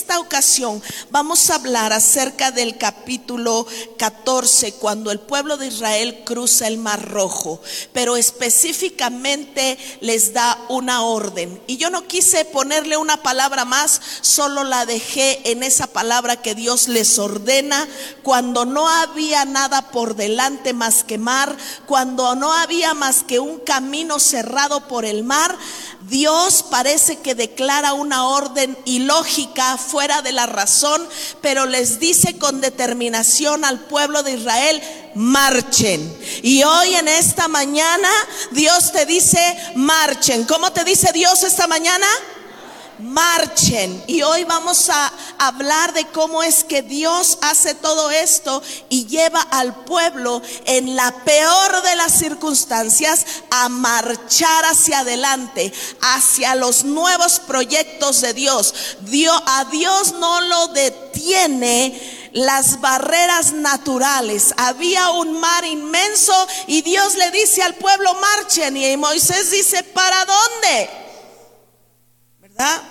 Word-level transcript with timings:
esta 0.00 0.18
ocasión 0.18 0.82
vamos 1.10 1.50
a 1.50 1.56
hablar 1.56 1.92
acerca 1.92 2.50
del 2.50 2.78
capítulo 2.78 3.66
14, 3.98 4.72
cuando 4.72 5.10
el 5.10 5.20
pueblo 5.20 5.58
de 5.58 5.66
Israel 5.66 6.22
cruza 6.24 6.66
el 6.68 6.78
Mar 6.78 7.06
Rojo, 7.06 7.60
pero 7.92 8.16
específicamente 8.16 9.76
les 10.00 10.32
da 10.32 10.58
una 10.70 11.02
orden. 11.02 11.60
Y 11.66 11.76
yo 11.76 11.90
no 11.90 12.06
quise 12.06 12.46
ponerle 12.46 12.96
una 12.96 13.22
palabra 13.22 13.66
más, 13.66 14.00
solo 14.22 14.64
la 14.64 14.86
dejé 14.86 15.50
en 15.50 15.62
esa 15.62 15.86
palabra 15.86 16.40
que 16.40 16.54
Dios 16.54 16.88
les 16.88 17.18
ordena 17.18 17.86
cuando 18.22 18.64
no 18.64 18.88
había 18.88 19.44
nada 19.44 19.90
por 19.90 20.16
delante 20.16 20.72
más 20.72 21.04
que 21.04 21.18
mar, 21.18 21.54
cuando 21.84 22.34
no 22.36 22.54
había 22.54 22.94
más 22.94 23.22
que 23.22 23.38
un 23.38 23.58
camino 23.58 24.18
cerrado 24.18 24.88
por 24.88 25.04
el 25.04 25.24
mar 25.24 25.58
Dios 26.10 26.64
parece 26.68 27.20
que 27.20 27.36
declara 27.36 27.92
una 27.92 28.24
orden 28.26 28.76
ilógica 28.84 29.76
fuera 29.90 30.22
de 30.22 30.32
la 30.32 30.46
razón, 30.46 31.06
pero 31.40 31.66
les 31.66 31.98
dice 31.98 32.38
con 32.38 32.60
determinación 32.60 33.64
al 33.64 33.80
pueblo 33.80 34.22
de 34.22 34.32
Israel, 34.32 34.82
marchen. 35.14 36.16
Y 36.42 36.62
hoy 36.62 36.94
en 36.94 37.08
esta 37.08 37.48
mañana 37.48 38.08
Dios 38.52 38.92
te 38.92 39.06
dice, 39.06 39.40
marchen. 39.74 40.44
¿Cómo 40.44 40.72
te 40.72 40.84
dice 40.84 41.10
Dios 41.12 41.42
esta 41.42 41.66
mañana? 41.66 42.06
Marchen. 43.00 44.02
Y 44.06 44.22
hoy 44.22 44.44
vamos 44.44 44.88
a 44.88 45.12
hablar 45.38 45.92
de 45.92 46.06
cómo 46.06 46.42
es 46.42 46.64
que 46.64 46.82
Dios 46.82 47.38
hace 47.42 47.74
todo 47.74 48.10
esto 48.10 48.62
y 48.88 49.06
lleva 49.06 49.40
al 49.40 49.84
pueblo 49.84 50.42
en 50.64 50.96
la 50.96 51.12
peor 51.24 51.82
de 51.82 51.96
las 51.96 52.12
circunstancias 52.12 53.26
a 53.50 53.68
marchar 53.68 54.64
hacia 54.64 55.00
adelante, 55.00 55.72
hacia 56.00 56.54
los 56.54 56.84
nuevos 56.84 57.40
proyectos 57.40 58.20
de 58.20 58.34
Dios. 58.34 58.74
Dios 59.00 59.40
a 59.46 59.64
Dios 59.66 60.12
no 60.12 60.40
lo 60.42 60.68
detiene 60.68 62.30
las 62.32 62.80
barreras 62.80 63.52
naturales. 63.52 64.54
Había 64.56 65.10
un 65.10 65.40
mar 65.40 65.64
inmenso 65.64 66.34
y 66.66 66.82
Dios 66.82 67.16
le 67.16 67.30
dice 67.30 67.62
al 67.62 67.74
pueblo, 67.74 68.14
marchen. 68.14 68.76
Y 68.76 68.96
Moisés 68.96 69.50
dice, 69.50 69.82
¿para 69.82 70.24
dónde? 70.24 71.00
¿verdad? 72.40 72.82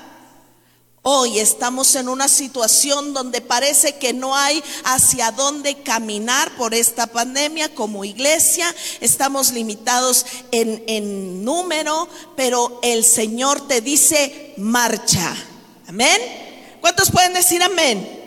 Hoy 1.02 1.40
estamos 1.40 1.96
en 1.96 2.10
una 2.10 2.28
situación 2.28 3.14
donde 3.14 3.40
parece 3.40 3.96
que 3.96 4.12
no 4.12 4.36
hay 4.36 4.62
hacia 4.84 5.32
dónde 5.32 5.82
caminar 5.82 6.54
por 6.58 6.74
esta 6.74 7.08
pandemia 7.08 7.74
como 7.74 8.04
iglesia. 8.04 8.76
Estamos 9.00 9.54
limitados 9.54 10.26
en, 10.52 10.84
en 10.88 11.46
número, 11.46 12.10
pero 12.36 12.82
el 12.84 13.06
Señor 13.06 13.66
te 13.66 13.80
dice, 13.80 14.54
marcha. 14.58 15.36
Amén. 15.88 16.20
¿Cuántos 16.82 17.12
pueden 17.12 17.34
decir 17.34 17.64
amén? 17.64 18.19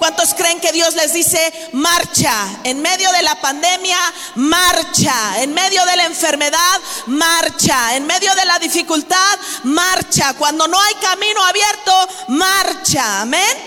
¿Cuántos 0.00 0.32
creen 0.32 0.60
que 0.60 0.72
Dios 0.72 0.94
les 0.94 1.12
dice, 1.12 1.52
marcha? 1.74 2.32
En 2.64 2.80
medio 2.80 3.12
de 3.12 3.20
la 3.20 3.38
pandemia, 3.38 3.98
marcha. 4.36 5.42
En 5.42 5.52
medio 5.52 5.84
de 5.84 5.94
la 5.94 6.06
enfermedad, 6.06 6.80
marcha. 7.08 7.94
En 7.94 8.06
medio 8.06 8.34
de 8.34 8.46
la 8.46 8.58
dificultad, 8.58 9.38
marcha. 9.64 10.32
Cuando 10.38 10.66
no 10.66 10.80
hay 10.80 10.94
camino 10.94 11.44
abierto, 11.44 11.92
marcha. 12.28 13.20
Amén. 13.20 13.58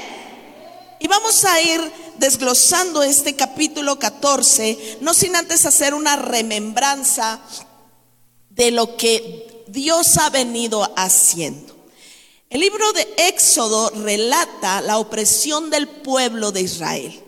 Y 0.97 1.07
vamos 1.07 1.45
a 1.45 1.61
ir 1.61 1.93
desglosando 2.17 3.03
este 3.03 3.35
capítulo 3.35 3.99
14, 3.99 4.97
no 5.01 5.13
sin 5.13 5.35
antes 5.35 5.67
hacer 5.67 5.93
una 5.93 6.15
remembranza 6.15 7.41
de 8.49 8.71
lo 8.71 8.97
que 8.97 9.65
Dios 9.67 10.17
ha 10.17 10.31
venido 10.31 10.91
haciendo. 10.95 11.72
El 12.53 12.59
libro 12.59 12.93
de 12.93 13.07
Éxodo 13.17 13.89
relata 13.95 14.79
la 14.81 14.99
opresión 14.99 15.71
del 15.71 15.87
pueblo 15.87 16.51
de 16.51 16.61
Israel. 16.61 17.19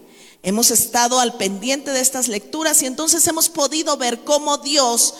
Hemos 0.44 0.70
estado 0.70 1.20
al 1.20 1.36
pendiente 1.36 1.90
de 1.90 2.00
estas 2.00 2.28
lecturas 2.28 2.84
y 2.84 2.86
entonces 2.86 3.26
hemos 3.26 3.50
podido 3.50 3.98
ver 3.98 4.20
cómo 4.20 4.60
Dios 4.60 5.16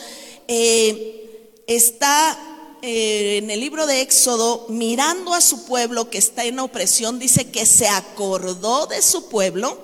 eh, 0.46 1.58
está 1.66 2.38
eh, 2.82 3.38
en 3.38 3.50
el 3.50 3.58
libro 3.58 3.84
de 3.84 4.02
Éxodo 4.02 4.66
mirando 4.68 5.34
a 5.34 5.40
su 5.40 5.64
pueblo 5.64 6.08
que 6.08 6.18
está 6.18 6.44
en 6.44 6.60
opresión. 6.60 7.18
Dice 7.18 7.50
que 7.50 7.66
se 7.66 7.88
acordó 7.88 8.86
de 8.86 9.02
su 9.02 9.28
pueblo. 9.28 9.76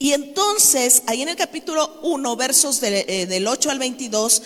Y 0.00 0.14
entonces, 0.14 1.04
ahí 1.06 1.22
en 1.22 1.28
el 1.28 1.36
capítulo 1.36 2.00
1, 2.02 2.34
versos 2.34 2.82
eh, 2.82 3.26
del 3.26 3.46
8 3.46 3.70
al 3.70 3.78
22, 3.78 4.42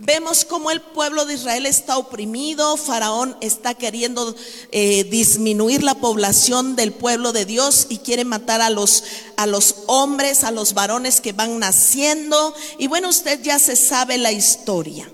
vemos 0.00 0.44
cómo 0.44 0.70
el 0.70 0.80
pueblo 0.80 1.24
de 1.26 1.34
Israel 1.34 1.66
está 1.66 1.98
oprimido, 1.98 2.76
Faraón 2.76 3.36
está 3.40 3.74
queriendo 3.74 4.34
eh, 4.72 5.04
disminuir 5.04 5.82
la 5.82 5.94
población 5.94 6.74
del 6.74 6.92
pueblo 6.92 7.32
de 7.32 7.44
Dios 7.44 7.86
y 7.88 7.98
quiere 7.98 8.24
matar 8.24 8.60
a 8.60 8.70
los, 8.70 9.04
a 9.36 9.46
los 9.46 9.76
hombres, 9.86 10.42
a 10.44 10.50
los 10.50 10.74
varones 10.74 11.20
que 11.20 11.32
van 11.32 11.58
naciendo. 11.58 12.54
Y 12.78 12.88
bueno, 12.88 13.08
usted 13.08 13.40
ya 13.42 13.58
se 13.58 13.76
sabe 13.76 14.18
la 14.18 14.32
historia. 14.32 15.10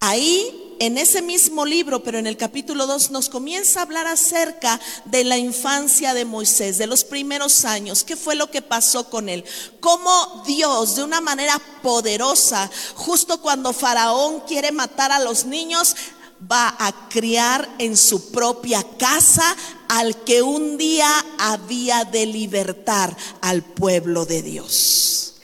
Ahí 0.00 0.65
en 0.78 0.98
ese 0.98 1.22
mismo 1.22 1.64
libro, 1.64 2.02
pero 2.02 2.18
en 2.18 2.26
el 2.26 2.36
capítulo 2.36 2.86
2, 2.86 3.10
nos 3.10 3.28
comienza 3.28 3.80
a 3.80 3.82
hablar 3.84 4.06
acerca 4.06 4.80
de 5.06 5.24
la 5.24 5.38
infancia 5.38 6.14
de 6.14 6.24
Moisés, 6.24 6.78
de 6.78 6.86
los 6.86 7.04
primeros 7.04 7.64
años, 7.64 8.04
qué 8.04 8.16
fue 8.16 8.34
lo 8.34 8.50
que 8.50 8.62
pasó 8.62 9.08
con 9.08 9.28
él, 9.28 9.44
cómo 9.80 10.42
Dios 10.46 10.96
de 10.96 11.04
una 11.04 11.20
manera 11.20 11.60
poderosa, 11.82 12.70
justo 12.94 13.40
cuando 13.40 13.72
Faraón 13.72 14.40
quiere 14.40 14.72
matar 14.72 15.12
a 15.12 15.20
los 15.20 15.44
niños, 15.46 15.96
va 16.40 16.76
a 16.78 17.08
criar 17.08 17.68
en 17.78 17.96
su 17.96 18.30
propia 18.30 18.84
casa 18.98 19.56
al 19.88 20.24
que 20.24 20.42
un 20.42 20.76
día 20.76 21.08
había 21.38 22.04
de 22.04 22.26
libertar 22.26 23.16
al 23.40 23.62
pueblo 23.62 24.26
de 24.26 24.42
Dios. 24.42 25.36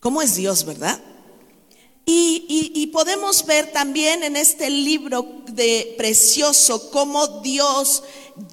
¿Cómo 0.00 0.22
es 0.22 0.34
Dios, 0.34 0.64
verdad? 0.64 1.00
Y, 2.04 2.88
podemos 2.92 3.46
ver 3.46 3.72
también 3.72 4.22
en 4.22 4.36
este 4.36 4.68
libro 4.68 5.26
de 5.48 5.94
precioso 5.96 6.90
cómo 6.90 7.40
Dios 7.40 8.02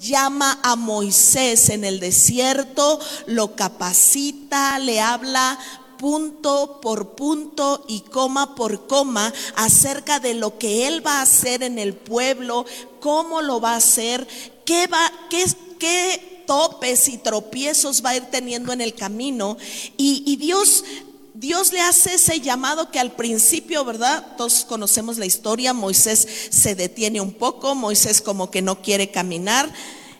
llama 0.00 0.60
a 0.62 0.76
Moisés 0.76 1.68
en 1.68 1.84
el 1.84 2.00
desierto, 2.00 2.98
lo 3.26 3.54
capacita, 3.56 4.78
le 4.78 5.00
habla 5.00 5.58
punto 5.98 6.80
por 6.80 7.14
punto 7.14 7.84
y 7.86 8.00
coma 8.00 8.54
por 8.54 8.86
coma 8.86 9.32
acerca 9.56 10.18
de 10.20 10.32
lo 10.32 10.56
que 10.56 10.86
él 10.86 11.06
va 11.06 11.18
a 11.18 11.22
hacer 11.22 11.62
en 11.62 11.78
el 11.78 11.92
pueblo, 11.92 12.64
cómo 13.00 13.42
lo 13.42 13.60
va 13.60 13.74
a 13.74 13.76
hacer, 13.76 14.26
qué 14.64 14.86
va, 14.86 15.12
qué, 15.28 15.44
qué 15.78 16.44
topes 16.46 17.08
y 17.08 17.18
tropiezos 17.18 18.02
va 18.02 18.10
a 18.10 18.16
ir 18.16 18.24
teniendo 18.30 18.72
en 18.72 18.80
el 18.80 18.94
camino. 18.94 19.58
Y, 19.96 20.22
y 20.26 20.36
Dios 20.36 20.84
Dios 21.40 21.72
le 21.72 21.80
hace 21.80 22.14
ese 22.14 22.42
llamado 22.42 22.90
que 22.90 23.00
al 23.00 23.12
principio, 23.12 23.82
¿verdad? 23.82 24.36
Todos 24.36 24.66
conocemos 24.66 25.16
la 25.16 25.24
historia, 25.24 25.72
Moisés 25.72 26.28
se 26.50 26.74
detiene 26.74 27.22
un 27.22 27.32
poco, 27.32 27.74
Moisés 27.74 28.20
como 28.20 28.50
que 28.50 28.60
no 28.60 28.82
quiere 28.82 29.10
caminar 29.10 29.72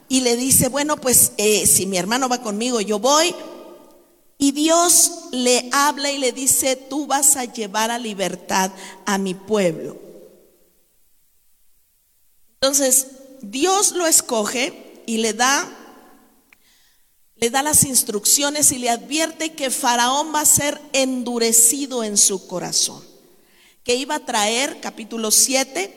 y 0.08 0.22
le 0.22 0.34
dice, 0.34 0.68
bueno, 0.68 0.96
pues 0.96 1.32
eh, 1.36 1.66
si 1.66 1.84
mi 1.84 1.98
hermano 1.98 2.30
va 2.30 2.40
conmigo, 2.40 2.80
yo 2.80 2.98
voy. 2.98 3.34
Y 4.38 4.52
Dios 4.52 5.10
le 5.30 5.68
habla 5.72 6.10
y 6.10 6.16
le 6.16 6.32
dice, 6.32 6.74
tú 6.74 7.06
vas 7.06 7.36
a 7.36 7.44
llevar 7.44 7.90
a 7.90 7.98
libertad 7.98 8.70
a 9.04 9.18
mi 9.18 9.34
pueblo. 9.34 9.98
Entonces, 12.54 13.08
Dios 13.42 13.92
lo 13.92 14.06
escoge 14.06 15.02
y 15.04 15.18
le 15.18 15.34
da 15.34 15.68
le 17.40 17.48
da 17.48 17.62
las 17.62 17.84
instrucciones 17.84 18.70
y 18.70 18.78
le 18.78 18.90
advierte 18.90 19.54
que 19.54 19.70
Faraón 19.70 20.34
va 20.34 20.40
a 20.40 20.46
ser 20.46 20.78
endurecido 20.92 22.04
en 22.04 22.18
su 22.18 22.46
corazón, 22.46 23.02
que 23.82 23.94
iba 23.94 24.16
a 24.16 24.26
traer, 24.26 24.78
capítulo 24.80 25.30
7, 25.30 25.96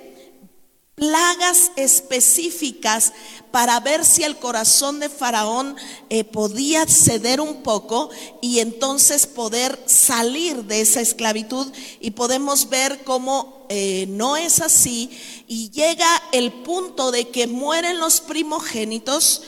plagas 0.95 1.71
específicas 1.75 3.11
para 3.51 3.79
ver 3.81 4.05
si 4.05 4.23
el 4.23 4.37
corazón 4.37 5.01
de 5.01 5.09
Faraón 5.09 5.75
eh, 6.09 6.23
podía 6.23 6.85
ceder 6.85 7.41
un 7.41 7.61
poco 7.61 8.09
y 8.41 8.59
entonces 8.59 9.27
poder 9.27 9.77
salir 9.85 10.63
de 10.63 10.79
esa 10.79 11.01
esclavitud 11.01 11.67
y 11.99 12.11
podemos 12.11 12.69
ver 12.69 13.03
cómo 13.03 13.65
eh, 13.69 14.05
no 14.07 14.37
es 14.37 14.61
así 14.61 15.09
y 15.47 15.71
llega 15.71 16.07
el 16.31 16.53
punto 16.53 17.11
de 17.11 17.29
que 17.29 17.47
mueren 17.47 17.99
los 17.99 18.21
primogénitos 18.21 19.41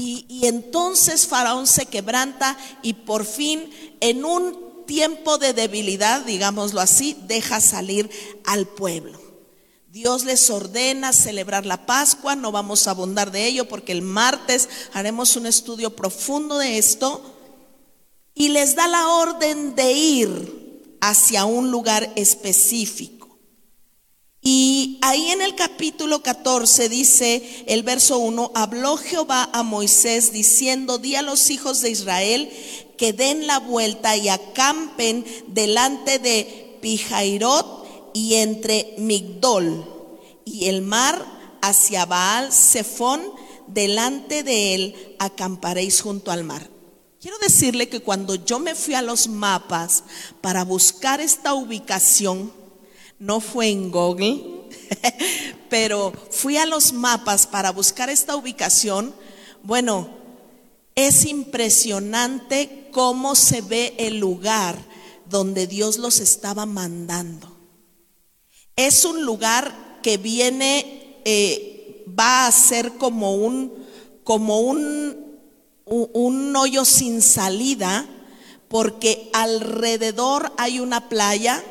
y, 0.00 0.46
entonces 0.46 1.26
Faraón 1.26 1.66
se 1.66 1.86
quebranta 1.86 2.56
y 2.82 2.92
por 2.92 3.24
fin 3.24 3.70
en 4.00 4.24
un 4.24 4.86
tiempo 4.86 5.38
de 5.38 5.52
debilidad, 5.52 6.22
digámoslo 6.22 6.80
así, 6.80 7.16
deja 7.26 7.60
salir 7.60 8.08
al 8.44 8.66
pueblo. 8.66 9.20
Dios 9.88 10.24
les 10.24 10.48
ordena 10.50 11.12
celebrar 11.12 11.66
la 11.66 11.84
Pascua, 11.84 12.36
no 12.36 12.52
vamos 12.52 12.86
a 12.86 12.92
abundar 12.92 13.32
de 13.32 13.46
ello 13.46 13.66
porque 13.66 13.92
el 13.92 14.02
martes 14.02 14.68
haremos 14.92 15.34
un 15.36 15.46
estudio 15.46 15.96
profundo 15.96 16.58
de 16.58 16.78
esto, 16.78 17.34
y 18.34 18.50
les 18.50 18.76
da 18.76 18.86
la 18.86 19.08
orden 19.08 19.74
de 19.74 19.92
ir 19.92 20.96
hacia 21.00 21.44
un 21.44 21.72
lugar 21.72 22.12
específico. 22.14 23.17
Y 24.50 24.96
ahí 25.02 25.28
en 25.28 25.42
el 25.42 25.54
capítulo 25.54 26.22
14 26.22 26.88
dice 26.88 27.64
el 27.66 27.82
verso 27.82 28.18
1, 28.18 28.52
habló 28.54 28.96
Jehová 28.96 29.50
a 29.52 29.62
Moisés 29.62 30.32
diciendo, 30.32 30.96
di 30.96 31.16
a 31.16 31.20
los 31.20 31.50
hijos 31.50 31.82
de 31.82 31.90
Israel 31.90 32.50
que 32.96 33.12
den 33.12 33.46
la 33.46 33.58
vuelta 33.58 34.16
y 34.16 34.30
acampen 34.30 35.26
delante 35.48 36.18
de 36.18 36.78
Pijairot 36.80 38.10
y 38.14 38.36
entre 38.36 38.94
Migdol 38.96 39.84
y 40.46 40.68
el 40.68 40.80
mar 40.80 41.26
hacia 41.60 42.06
Baal 42.06 42.50
Zephón, 42.50 43.20
delante 43.66 44.44
de 44.44 44.74
él 44.74 45.16
acamparéis 45.18 46.00
junto 46.00 46.30
al 46.30 46.44
mar. 46.44 46.70
Quiero 47.20 47.36
decirle 47.40 47.90
que 47.90 48.00
cuando 48.00 48.34
yo 48.34 48.60
me 48.60 48.74
fui 48.74 48.94
a 48.94 49.02
los 49.02 49.28
mapas 49.28 50.04
para 50.40 50.64
buscar 50.64 51.20
esta 51.20 51.52
ubicación, 51.52 52.50
no 53.18 53.40
fue 53.40 53.68
en 53.68 53.90
Google, 53.90 54.68
pero 55.70 56.12
fui 56.30 56.56
a 56.56 56.66
los 56.66 56.92
mapas 56.92 57.46
para 57.46 57.72
buscar 57.72 58.10
esta 58.10 58.36
ubicación. 58.36 59.14
Bueno, 59.62 60.08
es 60.94 61.24
impresionante 61.24 62.88
cómo 62.92 63.34
se 63.34 63.60
ve 63.60 63.94
el 63.98 64.18
lugar 64.18 64.76
donde 65.28 65.66
Dios 65.66 65.98
los 65.98 66.20
estaba 66.20 66.66
mandando. 66.66 67.54
Es 68.76 69.04
un 69.04 69.24
lugar 69.24 70.00
que 70.02 70.16
viene, 70.16 71.20
eh, 71.24 72.04
va 72.18 72.46
a 72.46 72.52
ser 72.52 72.92
como 72.92 73.34
un, 73.34 73.72
como 74.24 74.60
un, 74.60 75.40
un 75.84 76.56
hoyo 76.56 76.84
sin 76.84 77.20
salida, 77.20 78.06
porque 78.68 79.30
alrededor 79.32 80.52
hay 80.56 80.78
una 80.80 81.08
playa 81.08 81.64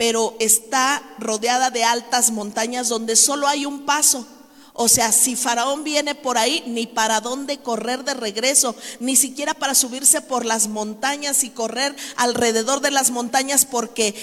pero 0.00 0.34
está 0.38 1.02
rodeada 1.18 1.68
de 1.68 1.84
altas 1.84 2.30
montañas 2.30 2.88
donde 2.88 3.16
solo 3.16 3.46
hay 3.46 3.66
un 3.66 3.84
paso. 3.84 4.26
O 4.72 4.88
sea, 4.88 5.12
si 5.12 5.36
Faraón 5.36 5.84
viene 5.84 6.14
por 6.14 6.38
ahí, 6.38 6.64
ni 6.66 6.86
para 6.86 7.20
dónde 7.20 7.58
correr 7.58 8.02
de 8.02 8.14
regreso, 8.14 8.74
ni 8.98 9.14
siquiera 9.14 9.52
para 9.52 9.74
subirse 9.74 10.22
por 10.22 10.46
las 10.46 10.68
montañas 10.68 11.44
y 11.44 11.50
correr 11.50 11.94
alrededor 12.16 12.80
de 12.80 12.90
las 12.90 13.10
montañas, 13.10 13.66
porque 13.66 14.14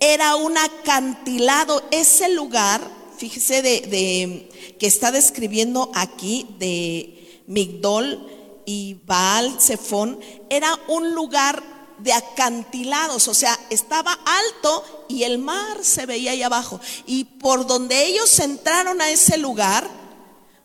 era 0.00 0.36
un 0.36 0.56
acantilado. 0.56 1.86
Ese 1.90 2.30
lugar, 2.30 2.80
fíjese, 3.18 3.60
de, 3.60 4.48
que 4.78 4.86
está 4.86 5.12
describiendo 5.12 5.90
aquí, 5.94 6.46
de 6.58 7.42
Migdol 7.46 8.26
y 8.64 8.96
Baal 9.04 9.60
Zephón, 9.60 10.18
era 10.48 10.80
un 10.88 11.14
lugar 11.14 11.75
de 11.98 12.12
acantilados, 12.12 13.28
o 13.28 13.34
sea, 13.34 13.58
estaba 13.70 14.12
alto 14.12 15.06
y 15.08 15.22
el 15.22 15.38
mar 15.38 15.78
se 15.82 16.06
veía 16.06 16.32
ahí 16.32 16.42
abajo. 16.42 16.80
Y 17.06 17.24
por 17.24 17.66
donde 17.66 18.06
ellos 18.06 18.38
entraron 18.40 19.00
a 19.00 19.10
ese 19.10 19.38
lugar, 19.38 19.88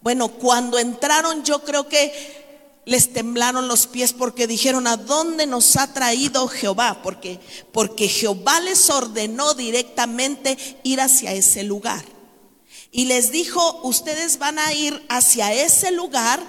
bueno, 0.02 0.30
cuando 0.30 0.80
entraron 0.80 1.44
yo 1.44 1.64
creo 1.64 1.88
que 1.88 2.42
les 2.86 3.14
temblaron 3.14 3.68
los 3.68 3.88
pies 3.88 4.14
porque 4.14 4.48
dijeron, 4.48 4.88
¿a 4.88 4.98
dónde 4.98 5.46
nos 5.46 5.76
ha 5.78 5.94
traído 5.94 6.48
Jehová? 6.48 7.02
Porque, 7.04 7.40
porque 7.72 8.08
Jehová 8.08 8.60
les 8.60 8.90
ordenó 8.90 9.54
directamente 9.54 10.58
ir 10.84 11.00
hacia 11.00 11.34
ese 11.34 11.64
lugar. 11.64 12.04
Y 12.92 13.06
les 13.06 13.32
dijo, 13.32 13.82
ustedes 13.84 14.40
van 14.40 14.60
a 14.60 14.74
ir 14.74 15.06
hacia 15.08 15.54
ese 15.54 15.92
lugar 15.92 16.42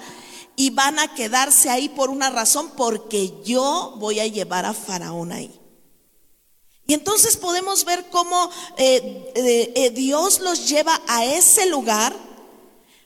y 0.55 0.69
van 0.69 0.99
a 0.99 1.13
quedarse 1.15 1.69
ahí 1.69 1.89
por 1.89 2.09
una 2.09 2.29
razón, 2.29 2.71
porque 2.75 3.33
yo 3.43 3.95
voy 3.97 4.19
a 4.19 4.27
llevar 4.27 4.65
a 4.65 4.73
Faraón 4.73 5.31
ahí. 5.31 5.59
Y 6.85 6.93
entonces 6.93 7.37
podemos 7.37 7.85
ver 7.85 8.05
cómo 8.09 8.49
eh, 8.77 9.31
eh, 9.35 9.73
eh, 9.75 9.89
Dios 9.91 10.39
los 10.39 10.67
lleva 10.67 11.01
a 11.07 11.25
ese 11.25 11.65
lugar, 11.67 12.13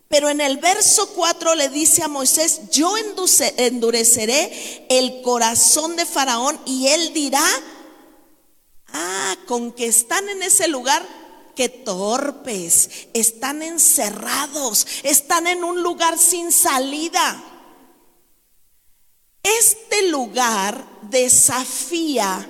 pero 0.07 0.29
en 0.29 0.41
el 0.41 0.57
verso 0.57 1.09
4 1.13 1.53
le 1.55 1.69
dice 1.69 2.01
a 2.01 2.07
Moisés, 2.07 2.69
yo 2.71 2.95
endureceré 2.97 4.87
el 4.89 5.21
corazón 5.21 5.95
de 5.95 6.05
Faraón 6.05 6.59
y 6.65 6.87
él 6.87 7.13
dirá, 7.13 7.45
ah, 8.93 9.35
con 9.45 9.71
que 9.71 9.85
están 9.85 10.27
en 10.29 10.41
ese 10.43 10.67
lugar, 10.67 11.05
que 11.57 11.69
torpes, 11.69 13.07
están 13.15 13.63
encerrados, 13.63 14.85
están 15.01 15.47
en 15.47 15.63
un 15.63 15.81
lugar 15.81 16.19
sin 16.19 16.51
salida. 16.51 17.43
Este 19.41 20.07
lugar 20.09 20.87
desafía 21.09 22.47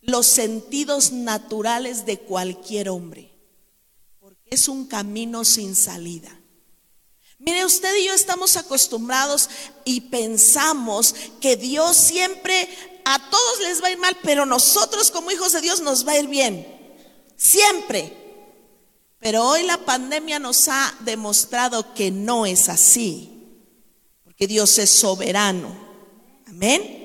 los 0.00 0.26
sentidos 0.26 1.12
naturales 1.12 2.06
de 2.06 2.18
cualquier 2.20 2.88
hombre, 2.88 3.38
porque 4.20 4.48
es 4.50 4.66
un 4.66 4.86
camino 4.86 5.44
sin 5.44 5.76
salida. 5.76 6.40
Mire, 7.38 7.66
usted 7.66 7.94
y 7.96 8.06
yo 8.06 8.14
estamos 8.14 8.56
acostumbrados 8.56 9.50
y 9.84 10.00
pensamos 10.00 11.14
que 11.42 11.58
Dios 11.58 11.94
siempre 11.94 12.70
a 13.04 13.28
todos 13.28 13.60
les 13.60 13.82
va 13.82 13.88
a 13.88 13.90
ir 13.90 13.98
mal, 13.98 14.16
pero 14.22 14.46
nosotros 14.46 15.10
como 15.10 15.30
hijos 15.30 15.52
de 15.52 15.60
Dios 15.60 15.82
nos 15.82 16.08
va 16.08 16.12
a 16.12 16.18
ir 16.20 16.28
bien. 16.28 16.73
Siempre. 17.36 18.24
Pero 19.18 19.48
hoy 19.48 19.62
la 19.62 19.78
pandemia 19.78 20.38
nos 20.38 20.68
ha 20.68 20.94
demostrado 21.00 21.94
que 21.94 22.10
no 22.10 22.44
es 22.44 22.68
así, 22.68 23.30
porque 24.22 24.46
Dios 24.46 24.78
es 24.78 24.90
soberano. 24.90 25.74
Amén. 26.46 27.04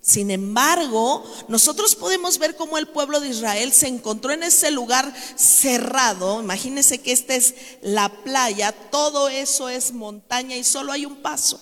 Sin 0.00 0.30
embargo, 0.30 1.22
nosotros 1.48 1.94
podemos 1.94 2.38
ver 2.38 2.56
cómo 2.56 2.78
el 2.78 2.88
pueblo 2.88 3.20
de 3.20 3.28
Israel 3.28 3.72
se 3.74 3.88
encontró 3.88 4.32
en 4.32 4.42
ese 4.42 4.70
lugar 4.70 5.12
cerrado. 5.36 6.40
Imagínense 6.40 7.02
que 7.02 7.12
esta 7.12 7.34
es 7.34 7.54
la 7.82 8.08
playa, 8.24 8.72
todo 8.72 9.28
eso 9.28 9.68
es 9.68 9.92
montaña 9.92 10.56
y 10.56 10.64
solo 10.64 10.92
hay 10.92 11.04
un 11.04 11.16
paso. 11.16 11.60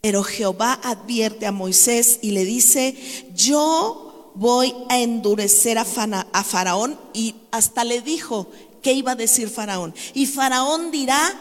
Pero 0.00 0.22
Jehová 0.22 0.78
advierte 0.84 1.46
a 1.46 1.52
Moisés 1.52 2.20
y 2.22 2.30
le 2.30 2.44
dice, 2.44 2.96
yo 3.34 4.05
voy 4.36 4.74
a 4.88 4.98
endurecer 4.98 5.78
a, 5.78 5.84
Faraón 5.84 6.98
y 7.12 7.34
hasta 7.50 7.84
le 7.84 8.02
dijo 8.02 8.48
que 8.82 8.92
iba 8.92 9.12
a 9.12 9.16
decir 9.16 9.48
Faraón. 9.48 9.94
Y 10.14 10.26
Faraón 10.26 10.90
dirá, 10.90 11.34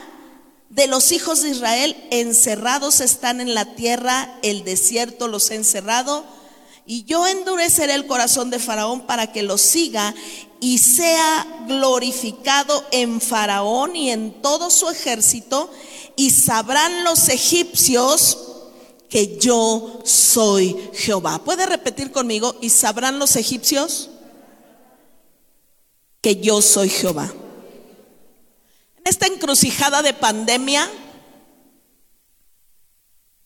de 0.70 0.88
los 0.88 1.12
hijos 1.12 1.42
de 1.42 1.50
Israel 1.50 1.96
encerrados 2.10 3.02
están 3.02 3.42
en 3.42 3.54
la 3.54 3.76
tierra, 3.76 4.40
el 4.42 4.64
desierto 4.64 5.28
los 5.28 5.52
ha 5.52 5.56
encerrado, 5.56 6.26
y 6.88 7.04
yo 7.04 7.28
endureceré 7.28 7.96
el 7.96 8.08
corazón 8.08 8.50
de 8.50 8.60
Faraón 8.60 9.02
para 9.02 9.32
que 9.32 9.44
lo 9.44 9.58
siga 9.58 10.14
y 10.60 10.78
sea 10.78 11.66
glorificado 11.68 12.86
en 12.92 13.20
Faraón 13.20 13.96
y 13.96 14.12
en 14.12 14.42
todo 14.42 14.70
su 14.70 14.90
ejército, 14.90 15.70
y 16.16 16.30
sabrán 16.30 17.04
los 17.04 17.28
egipcios 17.28 18.45
que 19.15 19.38
yo 19.38 20.01
soy 20.03 20.75
Jehová. 20.93 21.41
¿Puede 21.41 21.65
repetir 21.65 22.12
conmigo? 22.12 22.57
¿Y 22.60 22.69
sabrán 22.69 23.17
los 23.17 23.38
egipcios 23.38 24.10
que 26.19 26.41
yo 26.41 26.62
soy 26.62 26.89
Jehová? 26.89 27.34
En 28.98 29.03
esta 29.05 29.27
encrucijada 29.27 30.01
de 30.01 30.13
pandemia, 30.13 30.91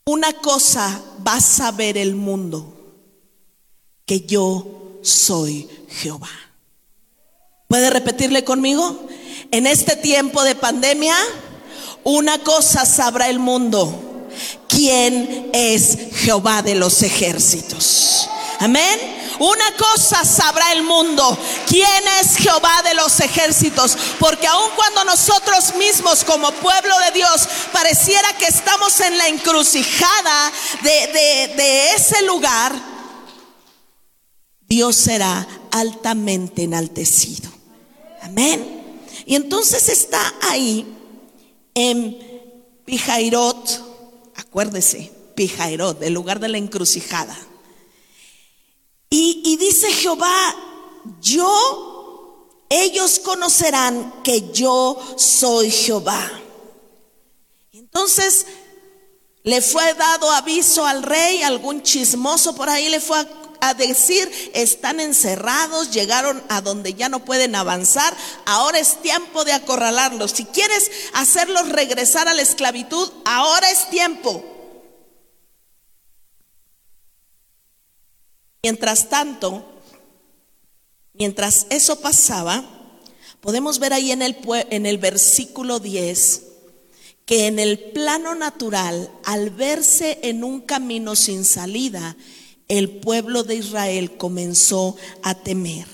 una 0.06 0.34
cosa 0.34 1.04
va 1.28 1.36
a 1.36 1.42
saber 1.42 2.00
el 2.00 2.16
mundo, 2.16 2.96
que 4.08 4.22
yo 4.22 4.98
soy 5.04 5.70
Jehová. 5.88 6.32
¿Puede 7.68 7.92
repetirle 7.92 8.44
conmigo? 8.44 9.08
En 9.52 9.68
este 9.68 9.96
tiempo 9.96 10.44
de 10.44 10.56
pandemia, 10.56 11.16
una 12.04 12.40
cosa 12.40 12.88
sabrá 12.88 13.30
el 13.30 13.38
mundo 13.38 14.09
quién 14.80 15.50
es 15.52 15.98
Jehová 16.16 16.62
de 16.62 16.74
los 16.74 17.04
ejércitos. 17.04 18.30
Amén. 18.60 18.98
Una 19.40 19.76
cosa 19.76 20.24
sabrá 20.24 20.72
el 20.72 20.84
mundo, 20.84 21.38
quién 21.68 22.04
es 22.22 22.38
Jehová 22.38 22.82
de 22.84 22.94
los 22.94 23.20
ejércitos, 23.20 23.98
porque 24.20 24.48
aun 24.48 24.70
cuando 24.78 25.04
nosotros 25.04 25.76
mismos 25.76 26.24
como 26.24 26.50
pueblo 26.52 26.98
de 27.00 27.12
Dios 27.12 27.48
pareciera 27.74 28.32
que 28.38 28.46
estamos 28.46 28.98
en 29.02 29.18
la 29.18 29.28
encrucijada 29.28 30.52
de, 30.82 31.54
de 31.58 31.94
ese 31.96 32.22
lugar, 32.22 32.74
Dios 34.62 34.96
será 34.96 35.46
altamente 35.72 36.64
enaltecido. 36.64 37.52
Amén. 38.22 39.02
Y 39.26 39.36
entonces 39.36 39.90
está 39.90 40.22
ahí 40.42 40.86
en 41.74 42.18
Pijairot 42.86 43.89
Acuérdese, 44.50 45.12
Pijairot, 45.36 46.02
el 46.02 46.14
lugar 46.14 46.40
de 46.40 46.50
la 46.50 46.58
encrucijada. 46.58 47.38
Y, 49.12 49.44
y 49.46 49.58
dice 49.58 49.92
Jehová, 49.94 50.56
yo, 51.22 52.66
ellos 52.68 53.20
conocerán 53.20 54.24
que 54.24 54.52
yo 54.52 55.00
soy 55.18 55.70
Jehová. 55.70 56.30
Entonces 57.72 58.48
le 59.44 59.62
fue 59.62 59.94
dado 59.94 60.32
aviso 60.32 60.86
al 60.86 61.04
rey, 61.04 61.44
algún 61.44 61.84
chismoso 61.84 62.56
por 62.56 62.70
ahí 62.70 62.90
le 62.90 63.00
fue 63.00 63.26
a 63.62 63.74
decir, 63.74 64.30
están 64.54 65.00
encerrados, 65.00 65.92
llegaron 65.92 66.42
a 66.50 66.62
donde 66.62 66.94
ya 66.94 67.10
no 67.10 67.26
pueden 67.26 67.56
avanzar, 67.56 68.16
ahora 68.46 68.80
es 68.80 69.02
tiempo 69.02 69.46
de 69.46 69.54
acorralarlos. 69.54 70.32
Si 70.32 70.46
quieres 70.46 70.92
hacerlos 71.14 71.70
regresar 71.70 72.28
a 72.28 72.34
la 72.34 72.42
esclavitud, 72.42 73.12
ahora 73.26 73.70
es 73.72 73.90
tiempo. 73.90 74.44
Mientras 78.62 79.10
tanto, 79.10 79.66
mientras 81.14 81.68
eso 81.70 82.02
pasaba, 82.02 82.64
podemos 83.40 83.80
ver 83.80 83.94
ahí 83.94 84.12
en 84.12 84.22
el, 84.22 84.38
en 84.70 84.86
el 84.86 84.98
versículo 84.98 85.80
10 85.80 86.44
que 87.30 87.46
en 87.46 87.60
el 87.60 87.78
plano 87.78 88.34
natural, 88.34 89.12
al 89.24 89.52
verse 89.52 90.18
en 90.24 90.44
un 90.44 90.62
camino 90.62 91.16
sin 91.16 91.46
salida, 91.46 92.18
el 92.70 92.90
pueblo 92.90 93.44
de 93.44 93.56
Israel 93.56 94.16
comenzó 94.16 94.96
a 95.22 95.36
temer. 95.36 95.88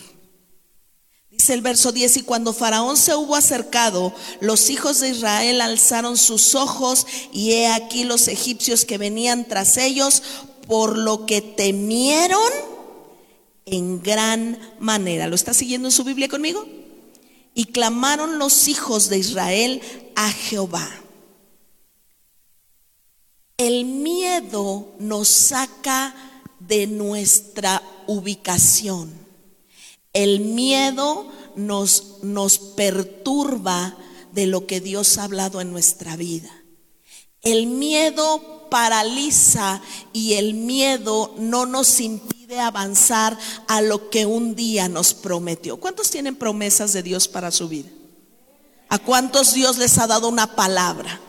Dice 1.31 1.53
el 1.53 1.61
verso 1.61 1.91
10, 1.91 2.17
y 2.17 2.21
cuando 2.21 2.53
Faraón 2.53 2.95
se 2.95 3.15
hubo 3.15 3.35
acercado, 3.35 4.13
los 4.39 4.69
hijos 4.69 4.99
de 4.99 5.09
Israel 5.09 5.59
alzaron 5.61 6.17
sus 6.17 6.55
ojos 6.55 7.07
y 7.33 7.53
he 7.53 7.67
aquí 7.67 8.03
los 8.03 8.27
egipcios 8.27 8.85
que 8.85 8.97
venían 8.97 9.45
tras 9.45 9.77
ellos, 9.77 10.21
por 10.67 10.97
lo 10.97 11.25
que 11.25 11.41
temieron 11.41 12.39
en 13.65 14.01
gran 14.01 14.59
manera. 14.79 15.27
¿Lo 15.27 15.35
está 15.35 15.53
siguiendo 15.53 15.89
en 15.89 15.91
su 15.91 16.03
Biblia 16.03 16.29
conmigo? 16.29 16.65
Y 17.53 17.65
clamaron 17.65 18.39
los 18.39 18.67
hijos 18.67 19.09
de 19.09 19.17
Israel 19.17 19.81
a 20.15 20.31
Jehová. 20.31 20.89
El 23.57 23.85
miedo 23.85 24.93
nos 24.99 25.27
saca 25.29 26.24
de 26.67 26.87
nuestra 26.87 27.81
ubicación. 28.07 29.11
El 30.13 30.39
miedo 30.39 31.27
nos, 31.55 32.23
nos 32.23 32.57
perturba 32.57 33.97
de 34.31 34.47
lo 34.47 34.67
que 34.67 34.81
Dios 34.81 35.17
ha 35.17 35.23
hablado 35.23 35.61
en 35.61 35.71
nuestra 35.71 36.15
vida. 36.15 36.51
El 37.41 37.67
miedo 37.67 38.67
paraliza 38.69 39.81
y 40.13 40.33
el 40.33 40.53
miedo 40.53 41.33
no 41.37 41.65
nos 41.65 41.99
impide 41.99 42.59
avanzar 42.59 43.37
a 43.67 43.81
lo 43.81 44.09
que 44.09 44.25
un 44.25 44.55
día 44.55 44.89
nos 44.89 45.13
prometió. 45.13 45.77
¿Cuántos 45.77 46.09
tienen 46.09 46.35
promesas 46.35 46.93
de 46.93 47.03
Dios 47.03 47.27
para 47.27 47.51
su 47.51 47.69
vida? 47.69 47.89
¿A 48.89 48.99
cuántos 48.99 49.53
Dios 49.53 49.77
les 49.77 49.97
ha 49.97 50.07
dado 50.07 50.27
una 50.27 50.55
palabra? 50.55 51.19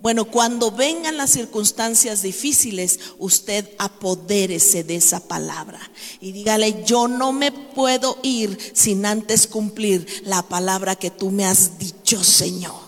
Bueno, 0.00 0.26
cuando 0.26 0.70
vengan 0.70 1.16
las 1.16 1.30
circunstancias 1.30 2.22
difíciles, 2.22 3.00
usted 3.18 3.68
apodérese 3.78 4.84
de 4.84 4.96
esa 4.96 5.20
palabra 5.26 5.80
y 6.20 6.32
dígale, 6.32 6.84
yo 6.84 7.08
no 7.08 7.32
me 7.32 7.50
puedo 7.50 8.18
ir 8.22 8.58
sin 8.74 9.04
antes 9.06 9.46
cumplir 9.46 10.06
la 10.24 10.42
palabra 10.42 10.96
que 10.96 11.10
tú 11.10 11.30
me 11.30 11.44
has 11.44 11.78
dicho, 11.78 12.22
Señor. 12.22 12.85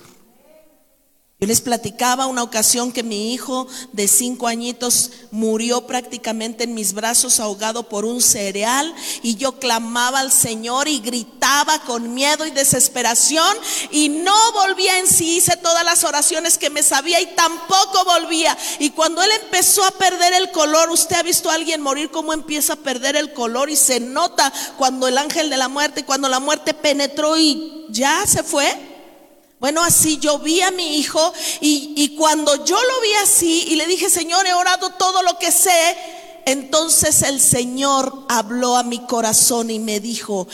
Yo 1.40 1.46
les 1.46 1.60
platicaba 1.60 2.26
una 2.26 2.42
ocasión 2.42 2.90
que 2.90 3.04
mi 3.04 3.32
hijo 3.32 3.68
de 3.92 4.08
cinco 4.08 4.48
añitos 4.48 5.12
murió 5.30 5.86
prácticamente 5.86 6.64
en 6.64 6.74
mis 6.74 6.94
brazos 6.94 7.38
ahogado 7.38 7.88
por 7.88 8.04
un 8.04 8.20
cereal 8.20 8.92
y 9.22 9.36
yo 9.36 9.60
clamaba 9.60 10.18
al 10.18 10.32
Señor 10.32 10.88
y 10.88 10.98
gritaba 10.98 11.78
con 11.82 12.12
miedo 12.12 12.44
y 12.44 12.50
desesperación 12.50 13.56
y 13.92 14.08
no 14.08 14.34
volvía 14.52 14.98
en 14.98 15.06
sí, 15.06 15.36
hice 15.36 15.56
todas 15.56 15.84
las 15.84 16.02
oraciones 16.02 16.58
que 16.58 16.70
me 16.70 16.82
sabía 16.82 17.20
y 17.20 17.26
tampoco 17.36 18.04
volvía. 18.04 18.58
Y 18.80 18.90
cuando 18.90 19.22
él 19.22 19.30
empezó 19.44 19.84
a 19.84 19.92
perder 19.92 20.32
el 20.32 20.50
color, 20.50 20.90
usted 20.90 21.14
ha 21.14 21.22
visto 21.22 21.50
a 21.50 21.54
alguien 21.54 21.82
morir 21.82 22.10
cómo 22.10 22.32
empieza 22.32 22.72
a 22.72 22.82
perder 22.82 23.14
el 23.14 23.32
color 23.32 23.70
y 23.70 23.76
se 23.76 24.00
nota 24.00 24.52
cuando 24.76 25.06
el 25.06 25.16
ángel 25.16 25.50
de 25.50 25.56
la 25.56 25.68
muerte, 25.68 26.04
cuando 26.04 26.28
la 26.28 26.40
muerte 26.40 26.74
penetró 26.74 27.36
y 27.36 27.86
ya 27.90 28.26
se 28.26 28.42
fue. 28.42 28.97
Bueno, 29.60 29.82
así 29.82 30.18
yo 30.18 30.38
vi 30.38 30.60
a 30.60 30.70
mi 30.70 30.98
hijo 30.98 31.32
y, 31.60 32.14
cuando 32.16 32.64
yo 32.64 32.76
lo 32.76 33.00
vi 33.00 33.12
así 33.22 33.64
y 33.68 33.76
le 33.76 33.86
dije, 33.86 34.08
Señor, 34.08 34.46
he 34.46 34.54
orado 34.54 34.90
todo 34.90 35.22
lo 35.22 35.36
que 35.38 35.50
sé, 35.50 35.96
entonces 36.46 37.22
el 37.22 37.40
Señor 37.40 38.24
habló 38.28 38.76
a 38.76 38.84
mi 38.84 39.00
corazón 39.00 39.70
y 39.70 39.80
me 39.80 39.98
dijo, 39.98 40.46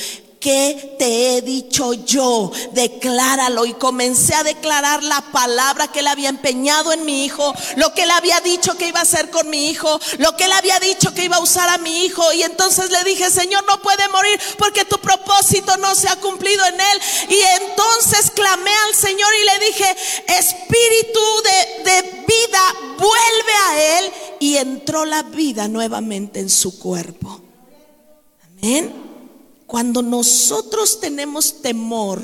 ¿Qué 0.44 0.96
te 0.98 1.38
he 1.38 1.40
dicho 1.40 1.94
yo? 1.94 2.52
Decláralo. 2.72 3.64
Y 3.64 3.72
comencé 3.72 4.34
a 4.34 4.42
declarar 4.42 5.02
la 5.02 5.22
palabra 5.32 5.88
que 5.88 6.00
él 6.00 6.06
había 6.06 6.28
empeñado 6.28 6.92
en 6.92 7.06
mi 7.06 7.24
hijo, 7.24 7.54
lo 7.76 7.94
que 7.94 8.02
él 8.02 8.10
había 8.10 8.42
dicho 8.42 8.76
que 8.76 8.88
iba 8.88 8.98
a 8.98 9.04
hacer 9.04 9.30
con 9.30 9.48
mi 9.48 9.70
hijo, 9.70 9.98
lo 10.18 10.36
que 10.36 10.44
él 10.44 10.52
había 10.52 10.78
dicho 10.80 11.14
que 11.14 11.24
iba 11.24 11.36
a 11.36 11.42
usar 11.42 11.70
a 11.70 11.78
mi 11.78 12.04
hijo. 12.04 12.30
Y 12.34 12.42
entonces 12.42 12.90
le 12.90 13.02
dije, 13.04 13.30
Señor, 13.30 13.64
no 13.66 13.80
puede 13.80 14.06
morir 14.10 14.38
porque 14.58 14.84
tu 14.84 14.98
propósito 14.98 15.78
no 15.78 15.94
se 15.94 16.08
ha 16.08 16.16
cumplido 16.16 16.62
en 16.66 16.74
él. 16.74 17.00
Y 17.30 17.40
entonces 17.62 18.30
clamé 18.30 18.72
al 18.88 18.94
Señor 18.94 19.30
y 19.40 19.44
le 19.46 19.66
dije, 19.66 19.96
Espíritu 20.26 21.20
de, 21.42 21.90
de 21.90 22.02
vida, 22.02 22.60
vuelve 22.98 23.54
a 23.70 23.98
él. 23.98 24.12
Y 24.40 24.58
entró 24.58 25.06
la 25.06 25.22
vida 25.22 25.68
nuevamente 25.68 26.40
en 26.40 26.50
su 26.50 26.78
cuerpo. 26.78 27.40
Amén. 28.60 29.03
Cuando 29.66 30.02
nosotros 30.02 31.00
tenemos 31.00 31.62
temor, 31.62 32.20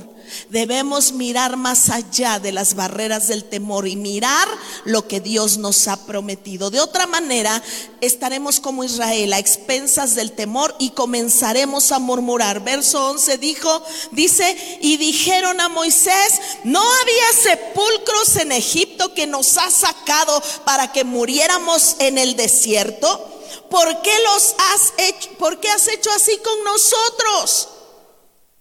debemos 0.51 1.13
mirar 1.13 1.57
más 1.57 1.89
allá 1.91 2.39
de 2.39 2.53
las 2.53 2.75
barreras 2.75 3.29
del 3.29 3.45
temor 3.45 3.89
y 3.89 3.97
mirar 3.97 4.47
lo 4.85 5.09
que 5.09 5.21
Dios 5.21 5.57
nos 5.57 5.89
ha 5.89 6.05
prometido. 6.07 6.71
De 6.71 6.81
otra 6.81 7.07
manera, 7.07 7.63
estaremos 8.03 8.61
como 8.61 8.85
Israel 8.85 9.33
a 9.33 9.39
expensas 9.39 10.15
del 10.15 10.33
temor 10.33 10.75
y 10.79 10.91
comenzaremos 10.91 11.93
a 11.93 11.99
murmurar. 11.99 12.63
Verso 12.63 13.11
11 13.11 13.39
dijo, 13.39 13.83
dice, 14.13 14.79
y 14.83 14.99
dijeron 14.99 15.61
a 15.61 15.69
Moisés, 15.69 16.41
no 16.65 16.81
había 16.81 17.57
sepulcros 17.57 18.37
en 18.37 18.53
Egipto 18.53 19.15
que 19.15 19.27
nos 19.27 19.57
ha 19.57 19.71
sacado 19.71 20.43
para 20.65 20.93
que 20.93 21.05
muriéramos 21.05 21.97
en 22.01 22.19
el 22.19 22.37
desierto. 22.37 23.40
¿Por 23.71 24.03
qué 24.03 24.13
los 24.25 24.55
has 24.59 24.93
hecho? 24.99 25.31
¿Por 25.39 25.61
qué 25.61 25.69
has 25.71 25.89
hecho 25.89 26.11
así 26.11 26.39
con 26.39 26.65
nosotros? 26.65 27.69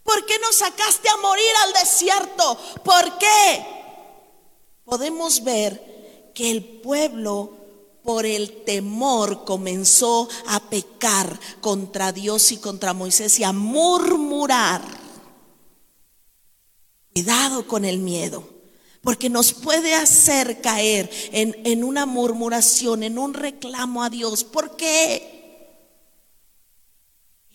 ¿Por 0.03 0.25
qué 0.25 0.39
nos 0.39 0.55
sacaste 0.55 1.09
a 1.09 1.17
morir 1.17 1.51
al 1.65 1.73
desierto? 1.73 2.57
¿Por 2.83 3.17
qué? 3.17 3.65
Podemos 4.85 5.43
ver 5.43 6.31
que 6.33 6.49
el 6.51 6.63
pueblo 6.63 7.57
por 8.03 8.25
el 8.25 8.63
temor 8.63 9.45
comenzó 9.45 10.29
a 10.47 10.69
pecar 10.69 11.39
contra 11.61 12.11
Dios 12.11 12.51
y 12.51 12.57
contra 12.57 12.93
Moisés 12.93 13.39
y 13.39 13.43
a 13.43 13.51
murmurar. 13.51 14.81
Cuidado 17.13 17.67
con 17.67 17.85
el 17.85 17.99
miedo 17.99 18.58
porque 19.01 19.29
nos 19.29 19.53
puede 19.53 19.95
hacer 19.95 20.61
caer 20.61 21.09
en, 21.31 21.83
una 21.83 22.05
murmuración, 22.05 23.03
en 23.03 23.17
un 23.17 23.33
reclamo 23.33 24.03
a 24.03 24.09
Dios. 24.09 24.43
¿Por 24.43 24.75
qué? 24.75 25.37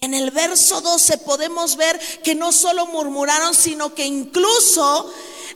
En 0.00 0.14
el 0.14 0.30
verso 0.30 0.80
12 0.80 1.18
podemos 1.18 1.76
ver 1.76 1.98
que 2.22 2.34
no 2.34 2.52
solo 2.52 2.86
murmuraron, 2.86 3.54
sino 3.54 3.94
que 3.94 4.06
incluso 4.06 5.12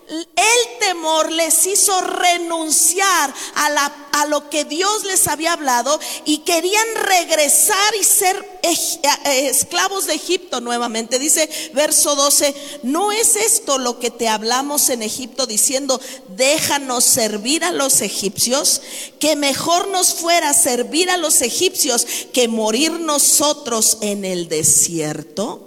el 0.09 0.79
temor 0.81 1.31
les 1.31 1.67
hizo 1.67 2.01
renunciar 2.01 3.35
a, 3.55 3.71
la, 3.71 4.09
a, 4.13 4.27
lo 4.27 4.49
que 4.49 4.65
Dios 4.65 5.05
les 5.05 5.27
había 5.29 5.53
hablado 5.53 6.01
y 6.25 6.39
querían 6.39 6.87
regresar 6.95 7.95
y 8.01 8.05
ser 8.05 8.61
eh, 8.63 9.49
esclavos 9.49 10.07
de 10.07 10.15
Egipto 10.15 10.61
nuevamente. 10.61 11.19
Dice 11.19 11.49
verso 11.75 12.15
12, 12.15 12.55
no 12.85 13.13
es 13.13 13.37
esto 13.37 13.79
lo 13.79 13.99
que 13.99 14.11
te 14.11 14.29
hablamos 14.29 14.89
en 14.89 15.03
Egipto 15.03 15.47
diciendo, 15.47 16.01
déjanos 16.29 17.05
servir 17.05 17.65
a 17.65 17.73
los 17.73 18.01
egipcios, 18.01 18.81
que 19.21 19.37
mejor 19.37 19.89
nos 19.89 20.15
fuera 20.15 20.55
servir 20.55 21.11
a 21.11 21.19
los 21.19 21.43
egipcios 21.43 22.07
que 22.33 22.49
morir 22.49 22.93
nosotros 22.93 23.99
en 24.01 24.25
el 24.25 24.49
desierto. 24.49 25.67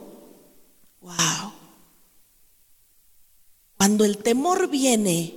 Wow. 1.02 1.61
Cuando 3.82 4.06
el 4.06 4.20
temor 4.20 4.68
viene, 4.68 5.34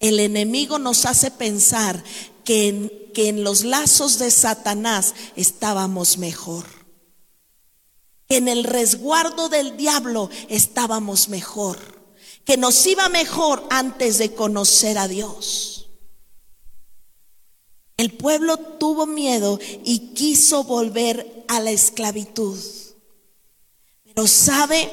el 0.00 0.20
enemigo 0.20 0.78
nos 0.78 1.06
hace 1.06 1.30
pensar 1.30 2.04
que 2.44 2.68
en, 2.68 2.92
que 3.14 3.30
en 3.30 3.42
los 3.42 3.64
lazos 3.64 4.18
de 4.18 4.30
Satanás 4.30 5.14
estábamos 5.34 6.18
mejor. 6.18 6.66
Que 8.28 8.36
en 8.36 8.48
el 8.48 8.64
resguardo 8.64 9.48
del 9.48 9.78
diablo 9.78 10.28
estábamos 10.50 11.30
mejor. 11.30 11.78
Que 12.44 12.58
nos 12.58 12.86
iba 12.86 13.08
mejor 13.08 13.66
antes 13.70 14.18
de 14.18 14.34
conocer 14.34 14.98
a 14.98 15.08
Dios. 15.08 15.88
El 17.96 18.12
pueblo 18.12 18.58
tuvo 18.58 19.06
miedo 19.06 19.58
y 19.86 20.12
quiso 20.12 20.64
volver 20.64 21.46
a 21.48 21.60
la 21.60 21.70
esclavitud. 21.70 22.58
Pero 24.04 24.26
sabe, 24.26 24.90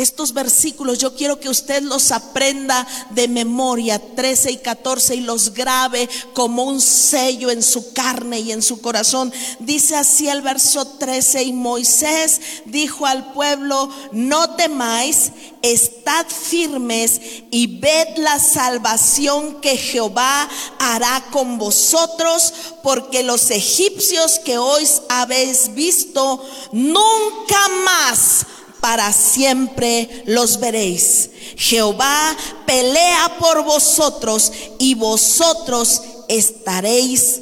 Estos 0.00 0.32
versículos 0.32 0.96
yo 0.96 1.14
quiero 1.14 1.38
que 1.38 1.50
usted 1.50 1.82
los 1.82 2.10
aprenda 2.10 2.86
de 3.10 3.28
memoria, 3.28 3.98
13 3.98 4.52
y 4.52 4.56
14, 4.56 5.16
y 5.16 5.20
los 5.20 5.52
grabe 5.52 6.08
como 6.32 6.64
un 6.64 6.80
sello 6.80 7.50
en 7.50 7.62
su 7.62 7.92
carne 7.92 8.40
y 8.40 8.50
en 8.50 8.62
su 8.62 8.80
corazón. 8.80 9.30
Dice 9.58 9.96
así 9.96 10.26
el 10.26 10.40
verso 10.40 10.86
13, 10.86 11.42
y 11.42 11.52
Moisés 11.52 12.40
dijo 12.64 13.04
al 13.04 13.34
pueblo, 13.34 13.90
no 14.12 14.56
temáis, 14.56 15.32
estad 15.60 16.24
firmes 16.28 17.20
y 17.50 17.78
ved 17.78 18.16
la 18.16 18.38
salvación 18.38 19.60
que 19.60 19.76
Jehová 19.76 20.48
hará 20.78 21.26
con 21.30 21.58
vosotros, 21.58 22.54
porque 22.82 23.22
los 23.22 23.50
egipcios 23.50 24.38
que 24.38 24.56
hoy 24.56 24.88
habéis 25.10 25.74
visto, 25.74 26.42
nunca 26.72 27.68
más 27.84 28.46
para 28.80 29.12
siempre 29.12 30.22
los 30.26 30.58
veréis. 30.58 31.30
Jehová 31.56 32.36
pelea 32.66 33.36
por 33.38 33.62
vosotros 33.62 34.52
y 34.78 34.94
vosotros 34.94 36.02
estaréis 36.28 37.40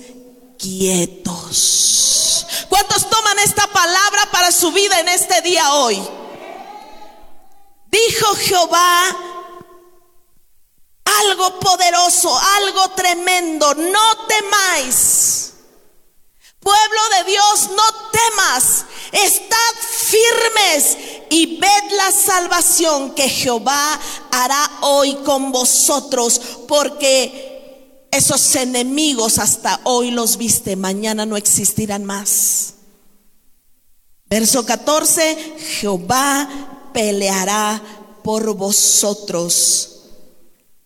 quietos. 0.59 2.47
¿Cuántos 2.69 3.09
toman 3.09 3.39
esta 3.41 3.67
palabra 3.69 4.29
para 4.33 4.51
su 4.51 4.73
vida 4.73 4.99
en 5.01 5.09
este 5.09 5.41
día 5.43 5.75
hoy? 5.75 6.01
Dijo 7.91 8.35
Jehová 8.35 9.17
algo 11.21 11.59
poderoso, 11.59 12.39
algo 12.57 12.91
tremendo, 12.91 13.75
no 13.75 14.27
temáis. 14.27 15.53
Pueblo 16.61 17.01
de 17.17 17.25
Dios, 17.31 17.71
no 17.71 18.11
temas, 18.11 18.85
estad 19.13 19.75
firmes 19.81 20.97
y 21.31 21.59
ved 21.59 21.97
la 21.97 22.13
salvación 22.13 23.15
que 23.15 23.29
Jehová 23.29 23.99
hará 24.31 24.71
hoy 24.83 25.15
con 25.25 25.53
vosotros, 25.53 26.41
porque 26.67 28.07
esos 28.11 28.55
enemigos 28.57 29.39
hasta 29.39 29.81
hoy 29.85 30.11
los 30.11 30.37
viste, 30.37 30.77
mañana 30.77 31.27
no 31.27 31.37
existirán 31.37 32.05
más. 32.05 32.75
Verso 34.29 34.65
14, 34.65 35.57
Jehová 35.81 36.91
peleará 36.93 37.83
por 38.23 38.55
vosotros, 38.55 40.01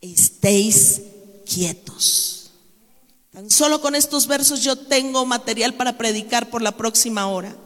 estéis 0.01 1.03
quietos. 1.45 2.51
Tan 3.33 3.51
solo 3.51 3.81
con 3.81 3.95
estos 3.95 4.27
versos 4.27 4.61
yo 4.61 4.77
tengo 4.77 5.25
material 5.25 5.75
para 5.75 5.97
predicar 5.97 6.51
por 6.51 6.63
la 6.63 6.77
próxima 6.77 7.27
hora. 7.29 7.57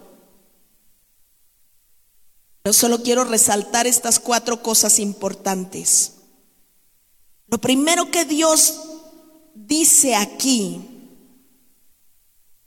Solo 2.73 3.03
quiero 3.03 3.25
resaltar 3.25 3.87
estas 3.87 4.19
cuatro 4.19 4.63
cosas 4.63 4.99
importantes. 4.99 6.13
Lo 7.47 7.59
primero 7.59 8.11
que 8.11 8.25
Dios 8.25 8.81
dice 9.55 10.17
aquí, 10.17 10.81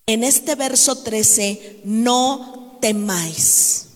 en 0.06 0.24
este 0.24 0.56
verso 0.56 1.04
13, 1.04 1.82
no 1.84 2.78
temáis. 2.82 3.88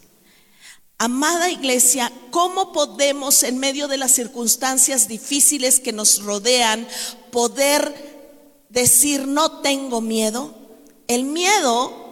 Amada 0.97 1.49
iglesia, 1.49 2.11
¿cómo 2.31 2.71
podemos 2.71 3.43
en 3.43 3.57
medio 3.57 3.87
de 3.87 3.97
las 3.97 4.11
circunstancias 4.11 5.07
difíciles 5.07 5.79
que 5.79 5.91
nos 5.91 6.21
rodean 6.21 6.87
poder 7.31 8.63
decir 8.69 9.27
no 9.27 9.61
tengo 9.61 10.01
miedo? 10.01 10.53
El 11.07 11.23
miedo 11.23 12.02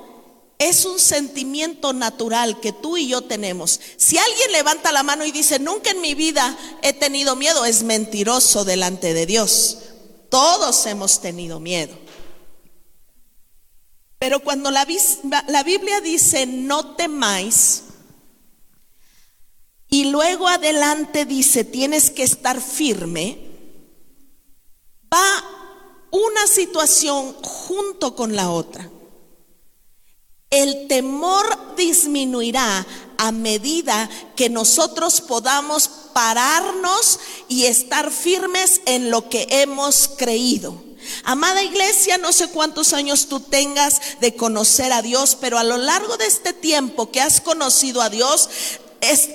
es 0.62 0.86
un 0.86 1.00
sentimiento 1.00 1.92
natural 1.92 2.60
que 2.60 2.72
tú 2.72 2.96
y 2.96 3.08
yo 3.08 3.24
tenemos. 3.24 3.80
Si 3.98 4.20
alguien 4.20 4.52
levanta 4.52 4.92
la 4.92 5.02
mano 5.02 5.26
y 5.26 5.32
dice, 5.32 5.58
nunca 5.58 5.90
en 5.90 6.02
mi 6.02 6.14
vida 6.14 6.56
he 6.84 6.94
tenido 6.94 7.36
miedo, 7.36 7.66
es 7.66 7.82
mentiroso 7.82 8.64
delante 8.64 9.16
de 9.16 9.26
Dios. 9.26 9.80
Todos 10.30 10.86
hemos 10.86 11.20
tenido 11.20 11.60
miedo. 11.60 11.98
Pero 14.20 14.42
cuando 14.42 14.70
la, 14.70 14.86
Biblia 14.86 16.00
dice, 16.00 16.46
no 16.46 16.96
temáis, 16.96 17.86
y 19.90 20.12
luego 20.12 20.48
adelante 20.48 21.26
dice, 21.26 21.64
tienes 21.64 22.12
que 22.12 22.22
estar 22.22 22.62
firme, 22.62 23.40
va 25.12 25.44
una 26.12 26.46
situación 26.46 27.34
junto 27.42 28.16
con 28.16 28.36
la 28.36 28.52
otra. 28.52 28.92
El 30.52 30.88
temor 30.88 31.76
disminuirá 31.78 32.86
a 33.18 33.32
medida 33.32 34.10
que 34.36 34.50
nosotros 34.50 35.22
podamos 35.22 35.90
pararnos 36.14 37.20
y 37.48 37.68
estar 37.68 38.12
firmes 38.12 38.82
en 38.86 39.12
lo 39.12 39.30
que 39.30 39.48
hemos 39.50 40.10
creído. 40.18 40.76
Amada 41.24 41.64
iglesia, 41.64 42.18
no 42.18 42.34
sé 42.34 42.50
cuántos 42.50 42.92
años 42.92 43.28
tú 43.28 43.40
tengas 43.40 44.20
de 44.20 44.36
conocer 44.36 44.92
a 44.92 45.02
Dios, 45.02 45.38
pero 45.40 45.58
a 45.58 45.64
lo 45.64 45.78
largo 45.78 46.18
de 46.18 46.26
este 46.26 46.52
tiempo 46.52 47.12
que 47.12 47.22
has 47.22 47.40
conocido 47.40 48.02
a 48.02 48.10
Dios, 48.10 48.50
es, 49.02 49.30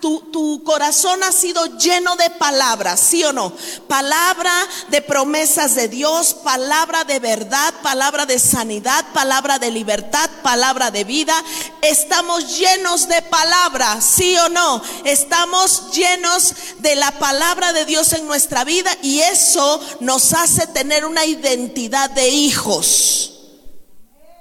tu, 0.00 0.18
tu, 0.32 0.64
corazón 0.64 1.22
ha 1.22 1.30
sido 1.30 1.76
lleno 1.76 2.16
de 2.16 2.30
palabras, 2.30 3.00
¿sí 3.00 3.22
o 3.22 3.34
no? 3.34 3.52
Palabra 3.86 4.52
de 4.88 5.02
promesas 5.02 5.74
de 5.74 5.88
Dios, 5.88 6.32
palabra 6.32 7.04
de 7.04 7.20
verdad, 7.20 7.74
palabra 7.82 8.24
de 8.24 8.38
sanidad, 8.38 9.04
palabra 9.12 9.58
de 9.58 9.70
libertad, 9.70 10.30
palabra 10.42 10.90
de 10.90 11.04
vida. 11.04 11.34
Estamos 11.82 12.58
llenos 12.58 13.06
de 13.06 13.20
palabras, 13.22 14.04
¿sí 14.04 14.36
o 14.38 14.48
no? 14.48 14.82
Estamos 15.04 15.92
llenos 15.92 16.54
de 16.78 16.96
la 16.96 17.10
palabra 17.18 17.74
de 17.74 17.84
Dios 17.84 18.14
en 18.14 18.26
nuestra 18.26 18.64
vida 18.64 18.90
y 19.02 19.20
eso 19.20 19.80
nos 20.00 20.32
hace 20.32 20.66
tener 20.68 21.04
una 21.04 21.26
identidad 21.26 22.08
de 22.08 22.30
hijos. 22.30 23.32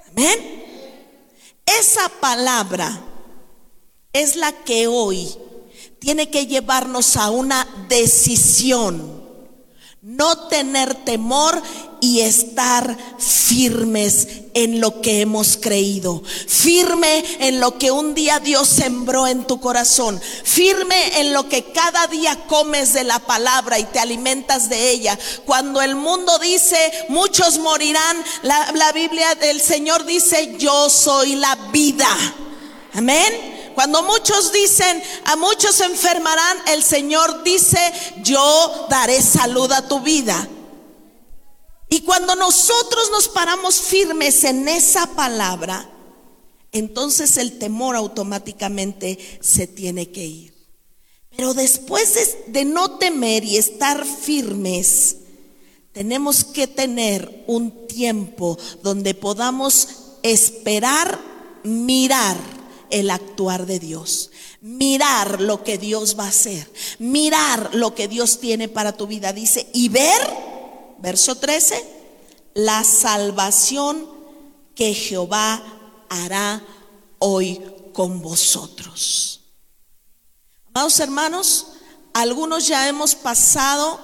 Amén. 0.09 0.63
Esa 1.65 2.07
palabra 2.07 3.12
es 4.13 4.35
la 4.35 4.51
que 4.51 4.87
hoy 4.87 5.35
tiene 5.99 6.29
que 6.29 6.45
llevarnos 6.45 7.17
a 7.17 7.31
una 7.31 7.67
decisión. 7.89 9.23
No 10.01 10.49
tener 10.49 10.95
temor 11.05 11.61
y 12.01 12.19
estar 12.19 12.97
firmes 13.17 14.27
en 14.53 14.81
lo 14.81 14.99
que 14.99 15.21
hemos 15.21 15.55
creído. 15.55 16.21
Firme 16.47 17.23
en 17.39 17.61
lo 17.61 17.77
que 17.77 17.91
un 17.91 18.13
día 18.13 18.41
Dios 18.41 18.67
sembró 18.67 19.25
en 19.25 19.47
tu 19.47 19.61
corazón. 19.61 20.21
Firme 20.43 21.21
en 21.21 21.31
lo 21.31 21.47
que 21.47 21.71
cada 21.71 22.07
día 22.07 22.37
comes 22.47 22.91
de 22.91 23.05
la 23.05 23.19
palabra 23.19 23.79
y 23.79 23.85
te 23.85 23.99
alimentas 23.99 24.67
de 24.67 24.91
ella. 24.91 25.17
Cuando 25.45 25.81
el 25.81 25.95
mundo 25.95 26.37
dice, 26.39 26.75
muchos 27.07 27.59
morirán, 27.59 28.17
la, 28.41 28.91
Biblia 28.91 29.35
del 29.35 29.61
Señor 29.61 30.03
dice, 30.03 30.55
yo 30.59 30.89
soy 30.89 31.37
la 31.37 31.55
vida. 31.71 32.09
Amén. 32.93 33.62
Cuando 33.75 34.03
muchos 34.03 34.51
dicen, 34.51 35.01
a 35.25 35.35
muchos 35.35 35.75
se 35.75 35.85
enfermarán, 35.85 36.57
el 36.67 36.83
Señor 36.83 37.43
dice, 37.43 37.79
yo 38.21 38.87
daré 38.89 39.21
salud 39.21 39.71
a 39.71 39.87
tu 39.87 39.99
vida. 40.01 40.47
Y 41.89 42.01
cuando 42.01 42.35
nosotros 42.35 43.11
nos 43.11 43.27
paramos 43.27 43.79
firmes 43.79 44.43
en 44.43 44.67
esa 44.67 45.05
palabra, 45.07 45.89
entonces 46.71 47.37
el 47.37 47.59
temor 47.59 47.95
automáticamente 47.95 49.19
se 49.41 49.67
tiene 49.67 50.09
que 50.09 50.25
ir. 50.25 50.53
Pero 51.35 51.53
después 51.53 52.37
de, 52.47 52.65
no 52.65 52.97
temer 52.97 53.43
y 53.43 53.57
estar 53.57 54.05
firmes, 54.05 55.17
tenemos 55.91 56.43
que 56.43 56.67
tener 56.67 57.43
un 57.47 57.87
tiempo 57.87 58.57
donde 58.81 59.13
podamos 59.13 59.87
esperar, 60.23 61.19
mirar 61.63 62.37
el 62.93 63.09
actuar 63.09 63.65
de 63.65 63.79
Dios. 63.79 64.29
Mirar 64.61 65.41
lo 65.41 65.63
que 65.63 65.79
Dios 65.79 66.15
va 66.17 66.25
a 66.25 66.29
hacer. 66.29 66.71
Mirar 66.99 67.73
lo 67.73 67.95
que 67.95 68.07
Dios 68.07 68.39
tiene 68.39 68.69
para 68.69 68.95
tu 68.95 69.07
vida. 69.07 69.33
Dice, 69.33 69.67
y 69.73 69.89
ver, 69.89 70.21
verso 70.99 71.35
13, 71.35 71.83
la 72.53 72.83
salvación 72.83 74.07
que 74.75 74.93
Jehová 74.93 75.63
hará 76.07 76.63
hoy 77.17 77.59
con 77.93 78.21
vosotros. 78.21 79.41
Amados 80.67 80.99
hermanos, 80.99 81.67
algunos 82.13 82.67
ya 82.67 82.87
hemos 82.87 83.15
pasado 83.15 83.99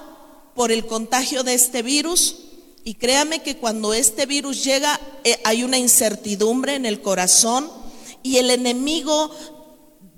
por 0.56 0.72
el 0.72 0.84
contagio 0.84 1.44
de 1.44 1.54
este 1.54 1.82
virus 1.82 2.36
y 2.82 2.94
créame 2.94 3.42
que 3.42 3.56
cuando 3.56 3.94
este 3.94 4.26
virus 4.26 4.64
llega 4.64 4.98
eh, 5.22 5.40
hay 5.44 5.62
una 5.62 5.78
incertidumbre 5.78 6.74
en 6.74 6.86
el 6.86 7.02
corazón 7.02 7.79
y 8.22 8.38
el 8.38 8.50
enemigo 8.50 9.30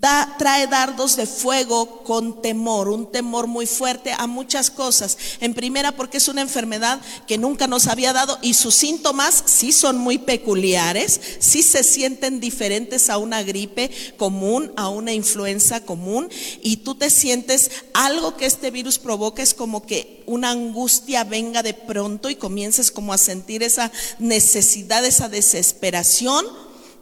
Da, 0.02 0.34
trae 0.36 0.66
dardos 0.66 1.14
de 1.14 1.26
fuego 1.26 2.02
con 2.02 2.42
temor, 2.42 2.88
un 2.88 3.12
temor 3.12 3.46
muy 3.46 3.66
fuerte 3.66 4.12
a 4.12 4.26
muchas 4.26 4.68
cosas. 4.68 5.16
En 5.38 5.54
primera, 5.54 5.92
porque 5.92 6.16
es 6.16 6.26
una 6.26 6.40
enfermedad 6.40 7.00
que 7.28 7.38
nunca 7.38 7.68
nos 7.68 7.86
había 7.86 8.12
dado 8.12 8.36
y 8.42 8.54
sus 8.54 8.74
síntomas 8.74 9.44
sí 9.46 9.70
son 9.70 9.98
muy 9.98 10.18
peculiares, 10.18 11.20
sí 11.38 11.62
se 11.62 11.84
sienten 11.84 12.40
diferentes 12.40 13.10
a 13.10 13.18
una 13.18 13.44
gripe 13.44 13.92
común, 14.16 14.72
a 14.74 14.88
una 14.88 15.12
influenza 15.12 15.84
común, 15.84 16.28
y 16.64 16.78
tú 16.78 16.96
te 16.96 17.08
sientes 17.08 17.70
algo 17.94 18.36
que 18.36 18.46
este 18.46 18.72
virus 18.72 18.98
provoca 18.98 19.40
es 19.40 19.54
como 19.54 19.86
que 19.86 20.24
una 20.26 20.50
angustia 20.50 21.22
venga 21.22 21.62
de 21.62 21.74
pronto 21.74 22.28
y 22.28 22.34
comiences 22.34 22.90
como 22.90 23.12
a 23.12 23.18
sentir 23.18 23.62
esa 23.62 23.92
necesidad, 24.18 25.04
esa 25.04 25.28
desesperación 25.28 26.44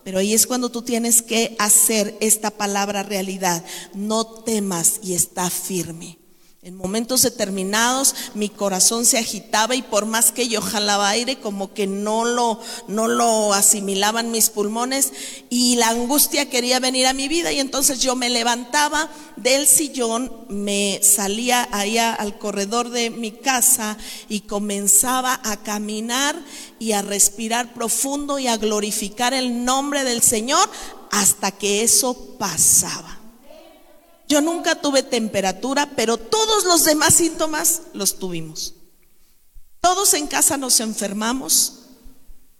pero 0.05 0.19
ahí 0.19 0.35
es 0.35 0.47
cuando 0.47 0.71
tú 0.71 0.83
tienes 0.83 1.23
que 1.23 1.57
hacer 1.59 2.17
esta 2.21 2.51
palabra 2.51 3.03
realidad. 3.03 3.65
No 3.95 4.25
temas 4.27 5.01
y 5.03 5.15
está 5.15 5.51
firme. 5.51 6.20
En 6.63 6.77
momentos 6.77 7.23
determinados 7.23 8.15
mi 8.35 8.51
corazón 8.51 9.07
se 9.07 9.17
agitaba 9.17 9.75
y 9.75 9.81
por 9.81 10.05
más 10.05 10.31
que 10.31 10.47
yo 10.47 10.61
jalaba 10.61 11.09
aire 11.09 11.41
como 11.41 11.73
que 11.73 11.87
no 11.87 12.27
lo 12.27 12.61
no 12.87 13.09
lo 13.09 13.55
asimilaban 13.55 14.31
mis 14.31 14.51
pulmones 14.51 15.11
y 15.49 15.77
la 15.77 15.89
angustia 15.89 16.51
quería 16.51 16.79
venir 16.79 17.07
a 17.07 17.15
mi 17.15 17.29
vida 17.29 17.51
y 17.51 17.61
entonces 17.61 18.01
yo 18.01 18.15
me 18.15 18.29
levantaba 18.29 19.09
del 19.37 19.67
sillón, 19.67 20.31
me 20.51 21.01
salía 21.03 21.67
allá 21.73 22.13
al 22.13 22.37
corredor 22.37 22.91
de 22.91 23.09
mi 23.09 23.31
casa 23.31 23.97
y 24.29 24.41
comenzaba 24.41 25.41
a 25.43 25.63
caminar 25.63 26.37
y 26.79 26.93
a 26.93 27.01
respirar 27.01 27.73
profundo 27.73 28.39
y 28.39 28.49
a 28.49 28.59
glorificar 28.59 29.33
el 29.33 29.65
nombre 29.65 30.05
del 30.05 30.21
Señor 30.21 30.69
hasta 31.11 31.53
que 31.53 31.83
eso 31.85 32.37
pasaba. 32.39 33.20
Yo 34.31 34.41
nunca 34.41 34.81
tuve 34.81 35.03
temperatura, 35.03 35.91
pero 35.97 36.17
todos 36.17 36.65
los 36.65 36.85
demás 36.85 37.15
síntomas 37.15 37.83
los 37.95 38.21
tuvimos. 38.21 38.75
Todos 39.81 40.15
en 40.15 40.29
casa 40.29 40.57
nos 40.57 40.79
enfermamos, 40.79 41.81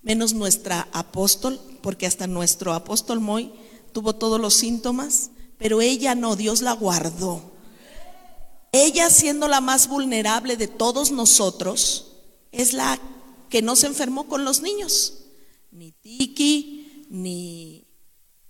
menos 0.03 0.33
nuestra 0.33 0.89
apóstol, 0.93 1.61
porque 1.81 2.07
hasta 2.07 2.27
nuestro 2.27 2.75
apóstol 2.75 3.21
Moy 3.21 3.53
tuvo 3.93 4.17
todos 4.17 4.41
los 4.41 4.55
síntomas, 4.55 5.31
pero 5.59 5.81
ella 5.81 6.17
no, 6.17 6.35
Dios 6.35 6.61
la 6.61 6.73
guardó. 6.73 7.41
Ella 8.73 9.09
siendo 9.09 9.47
la 9.47 9.61
más 9.61 9.87
vulnerable 9.87 10.57
de 10.57 10.67
todos 10.67 11.13
nosotros, 11.13 12.17
es 12.51 12.73
la 12.73 12.99
que 13.49 13.63
no 13.63 13.77
se 13.77 13.87
enfermó 13.87 14.27
con 14.27 14.45
los 14.45 14.61
niños. 14.61 15.19
Ni 15.71 15.93
Tiki, 15.93 17.07
ni, 17.11 17.87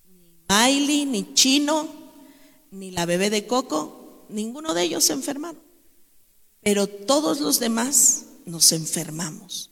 ni 0.09 0.39
Miley, 0.49 1.05
ni 1.05 1.35
Chino, 1.35 2.00
ni 2.71 2.91
la 2.91 3.07
bebé 3.07 3.31
de 3.31 3.47
Coco, 3.47 4.27
ninguno 4.29 4.75
de 4.75 4.83
ellos 4.83 5.05
se 5.05 5.13
enfermaron. 5.13 5.61
Pero 6.63 6.87
todos 6.87 7.41
los 7.41 7.59
demás 7.59 8.27
nos 8.45 8.73
enfermamos. 8.73 9.71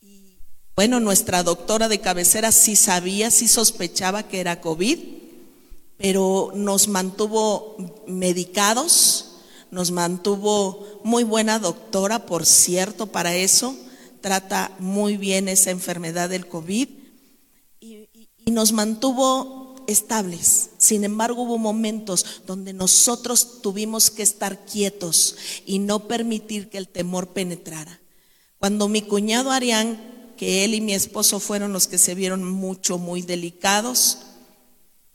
Y 0.00 0.38
bueno, 0.74 1.00
nuestra 1.00 1.42
doctora 1.42 1.88
de 1.88 2.00
cabecera 2.00 2.52
sí 2.52 2.76
sabía, 2.76 3.30
sí 3.30 3.48
sospechaba 3.48 4.24
que 4.24 4.40
era 4.40 4.60
COVID, 4.60 4.98
pero 5.98 6.52
nos 6.54 6.88
mantuvo 6.88 7.76
medicados, 8.06 9.36
nos 9.70 9.90
mantuvo 9.90 11.00
muy 11.04 11.24
buena 11.24 11.58
doctora, 11.58 12.26
por 12.26 12.46
cierto, 12.46 13.06
para 13.06 13.36
eso. 13.36 13.76
Trata 14.20 14.74
muy 14.78 15.16
bien 15.16 15.48
esa 15.48 15.70
enfermedad 15.70 16.28
del 16.30 16.46
COVID 16.46 16.88
y, 17.80 18.08
y 18.44 18.50
nos 18.50 18.72
mantuvo 18.72 19.61
estables. 19.92 20.70
Sin 20.78 21.04
embargo, 21.04 21.42
hubo 21.42 21.58
momentos 21.58 22.42
donde 22.46 22.72
nosotros 22.72 23.62
tuvimos 23.62 24.10
que 24.10 24.22
estar 24.22 24.64
quietos 24.64 25.36
y 25.66 25.78
no 25.78 26.08
permitir 26.08 26.68
que 26.68 26.78
el 26.78 26.88
temor 26.88 27.28
penetrara. 27.28 28.00
Cuando 28.58 28.88
mi 28.88 29.02
cuñado 29.02 29.50
Arián, 29.50 30.34
que 30.36 30.64
él 30.64 30.74
y 30.74 30.80
mi 30.80 30.94
esposo 30.94 31.38
fueron 31.40 31.72
los 31.72 31.86
que 31.86 31.98
se 31.98 32.14
vieron 32.14 32.44
mucho, 32.44 32.98
muy 32.98 33.22
delicados, 33.22 34.18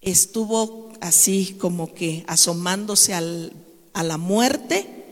estuvo 0.02 0.92
así 1.02 1.58
como 1.60 1.94
que 1.94 2.24
asomándose 2.28 3.14
a 3.14 4.04
la 4.04 4.18
muerte. 4.18 5.06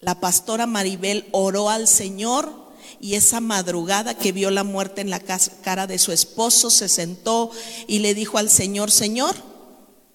La 0.00 0.20
pastora 0.20 0.66
Maribel 0.66 1.26
oró 1.32 1.70
al 1.70 1.88
Señor 1.88 2.63
y 3.00 3.14
esa 3.14 3.40
madrugada 3.40 4.16
que 4.16 4.32
vio 4.32 4.50
la 4.50 4.64
muerte 4.64 5.00
en 5.00 5.10
la 5.10 5.20
cara 5.20 5.86
de 5.86 5.98
su 5.98 6.12
esposo, 6.12 6.70
se 6.70 6.88
sentó 6.88 7.50
y 7.86 7.98
le 8.00 8.14
dijo 8.14 8.38
al 8.38 8.50
Señor, 8.50 8.90
Señor, 8.90 9.34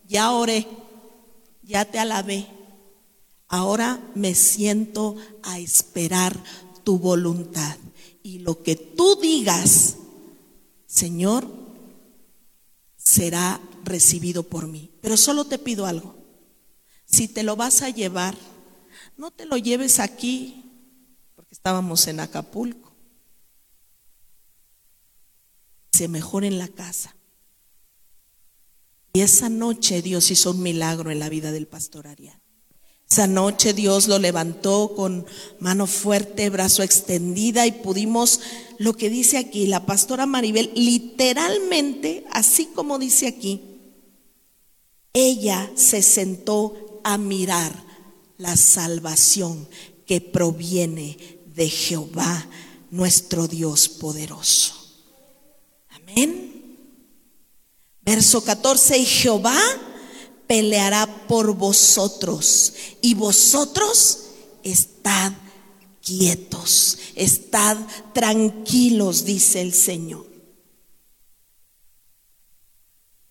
ya 0.07 0.31
oré, 0.31 0.67
ya 1.61 1.85
te 1.85 1.99
alabé, 1.99 2.47
ahora 3.47 4.01
me 4.15 4.35
siento 4.35 5.15
a 5.43 5.59
esperar 5.59 6.35
tu 6.83 6.97
voluntad. 6.97 7.77
Y 8.23 8.39
lo 8.39 8.63
que 8.63 8.75
tú 8.75 9.17
digas, 9.21 9.95
Señor, 10.87 11.47
será 12.97 13.61
recibido 13.83 14.43
por 14.43 14.67
mí. 14.67 14.91
Pero 15.01 15.17
solo 15.17 15.45
te 15.45 15.57
pido 15.57 15.85
algo. 15.85 16.15
Si 17.05 17.27
te 17.27 17.43
lo 17.43 17.55
vas 17.55 17.81
a 17.81 17.89
llevar, 17.89 18.35
no 19.17 19.31
te 19.31 19.45
lo 19.45 19.57
lleves 19.57 19.99
aquí 19.99 20.68
estábamos 21.51 22.07
en 22.07 22.19
Acapulco. 22.19 22.93
Se 25.91 26.07
mejor 26.07 26.45
en 26.45 26.57
la 26.57 26.67
casa. 26.67 27.15
Y 29.13 29.21
esa 29.21 29.49
noche 29.49 30.01
Dios 30.01 30.31
hizo 30.31 30.51
un 30.51 30.61
milagro 30.61 31.11
en 31.11 31.19
la 31.19 31.29
vida 31.29 31.51
del 31.51 31.67
pastor 31.67 32.07
Arián. 32.07 32.39
Esa 33.09 33.25
noche 33.25 33.73
Dios 33.73 34.07
lo 34.07 34.19
levantó 34.19 34.93
con 34.95 35.25
mano 35.59 35.87
fuerte, 35.87 36.51
brazo 36.51 36.83
extendida 36.83 37.65
y 37.65 37.71
pudimos, 37.71 38.39
lo 38.77 38.93
que 38.93 39.09
dice 39.09 39.39
aquí, 39.39 39.65
la 39.65 39.87
pastora 39.87 40.27
Maribel, 40.27 40.71
literalmente, 40.75 42.23
así 42.31 42.67
como 42.67 42.99
dice 42.99 43.25
aquí, 43.25 43.61
ella 45.11 45.71
se 45.73 46.03
sentó 46.03 47.01
a 47.03 47.17
mirar 47.17 47.83
la 48.37 48.55
salvación 48.55 49.67
que 50.05 50.21
proviene 50.21 51.38
de 51.59 51.69
Jehová, 51.69 52.47
nuestro 52.89 53.45
Dios 53.45 53.89
poderoso. 53.89 54.73
Amén. 55.89 56.77
Verso 58.01 58.41
14, 58.45 58.97
y 58.97 59.05
Jehová 59.05 59.59
peleará 60.47 61.27
por 61.27 61.53
vosotros, 61.53 62.73
y 63.01 63.13
vosotros 63.13 64.19
estad 64.63 65.33
quietos, 66.01 66.97
estad 67.15 67.75
tranquilos, 68.13 69.25
dice 69.25 69.59
el 69.59 69.73
Señor. 69.73 70.28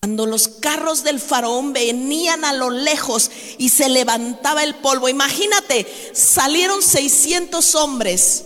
Cuando 0.00 0.26
los 0.26 0.46
carros 0.46 1.02
del 1.02 1.18
faraón 1.18 1.72
venían 1.72 2.44
a 2.44 2.52
lo 2.52 2.70
lejos 2.70 3.32
y 3.58 3.70
se 3.70 3.88
levantaba 3.88 4.62
el 4.62 4.76
polvo, 4.76 5.08
imagínate, 5.08 5.86
salieron 6.14 6.82
600 6.82 7.74
hombres, 7.74 8.44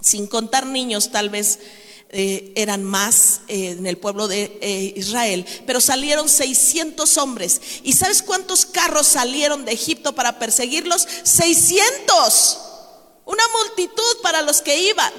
sin 0.00 0.28
contar 0.28 0.64
niños 0.64 1.10
tal 1.10 1.28
vez. 1.28 1.58
Eh, 2.10 2.52
eran 2.54 2.84
más 2.84 3.40
eh, 3.48 3.70
en 3.70 3.84
el 3.84 3.98
pueblo 3.98 4.28
de 4.28 4.58
eh, 4.62 4.94
Israel, 4.96 5.44
pero 5.66 5.80
salieron 5.80 6.28
600 6.28 7.18
hombres. 7.18 7.60
¿Y 7.82 7.94
sabes 7.94 8.22
cuántos 8.22 8.64
carros 8.64 9.08
salieron 9.08 9.64
de 9.64 9.72
Egipto 9.72 10.14
para 10.14 10.38
perseguirlos? 10.38 11.06
600. 11.24 12.58
Una 13.24 13.42
multitud 13.48 14.22
para 14.22 14.40
los 14.42 14.62
que 14.62 14.78
iban. 14.88 15.12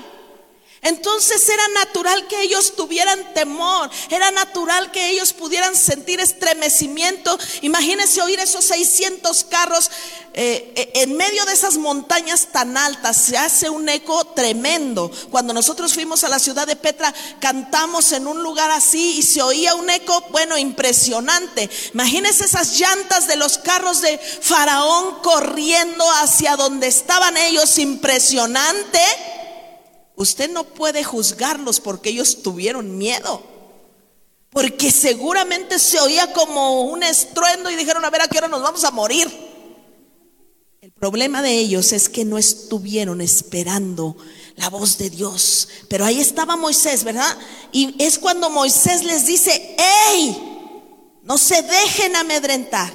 Entonces 0.82 1.48
era 1.50 1.68
natural 1.70 2.28
que 2.28 2.42
ellos 2.42 2.76
tuvieran 2.76 3.34
temor, 3.34 3.90
era 4.10 4.32
natural 4.32 4.92
que 4.92 5.10
ellos 5.10 5.34
pudieran 5.34 5.76
sentir 5.76 6.20
estremecimiento. 6.20 7.38
Imagínense 7.62 8.22
oír 8.22 8.40
esos 8.40 8.66
600 8.66 9.44
carros 9.46 9.90
eh, 10.40 10.72
eh, 10.76 10.92
en 11.02 11.18
medio 11.18 11.44
de 11.46 11.54
esas 11.54 11.78
montañas 11.78 12.50
tan 12.52 12.78
altas, 12.78 13.18
se 13.18 13.36
hace 13.36 13.72
un 13.72 13.90
eco 13.90 14.24
tremendo. 14.36 15.10
Cuando 15.32 15.52
nosotros 15.52 15.96
fuimos 15.96 16.24
a 16.24 16.30
la 16.30 16.38
ciudad 16.38 16.68
de 16.68 16.76
Petra, 16.76 17.12
cantamos 17.40 18.12
en 18.12 18.28
un 18.28 18.44
lugar 18.44 18.70
así 18.70 19.18
y 19.18 19.24
se 19.24 19.42
oía 19.42 19.74
un 19.74 19.90
eco, 19.90 20.24
bueno, 20.30 20.56
impresionante. 20.56 21.68
Imagínense 21.92 22.46
esas 22.46 22.78
llantas 22.80 23.28
de 23.28 23.36
los 23.36 23.58
carros 23.58 24.02
de 24.02 24.20
Faraón 24.20 25.24
corriendo 25.24 26.06
hacia 26.22 26.56
donde 26.56 26.86
estaban 26.86 27.36
ellos, 27.36 27.80
impresionante. 27.80 29.02
Usted 30.17 30.51
no 30.51 30.63
puede 30.63 31.03
juzgarlos 31.03 31.80
porque 31.80 32.10
ellos 32.10 32.41
tuvieron 32.41 32.97
miedo. 32.97 33.43
Porque 34.49 34.89
seguramente 34.89 35.77
se 35.77 35.99
oía 35.99 36.34
como 36.34 36.82
un 36.86 37.03
estruendo 37.03 37.69
y 37.69 37.75
dijeron, 37.75 38.03
a 38.03 38.10
ver, 38.10 38.21
¿a 38.21 38.27
qué 38.27 38.39
hora 38.39 38.47
nos 38.47 38.63
vamos 38.63 38.84
a 38.84 38.89
morir? 38.89 39.32
El 40.82 40.91
problema 40.91 41.43
de 41.43 41.51
ellos 41.51 41.93
es 41.93 42.10
que 42.10 42.25
no 42.25 42.39
estuvieron 42.39 43.21
esperando 43.21 44.17
la 44.56 44.71
voz 44.71 44.97
de 44.97 45.12
Dios. 45.12 45.69
Pero 45.88 46.03
ahí 46.03 46.19
estaba 46.19 46.56
Moisés, 46.56 47.03
¿verdad? 47.03 47.38
Y 47.71 47.93
es 48.03 48.17
cuando 48.17 48.49
Moisés 48.49 49.03
les 49.03 49.27
dice, 49.27 49.77
¡Ey! 50.10 50.36
No 51.21 51.38
se 51.38 51.62
dejen 51.62 52.15
amedrentar. 52.15 52.91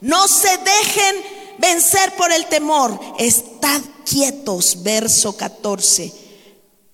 No 0.00 0.28
se 0.28 0.50
dejen 0.58 1.16
vencer 1.58 2.14
por 2.14 2.30
el 2.30 2.46
temor. 2.46 3.00
Estad 3.18 3.80
quietos, 4.04 4.84
verso 4.84 5.36
14. 5.36 6.21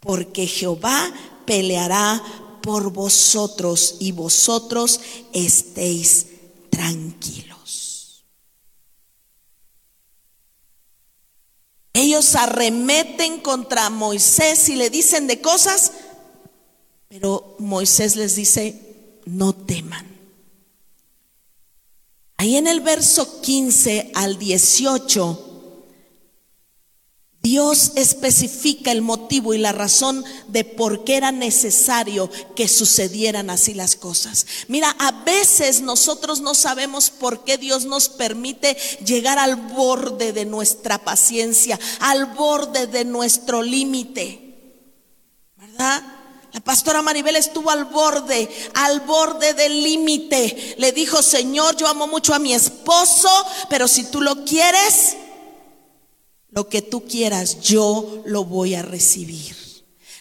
Porque 0.00 0.46
Jehová 0.46 1.12
peleará 1.44 2.22
por 2.62 2.92
vosotros 2.92 3.96
y 4.00 4.12
vosotros 4.12 5.00
estéis 5.32 6.26
tranquilos. 6.70 8.24
Ellos 11.94 12.36
arremeten 12.36 13.40
contra 13.40 13.90
Moisés 13.90 14.68
y 14.68 14.76
le 14.76 14.90
dicen 14.90 15.26
de 15.26 15.40
cosas, 15.40 15.92
pero 17.08 17.56
Moisés 17.58 18.14
les 18.14 18.36
dice, 18.36 19.20
no 19.24 19.52
teman. 19.52 20.06
Ahí 22.36 22.56
en 22.56 22.68
el 22.68 22.80
verso 22.80 23.40
15 23.40 24.12
al 24.14 24.38
18 24.38 25.47
Dios 27.48 27.92
especifica 27.94 28.92
el 28.92 29.00
motivo 29.00 29.54
y 29.54 29.58
la 29.58 29.72
razón 29.72 30.22
de 30.48 30.64
por 30.66 31.04
qué 31.04 31.16
era 31.16 31.32
necesario 31.32 32.30
que 32.54 32.68
sucedieran 32.68 33.48
así 33.48 33.72
las 33.72 33.96
cosas. 33.96 34.46
Mira, 34.68 34.94
a 34.98 35.24
veces 35.24 35.80
nosotros 35.80 36.42
no 36.42 36.54
sabemos 36.54 37.08
por 37.08 37.44
qué 37.44 37.56
Dios 37.56 37.86
nos 37.86 38.10
permite 38.10 38.76
llegar 39.02 39.38
al 39.38 39.56
borde 39.56 40.34
de 40.34 40.44
nuestra 40.44 40.98
paciencia, 40.98 41.80
al 42.00 42.26
borde 42.26 42.86
de 42.86 43.06
nuestro 43.06 43.62
límite. 43.62 44.84
¿Verdad? 45.56 46.02
La 46.52 46.60
pastora 46.60 47.00
Maribel 47.00 47.36
estuvo 47.36 47.70
al 47.70 47.86
borde, 47.86 48.46
al 48.74 49.00
borde 49.00 49.54
del 49.54 49.82
límite. 49.82 50.74
Le 50.76 50.92
dijo, 50.92 51.22
Señor, 51.22 51.78
yo 51.78 51.88
amo 51.88 52.06
mucho 52.08 52.34
a 52.34 52.38
mi 52.38 52.52
esposo, 52.52 53.30
pero 53.70 53.88
si 53.88 54.04
tú 54.10 54.20
lo 54.20 54.44
quieres, 54.44 55.16
lo 56.50 56.68
que 56.68 56.82
tú 56.82 57.04
quieras, 57.06 57.60
yo 57.60 58.22
lo 58.24 58.44
voy 58.44 58.74
a 58.74 58.82
recibir. 58.82 59.56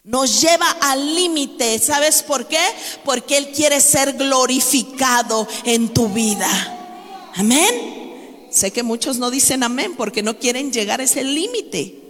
Nos 0.03 0.41
lleva 0.41 0.69
al 0.81 1.15
límite, 1.15 1.79
¿sabes 1.79 2.23
por 2.23 2.47
qué? 2.47 2.63
Porque 3.03 3.37
Él 3.37 3.51
quiere 3.51 3.81
ser 3.81 4.13
glorificado 4.13 5.47
en 5.65 5.93
tu 5.93 6.07
vida. 6.09 7.29
Amén. 7.35 8.47
Sé 8.49 8.71
que 8.71 8.83
muchos 8.83 9.17
no 9.17 9.29
dicen 9.29 9.63
amén 9.63 9.95
porque 9.97 10.23
no 10.23 10.39
quieren 10.39 10.71
llegar 10.71 11.01
a 11.01 11.03
ese 11.03 11.23
límite. 11.23 12.07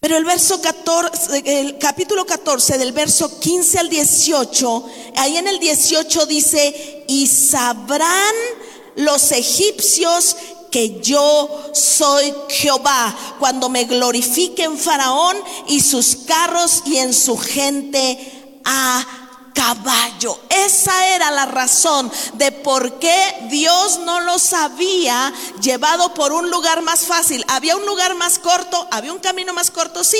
Pero 0.00 0.16
el 0.16 0.24
verso 0.24 0.60
14, 0.60 1.42
el 1.44 1.78
capítulo 1.78 2.26
14 2.26 2.76
del 2.76 2.90
verso 2.90 3.38
15 3.38 3.78
al 3.78 3.88
18, 3.88 4.86
ahí 5.16 5.36
en 5.36 5.46
el 5.46 5.60
18 5.60 6.26
dice, 6.26 7.04
y 7.06 7.28
sabrán 7.28 8.34
los 8.96 9.30
egipcios 9.30 10.36
que 10.72 11.00
yo 11.00 11.70
soy 11.72 12.34
Jehová 12.48 13.14
cuando 13.38 13.68
me 13.68 13.84
glorifique 13.84 14.64
en 14.64 14.78
Faraón 14.78 15.36
y 15.68 15.80
sus 15.80 16.16
carros 16.26 16.82
y 16.86 16.96
en 16.96 17.14
su 17.14 17.38
gente 17.38 18.58
a 18.64 19.04
caballo. 19.54 20.38
Esa 20.48 21.14
era 21.14 21.30
la 21.30 21.46
razón 21.46 22.10
de 22.34 22.50
por 22.50 22.98
qué 22.98 23.46
Dios 23.50 24.00
no 24.00 24.20
los 24.22 24.52
había 24.54 25.32
llevado 25.60 26.14
por 26.14 26.32
un 26.32 26.50
lugar 26.50 26.82
más 26.82 27.00
fácil. 27.00 27.44
Había 27.48 27.76
un 27.76 27.86
lugar 27.86 28.14
más 28.14 28.38
corto, 28.38 28.88
había 28.90 29.12
un 29.12 29.20
camino 29.20 29.52
más 29.52 29.70
corto, 29.70 30.02
sí. 30.02 30.18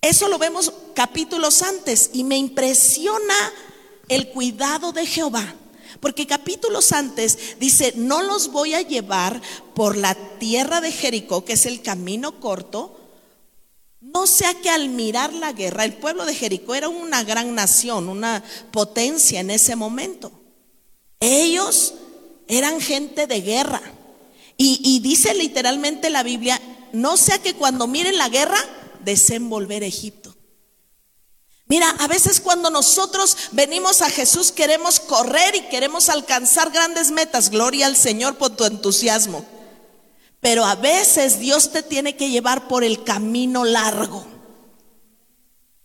Eso 0.00 0.28
lo 0.28 0.38
vemos 0.38 0.72
capítulos 0.94 1.62
antes 1.62 2.10
y 2.12 2.24
me 2.24 2.36
impresiona 2.36 3.52
el 4.08 4.28
cuidado 4.30 4.92
de 4.92 5.04
Jehová. 5.04 5.54
Porque 5.98 6.26
capítulos 6.26 6.92
antes 6.92 7.58
dice, 7.58 7.94
no 7.96 8.22
los 8.22 8.52
voy 8.52 8.74
a 8.74 8.82
llevar 8.82 9.40
por 9.74 9.96
la 9.96 10.14
tierra 10.38 10.80
de 10.80 10.92
Jericó, 10.92 11.44
que 11.44 11.54
es 11.54 11.66
el 11.66 11.82
camino 11.82 12.38
corto. 12.38 12.96
No 14.00 14.26
sea 14.26 14.54
que 14.54 14.70
al 14.70 14.88
mirar 14.88 15.32
la 15.32 15.52
guerra, 15.52 15.84
el 15.84 15.94
pueblo 15.94 16.24
de 16.24 16.34
Jericó 16.34 16.74
era 16.74 16.88
una 16.88 17.24
gran 17.24 17.54
nación, 17.54 18.08
una 18.08 18.42
potencia 18.70 19.40
en 19.40 19.50
ese 19.50 19.76
momento. 19.76 20.32
Ellos 21.20 21.94
eran 22.48 22.80
gente 22.80 23.26
de 23.26 23.40
guerra. 23.40 23.80
Y, 24.62 25.00
dice 25.00 25.32
literalmente 25.32 26.10
la 26.10 26.22
Biblia, 26.22 26.60
no 26.92 27.16
sea 27.16 27.38
que 27.38 27.54
cuando 27.54 27.86
miren 27.86 28.18
la 28.18 28.28
guerra, 28.28 28.58
deseen 29.02 29.48
volver 29.48 29.82
a 29.82 29.86
Egipto. 29.86 30.19
Mira, 31.70 31.88
a 32.00 32.08
veces 32.08 32.40
cuando 32.40 32.68
nosotros 32.68 33.36
venimos 33.52 34.02
a 34.02 34.10
Jesús 34.10 34.50
queremos 34.50 34.98
correr 34.98 35.54
y 35.54 35.68
queremos 35.68 36.08
alcanzar 36.08 36.72
grandes 36.72 37.12
metas. 37.12 37.48
Gloria 37.48 37.86
al 37.86 37.96
Señor 37.96 38.36
por 38.38 38.56
tu 38.56 38.64
entusiasmo. 38.64 39.46
Pero 40.40 40.64
a 40.64 40.74
veces 40.74 41.38
Dios 41.38 41.70
te 41.70 41.84
tiene 41.84 42.16
que 42.16 42.28
llevar 42.28 42.66
por 42.66 42.82
el 42.82 43.04
camino 43.04 43.64
largo. 43.64 44.26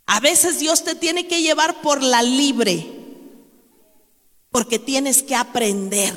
A 0.06 0.18
veces 0.18 0.58
Dios 0.58 0.82
te 0.82 0.96
tiene 0.96 1.28
que 1.28 1.42
llevar 1.42 1.80
por 1.82 2.02
la 2.02 2.20
libre. 2.20 2.84
Porque 4.50 4.80
tienes 4.80 5.22
que 5.22 5.36
aprender. 5.36 6.12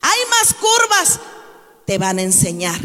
Hay 0.00 0.20
más 0.30 0.54
curvas, 0.54 1.20
te 1.84 1.98
van 1.98 2.18
a 2.18 2.22
enseñar. 2.22 2.80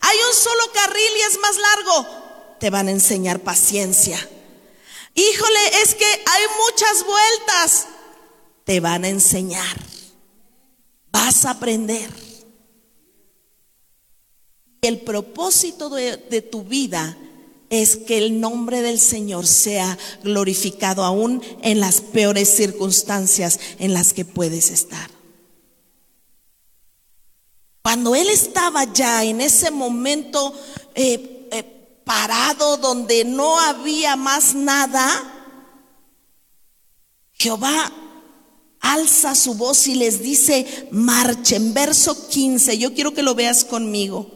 Hay 0.00 0.16
un 0.26 0.34
solo 0.34 0.62
carril 0.72 1.12
y 1.18 1.30
es 1.30 1.38
más 1.40 1.56
largo, 1.58 2.19
te 2.60 2.70
van 2.70 2.86
a 2.88 2.92
enseñar 2.92 3.40
paciencia. 3.40 4.16
Híjole, 5.14 5.82
es 5.82 5.94
que 5.94 6.04
hay 6.04 6.42
muchas 6.66 7.04
vueltas. 7.04 7.86
Te 8.64 8.78
van 8.78 9.04
a 9.04 9.08
enseñar. 9.08 9.76
Vas 11.10 11.44
a 11.46 11.50
aprender. 11.50 12.08
El 14.82 15.00
propósito 15.00 15.88
de, 15.88 16.16
de, 16.16 16.42
tu 16.42 16.62
vida 16.62 17.16
es 17.70 17.96
que 17.96 18.18
el 18.18 18.40
nombre 18.40 18.82
del 18.82 19.00
Señor 19.00 19.46
sea 19.46 19.98
glorificado 20.22 21.04
aún 21.04 21.42
en 21.62 21.80
las 21.80 22.00
peores 22.00 22.48
circunstancias 22.48 23.58
en 23.78 23.92
las 23.92 24.12
que 24.12 24.24
puedes 24.24 24.70
estar. 24.70 25.10
Cuando 27.82 28.14
Él 28.14 28.28
estaba 28.28 28.84
ya 28.92 29.24
en 29.24 29.40
ese 29.40 29.70
momento 29.70 30.54
eh, 30.94 31.39
parado 32.04 32.76
donde 32.76 33.24
no 33.24 33.58
había 33.60 34.16
más 34.16 34.54
nada, 34.54 35.40
Jehová 37.32 37.92
alza 38.80 39.34
su 39.34 39.54
voz 39.54 39.86
y 39.86 39.94
les 39.94 40.20
dice, 40.20 40.88
marchen. 40.90 41.72
Verso 41.72 42.28
15, 42.28 42.78
yo 42.78 42.94
quiero 42.94 43.14
que 43.14 43.22
lo 43.22 43.34
veas 43.34 43.64
conmigo. 43.64 44.30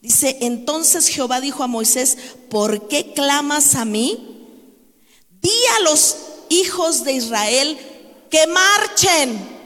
Dice, 0.00 0.38
entonces 0.40 1.08
Jehová 1.08 1.40
dijo 1.40 1.62
a 1.62 1.68
Moisés, 1.68 2.16
¿por 2.50 2.88
qué 2.88 3.12
clamas 3.12 3.74
a 3.74 3.84
mí? 3.84 4.46
Di 5.40 5.66
a 5.78 5.82
los 5.84 6.16
hijos 6.48 7.04
de 7.04 7.12
Israel 7.12 7.78
que 8.30 8.46
marchen. 8.46 9.58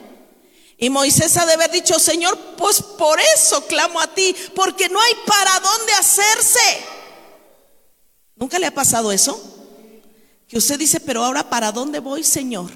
Y 0.78 0.90
Moisés 0.90 1.36
ha 1.36 1.46
de 1.46 1.52
haber 1.52 1.70
dicho, 1.70 1.98
Señor, 1.98 2.36
pues 2.56 2.82
por 2.82 3.18
eso 3.36 3.66
clamo 3.66 4.00
a 4.00 4.12
ti, 4.14 4.34
porque 4.54 4.88
no 4.88 5.00
hay 5.00 5.14
para 5.26 5.60
dónde 5.60 5.92
hacerse. 5.92 6.60
¿Nunca 8.42 8.58
le 8.58 8.66
ha 8.66 8.74
pasado 8.74 9.12
eso? 9.12 9.40
Que 10.48 10.58
usted 10.58 10.76
dice, 10.76 10.98
pero 10.98 11.24
ahora 11.24 11.48
¿para 11.48 11.70
dónde 11.70 12.00
voy, 12.00 12.24
Señor? 12.24 12.72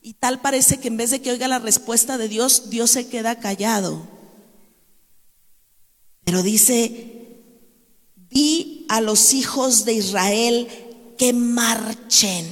Y 0.00 0.14
tal 0.14 0.40
parece 0.40 0.80
que 0.80 0.88
en 0.88 0.96
vez 0.96 1.10
de 1.10 1.20
que 1.20 1.30
oiga 1.30 1.46
la 1.46 1.58
respuesta 1.58 2.16
de 2.16 2.26
Dios, 2.26 2.70
Dios 2.70 2.92
se 2.92 3.06
queda 3.06 3.38
callado. 3.38 4.08
Pero 6.24 6.42
dice, 6.42 7.42
di 8.30 8.86
a 8.88 9.02
los 9.02 9.34
hijos 9.34 9.84
de 9.84 9.92
Israel 9.92 10.66
que 11.18 11.34
marchen. 11.34 12.46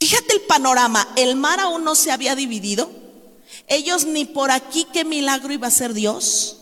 Fíjate 0.00 0.34
el 0.34 0.40
panorama, 0.40 1.06
el 1.14 1.36
mar 1.36 1.60
aún 1.60 1.84
no 1.84 1.94
se 1.94 2.10
había 2.10 2.34
dividido. 2.34 2.90
Ellos 3.68 4.06
ni 4.06 4.24
por 4.24 4.50
aquí 4.50 4.88
qué 4.92 5.04
milagro 5.04 5.52
iba 5.52 5.68
a 5.68 5.70
ser 5.70 5.94
Dios. 5.94 6.61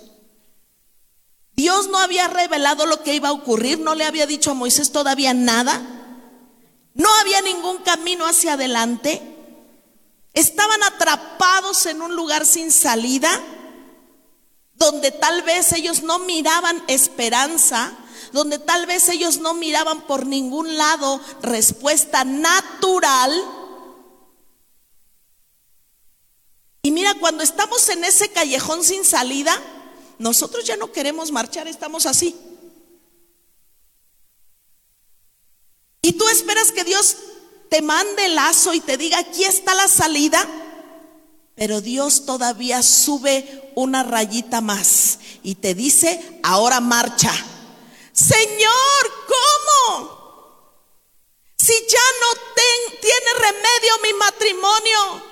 Dios 1.61 1.89
no 1.89 1.99
había 1.99 2.27
revelado 2.27 2.87
lo 2.87 3.03
que 3.03 3.13
iba 3.13 3.29
a 3.29 3.33
ocurrir, 3.33 3.81
no 3.81 3.95
le 3.95 4.07
había 4.07 4.25
dicho 4.27 4.51
a 4.51 4.55
Moisés 4.55 4.93
todavía 4.93 5.35
nada. 5.35 5.83
No 6.95 7.15
había 7.17 7.43
ningún 7.43 7.77
camino 7.83 8.25
hacia 8.25 8.55
adelante. 8.55 9.21
Estaban 10.33 10.83
atrapados 10.85 11.85
en 11.85 12.01
un 12.01 12.17
lugar 12.17 12.47
sin 12.47 12.73
salida, 12.73 13.29
donde 14.73 15.11
tal 15.11 15.43
vez 15.43 15.75
ellos 15.75 16.03
no 16.03 16.21
miraban 16.21 16.83
esperanza, 16.89 17.93
donde 18.33 18.59
tal 18.59 18.87
vez 18.87 19.11
ellos 19.11 19.37
no 19.37 19.53
miraban 19.53 20.01
por 20.07 20.25
ningún 20.25 20.79
lado 20.79 21.21
respuesta 21.43 22.25
natural. 22.25 23.39
Y 26.81 26.91
mira, 26.91 27.13
cuando 27.17 27.43
estamos 27.43 27.87
en 27.91 28.03
ese 28.05 28.31
callejón 28.31 28.83
sin 28.83 29.05
salida, 29.05 29.61
nosotros 30.21 30.67
ya 30.67 30.77
no 30.77 30.93
queremos 30.93 31.33
marchar, 31.33 31.67
estamos 31.67 32.05
así. 32.05 32.37
Y 36.03 36.13
tú 36.13 36.29
esperas 36.29 36.73
que 36.73 36.85
Dios 36.85 37.17
te 37.71 37.81
mande 37.81 38.27
el 38.27 38.35
lazo 38.35 38.75
y 38.75 38.81
te 38.81 38.99
diga, 38.99 39.19
aquí 39.19 39.45
está 39.45 39.75
la 39.75 39.89
salida. 39.89 40.47
Pero 41.55 41.81
Dios 41.81 42.27
todavía 42.27 42.83
sube 42.83 43.73
una 43.75 44.03
rayita 44.03 44.61
más 44.61 45.21
y 45.43 45.55
te 45.55 45.73
dice, 45.73 46.39
ahora 46.43 46.81
marcha. 46.81 47.33
Señor, 48.13 49.13
¿cómo? 49.27 50.21
Si 51.57 51.73
ya 51.73 51.99
no 52.21 52.41
tiene 53.01 53.33
remedio 53.39 53.99
mi 54.03 54.13
matrimonio. 54.19 55.23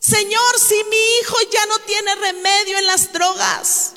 Señor, 0.00 0.58
si 0.58 0.82
mi 0.90 1.18
hijo 1.20 1.36
ya 1.52 1.66
no 1.66 1.78
tiene 1.80 2.16
remedio 2.16 2.78
en 2.78 2.86
las 2.86 3.12
drogas. 3.12 3.94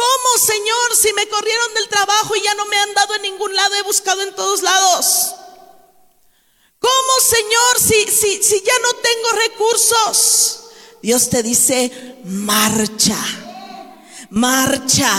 ¿Cómo, 0.00 0.38
Señor, 0.38 0.96
si 0.96 1.12
me 1.12 1.28
corrieron 1.28 1.74
del 1.74 1.88
trabajo 1.88 2.34
y 2.34 2.40
ya 2.40 2.54
no 2.54 2.64
me 2.64 2.76
han 2.78 2.94
dado 2.94 3.16
en 3.16 3.22
ningún 3.22 3.54
lado, 3.54 3.74
he 3.74 3.82
buscado 3.82 4.22
en 4.22 4.34
todos 4.34 4.62
lados? 4.62 5.34
¿Cómo, 6.78 7.20
Señor, 7.20 7.78
si, 7.78 8.10
si, 8.10 8.42
si 8.42 8.62
ya 8.62 8.78
no 8.78 8.94
tengo 8.94 9.28
recursos? 9.32 10.60
Dios 11.02 11.28
te 11.28 11.42
dice, 11.42 12.16
marcha, 12.24 13.18
marcha, 14.30 15.12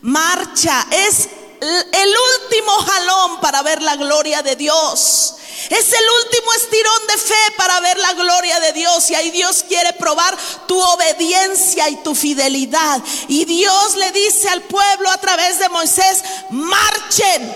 marcha. 0.00 0.84
Es 0.90 1.28
el 1.60 2.14
último 2.42 2.72
jalón 2.72 3.40
para 3.40 3.62
ver 3.62 3.82
la 3.82 3.94
gloria 3.94 4.42
de 4.42 4.56
Dios. 4.56 5.36
Es 5.70 5.92
el 5.92 6.04
último 6.24 6.52
estirón 6.54 7.06
de 7.08 7.18
fe 7.18 7.54
para 7.56 7.80
ver 7.80 7.98
la 7.98 8.12
gloria 8.14 8.60
de 8.60 8.72
Dios. 8.72 9.10
Y 9.10 9.14
ahí 9.14 9.30
Dios 9.30 9.64
quiere 9.66 9.92
probar 9.94 10.36
tu 10.66 10.80
obediencia 10.80 11.88
y 11.88 11.96
tu 11.96 12.14
fidelidad. 12.14 13.02
Y 13.28 13.44
Dios 13.44 13.96
le 13.96 14.12
dice 14.12 14.48
al 14.48 14.62
pueblo 14.62 15.10
a 15.10 15.18
través 15.18 15.58
de 15.58 15.68
Moisés, 15.68 16.22
marchen. 16.50 17.54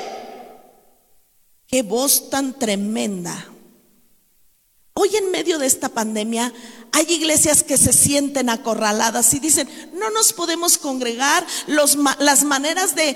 Qué 1.67 1.83
voz 1.83 2.31
tan 2.31 2.59
tremenda. 2.59 3.49
Hoy 4.95 5.15
en 5.17 5.31
medio 5.31 5.59
de 5.59 5.67
esta 5.67 5.91
pandemia 5.91 6.53
hay 6.97 7.13
iglesias 7.13 7.63
que 7.63 7.77
se 7.77 7.93
sienten 7.93 8.49
acorraladas 8.49 9.35
y 9.35 9.39
dicen, 9.39 9.69
no 9.93 10.09
nos 10.13 10.33
podemos 10.33 10.79
congregar, 10.79 11.47
las 11.67 12.43
maneras 12.45 12.95
de, 12.95 13.15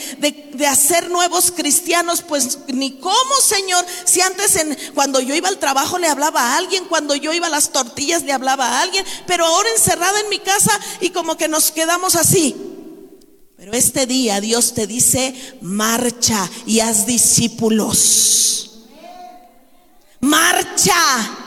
de, 0.52 0.66
hacer 0.66 1.08
nuevos 1.08 1.50
cristianos, 1.50 2.20
pues 2.20 2.58
ni 2.66 2.98
cómo, 2.98 3.34
Señor, 3.42 3.82
si 4.04 4.20
antes 4.20 4.56
en, 4.56 4.76
cuando 4.92 5.18
yo 5.20 5.34
iba 5.34 5.48
al 5.48 5.58
trabajo 5.58 5.96
le 5.98 6.08
hablaba 6.08 6.42
a 6.42 6.56
alguien, 6.58 6.84
cuando 6.84 7.14
yo 7.14 7.32
iba 7.32 7.46
a 7.46 7.50
las 7.50 7.72
tortillas 7.72 8.22
le 8.22 8.34
hablaba 8.34 8.66
a 8.66 8.82
alguien, 8.82 9.02
pero 9.26 9.46
ahora 9.46 9.70
encerrada 9.74 10.20
en 10.20 10.28
mi 10.28 10.40
casa 10.40 10.78
y 11.00 11.08
como 11.08 11.38
que 11.38 11.48
nos 11.48 11.70
quedamos 11.70 12.16
así. 12.16 12.54
Pero 13.56 13.72
este 13.72 14.04
día 14.04 14.42
Dios 14.42 14.74
te 14.74 14.86
dice, 14.86 15.34
marcha 15.62 16.50
y 16.66 16.80
haz 16.80 17.06
discípulos. 17.06 18.88
Marcha 20.20 21.39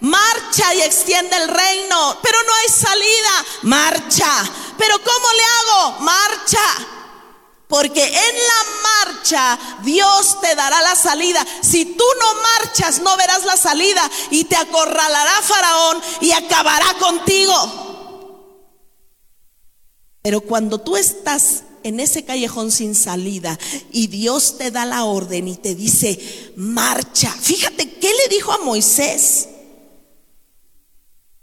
marcha 0.00 0.74
y 0.74 0.82
extiende 0.82 1.36
el 1.36 1.48
reino, 1.48 2.18
pero 2.22 2.38
no 2.42 2.54
hay 2.54 2.68
salida, 2.68 3.46
marcha. 3.62 4.50
Pero 4.76 4.98
¿cómo 5.02 5.28
le 5.32 5.42
hago? 5.42 6.00
Marcha. 6.00 6.86
Porque 7.68 8.04
en 8.04 8.12
la 8.12 8.64
marcha 8.82 9.58
Dios 9.82 10.40
te 10.40 10.56
dará 10.56 10.82
la 10.82 10.96
salida. 10.96 11.46
Si 11.62 11.84
tú 11.84 12.04
no 12.20 12.34
marchas, 12.42 13.00
no 13.00 13.16
verás 13.16 13.44
la 13.44 13.56
salida 13.56 14.10
y 14.30 14.44
te 14.44 14.56
acorralará 14.56 15.40
Faraón 15.42 16.02
y 16.20 16.32
acabará 16.32 16.94
contigo. 16.98 17.90
Pero 20.22 20.40
cuando 20.40 20.80
tú 20.80 20.96
estás 20.96 21.62
en 21.82 22.00
ese 22.00 22.24
callejón 22.24 22.72
sin 22.72 22.94
salida 22.94 23.58
y 23.92 24.08
Dios 24.08 24.58
te 24.58 24.70
da 24.70 24.84
la 24.84 25.04
orden 25.04 25.46
y 25.46 25.56
te 25.56 25.74
dice, 25.76 26.52
marcha. 26.56 27.30
Fíjate, 27.30 27.88
¿qué 27.94 28.12
le 28.12 28.34
dijo 28.34 28.52
a 28.52 28.58
Moisés? 28.58 29.49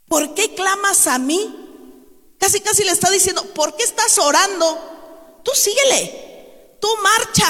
¿Por 0.08 0.34
qué 0.34 0.56
clamas 0.56 1.08
a 1.08 1.18
mí? 1.20 1.56
Casi, 2.38 2.62
casi 2.62 2.84
le 2.84 2.92
está 2.92 3.10
diciendo, 3.10 3.44
¿por 3.54 3.76
qué 3.76 3.84
estás 3.84 4.18
orando? 4.18 5.42
Tú 5.44 5.52
síguele, 5.54 6.78
tú 6.80 6.88
marcha. 7.02 7.48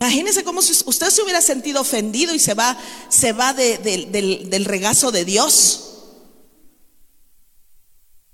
Imagínese 0.00 0.44
cómo 0.44 0.62
si 0.62 0.72
usted 0.86 1.10
se 1.10 1.22
hubiera 1.22 1.40
sentido 1.40 1.80
ofendido 1.80 2.34
y 2.34 2.38
se 2.38 2.54
va, 2.54 2.78
se 3.08 3.32
va 3.32 3.52
del, 3.52 3.82
del 3.82 4.64
regazo 4.64 5.10
de 5.10 5.24
Dios. 5.24 5.84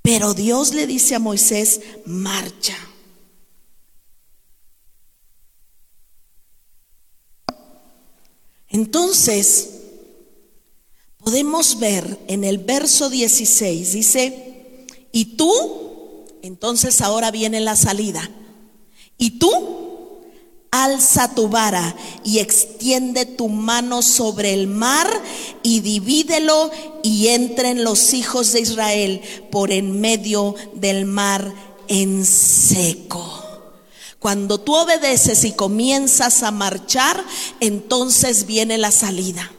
Pero 0.02 0.34
Dios 0.34 0.74
le 0.74 0.86
dice 0.86 1.14
a 1.14 1.18
Moisés, 1.18 1.80
marcha. 2.04 2.76
Entonces, 8.68 9.73
podemos 11.24 11.78
ver 11.78 12.18
en 12.28 12.44
el 12.44 12.58
verso 12.58 13.10
16, 13.10 13.92
dice, 13.92 14.86
y 15.10 15.36
tú, 15.36 15.52
entonces 16.42 17.00
ahora 17.00 17.30
viene 17.30 17.60
la 17.60 17.76
salida, 17.76 18.30
y 19.18 19.38
tú 19.38 19.50
alza 20.74 21.32
tu 21.36 21.48
vara 21.48 21.94
y 22.24 22.40
extiende 22.40 23.26
tu 23.26 23.48
mano 23.48 24.02
sobre 24.02 24.52
el 24.52 24.66
mar 24.66 25.08
y 25.62 25.80
divídelo 25.80 26.70
y 27.04 27.28
entren 27.28 27.84
los 27.84 28.12
hijos 28.12 28.52
de 28.52 28.60
Israel 28.60 29.22
por 29.52 29.70
en 29.70 30.00
medio 30.00 30.56
del 30.74 31.04
mar 31.04 31.54
en 31.86 32.24
seco. 32.24 33.40
Cuando 34.18 34.58
tú 34.58 34.74
obedeces 34.74 35.44
y 35.44 35.52
comienzas 35.52 36.42
a 36.42 36.50
marchar, 36.50 37.22
entonces 37.60 38.46
viene 38.46 38.76
la 38.76 38.90
salida. 38.90 39.52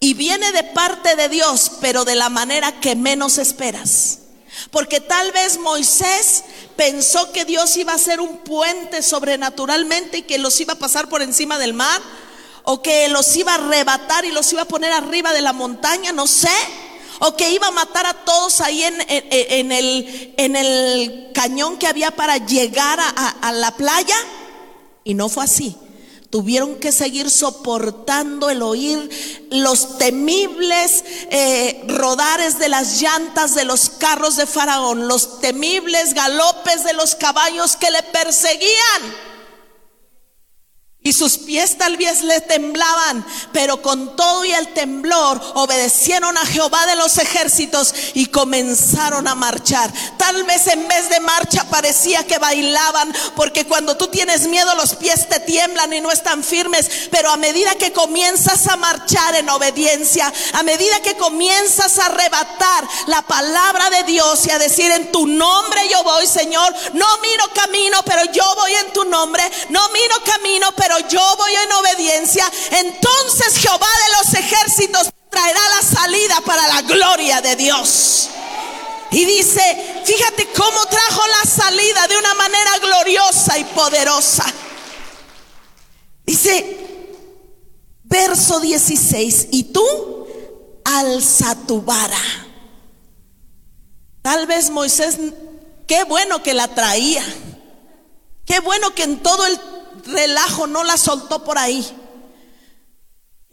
Y 0.00 0.14
viene 0.14 0.52
de 0.52 0.64
parte 0.64 1.16
de 1.16 1.28
Dios, 1.28 1.72
pero 1.80 2.04
de 2.04 2.14
la 2.14 2.28
manera 2.28 2.80
que 2.80 2.94
menos 2.96 3.38
esperas. 3.38 4.18
Porque 4.70 5.00
tal 5.00 5.32
vez 5.32 5.58
Moisés 5.58 6.44
pensó 6.76 7.32
que 7.32 7.44
Dios 7.44 7.76
iba 7.76 7.92
a 7.92 7.96
hacer 7.96 8.20
un 8.20 8.38
puente 8.38 9.02
sobrenaturalmente 9.02 10.18
y 10.18 10.22
que 10.22 10.38
los 10.38 10.60
iba 10.60 10.74
a 10.74 10.78
pasar 10.78 11.08
por 11.08 11.22
encima 11.22 11.58
del 11.58 11.74
mar. 11.74 12.00
O 12.64 12.82
que 12.82 13.08
los 13.08 13.36
iba 13.36 13.52
a 13.52 13.56
arrebatar 13.56 14.24
y 14.24 14.32
los 14.32 14.50
iba 14.52 14.62
a 14.62 14.68
poner 14.68 14.92
arriba 14.92 15.32
de 15.32 15.42
la 15.42 15.52
montaña, 15.52 16.12
no 16.12 16.26
sé. 16.26 16.48
O 17.20 17.36
que 17.36 17.50
iba 17.50 17.68
a 17.68 17.72
matar 17.72 18.06
a 18.06 18.24
todos 18.24 18.60
ahí 18.60 18.82
en, 18.82 19.00
el, 19.72 20.34
en 20.36 20.56
el, 20.56 21.30
cañón 21.34 21.78
que 21.78 21.86
había 21.86 22.10
para 22.10 22.38
llegar 22.38 22.98
a 23.00 23.52
la 23.52 23.70
playa. 23.76 24.16
Y 25.04 25.14
no 25.14 25.28
fue 25.28 25.44
así 25.44 25.76
tuvieron 26.34 26.74
que 26.80 26.90
seguir 26.90 27.30
soportando 27.30 28.50
el 28.50 28.60
oír 28.60 29.08
los 29.50 29.98
temibles 29.98 31.04
eh, 31.30 31.84
rodares 31.86 32.58
de 32.58 32.68
las 32.68 33.00
llantas 33.00 33.54
de 33.54 33.64
los 33.64 33.88
carros 33.88 34.34
de 34.34 34.44
Faraón, 34.44 35.06
los 35.06 35.40
temibles 35.40 36.12
galopes 36.12 36.82
de 36.82 36.92
los 36.94 37.14
caballos 37.14 37.76
que 37.76 37.88
le 37.88 38.02
perseguían. 38.02 39.33
Y 41.06 41.12
sus 41.12 41.36
pies 41.36 41.76
tal 41.76 41.98
vez 41.98 42.22
le 42.22 42.40
temblaban, 42.40 43.26
pero 43.52 43.82
con 43.82 44.16
todo 44.16 44.42
y 44.46 44.52
el 44.52 44.72
temblor 44.72 45.38
obedecieron 45.52 46.34
a 46.38 46.46
Jehová 46.46 46.86
de 46.86 46.96
los 46.96 47.18
ejércitos 47.18 47.94
y 48.14 48.24
comenzaron 48.24 49.28
a 49.28 49.34
marchar. 49.34 49.92
Tal 50.16 50.44
vez 50.44 50.66
en 50.66 50.88
vez 50.88 51.10
de 51.10 51.20
marcha 51.20 51.68
parecía 51.68 52.26
que 52.26 52.38
bailaban, 52.38 53.14
porque 53.36 53.66
cuando 53.66 53.98
tú 53.98 54.06
tienes 54.08 54.46
miedo 54.48 54.74
los 54.76 54.94
pies 54.94 55.28
te 55.28 55.40
tiemblan 55.40 55.92
y 55.92 56.00
no 56.00 56.10
están 56.10 56.42
firmes, 56.42 56.88
pero 57.10 57.30
a 57.30 57.36
medida 57.36 57.74
que 57.74 57.92
comienzas 57.92 58.66
a 58.68 58.78
marchar 58.78 59.34
en 59.34 59.50
obediencia, 59.50 60.32
a 60.54 60.62
medida 60.62 61.02
que 61.02 61.18
comienzas 61.18 61.98
a 61.98 62.06
arrebatar 62.06 62.88
la 63.08 63.20
palabra 63.20 63.90
de 63.90 64.04
Dios 64.04 64.46
y 64.46 64.52
a 64.52 64.58
decir 64.58 64.90
en 64.90 65.12
tu 65.12 65.26
nombre 65.26 65.82
yo 65.90 66.02
voy, 66.02 66.26
Señor, 66.26 66.74
no 66.94 67.06
miro 67.18 67.44
camino, 67.54 68.02
pero 68.06 68.24
yo 68.32 68.54
voy 68.56 68.72
en 68.72 68.92
tu 68.94 69.04
nombre, 69.04 69.42
no 69.68 69.86
miro 69.90 70.16
camino, 70.24 70.72
pero 70.74 70.93
yo 71.08 71.36
voy 71.36 71.52
en 71.54 71.72
obediencia, 71.72 72.50
entonces 72.70 73.56
Jehová 73.58 73.86
de 73.86 74.16
los 74.18 74.34
ejércitos 74.34 75.10
traerá 75.30 75.60
la 75.76 75.82
salida 75.82 76.40
para 76.44 76.66
la 76.68 76.82
gloria 76.82 77.40
de 77.40 77.56
Dios. 77.56 78.30
Y 79.10 79.24
dice, 79.24 80.02
fíjate 80.04 80.48
cómo 80.56 80.86
trajo 80.86 81.22
la 81.26 81.50
salida 81.50 82.06
de 82.08 82.18
una 82.18 82.34
manera 82.34 82.78
gloriosa 82.78 83.58
y 83.58 83.64
poderosa. 83.64 84.44
Dice, 86.26 86.78
verso 88.02 88.60
16, 88.60 89.48
y 89.52 89.64
tú 89.64 90.26
alza 90.84 91.56
tu 91.66 91.82
vara. 91.82 92.18
Tal 94.22 94.46
vez 94.46 94.70
Moisés, 94.70 95.18
qué 95.86 96.04
bueno 96.04 96.42
que 96.42 96.54
la 96.54 96.68
traía. 96.74 97.22
Qué 98.46 98.60
bueno 98.60 98.94
que 98.94 99.04
en 99.04 99.22
todo 99.22 99.46
el 99.46 99.58
relajo, 100.06 100.66
no 100.66 100.84
la 100.84 100.96
soltó 100.96 101.44
por 101.44 101.58
ahí. 101.58 101.84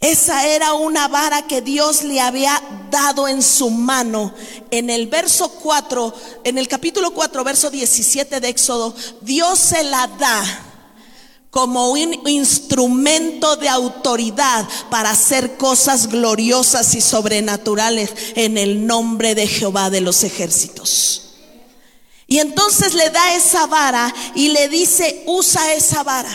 Esa 0.02 0.48
era 0.48 0.74
una 0.74 1.08
vara 1.08 1.46
que 1.46 1.62
Dios 1.62 2.04
le 2.04 2.20
había 2.20 2.60
dado 2.90 3.28
en 3.28 3.44
su 3.44 3.70
mano. 3.70 4.34
En 4.72 4.90
el 4.90 5.06
verso 5.06 5.50
4, 5.50 6.14
en 6.44 6.58
el 6.58 6.68
capítulo 6.68 7.12
4, 7.12 7.44
verso 7.44 7.70
17 7.70 8.40
de 8.40 8.50
Éxodo, 8.50 8.96
Dios 9.22 9.60
se 9.60 9.84
la 9.84 10.08
da 10.08 10.44
como 11.52 11.92
un 11.92 12.28
instrumento 12.28 13.58
de 13.58 13.70
autoridad 13.70 14.68
para 14.90 15.12
hacer 15.12 15.58
cosas 15.58 16.08
gloriosas 16.08 16.96
y 16.96 17.02
sobrenaturales 17.02 18.12
en 18.36 18.58
el 18.58 18.88
nombre 18.88 19.36
de 19.36 19.46
Jehová 19.46 19.92
de 19.92 20.02
los 20.02 20.24
ejércitos. 20.24 21.31
Y 22.32 22.40
entonces 22.40 22.94
le 22.94 23.10
da 23.10 23.36
esa 23.36 23.68
vara 23.68 24.16
y 24.36 24.48
le 24.48 24.70
dice, 24.70 25.22
usa 25.26 25.74
esa 25.74 26.02
vara. 26.02 26.32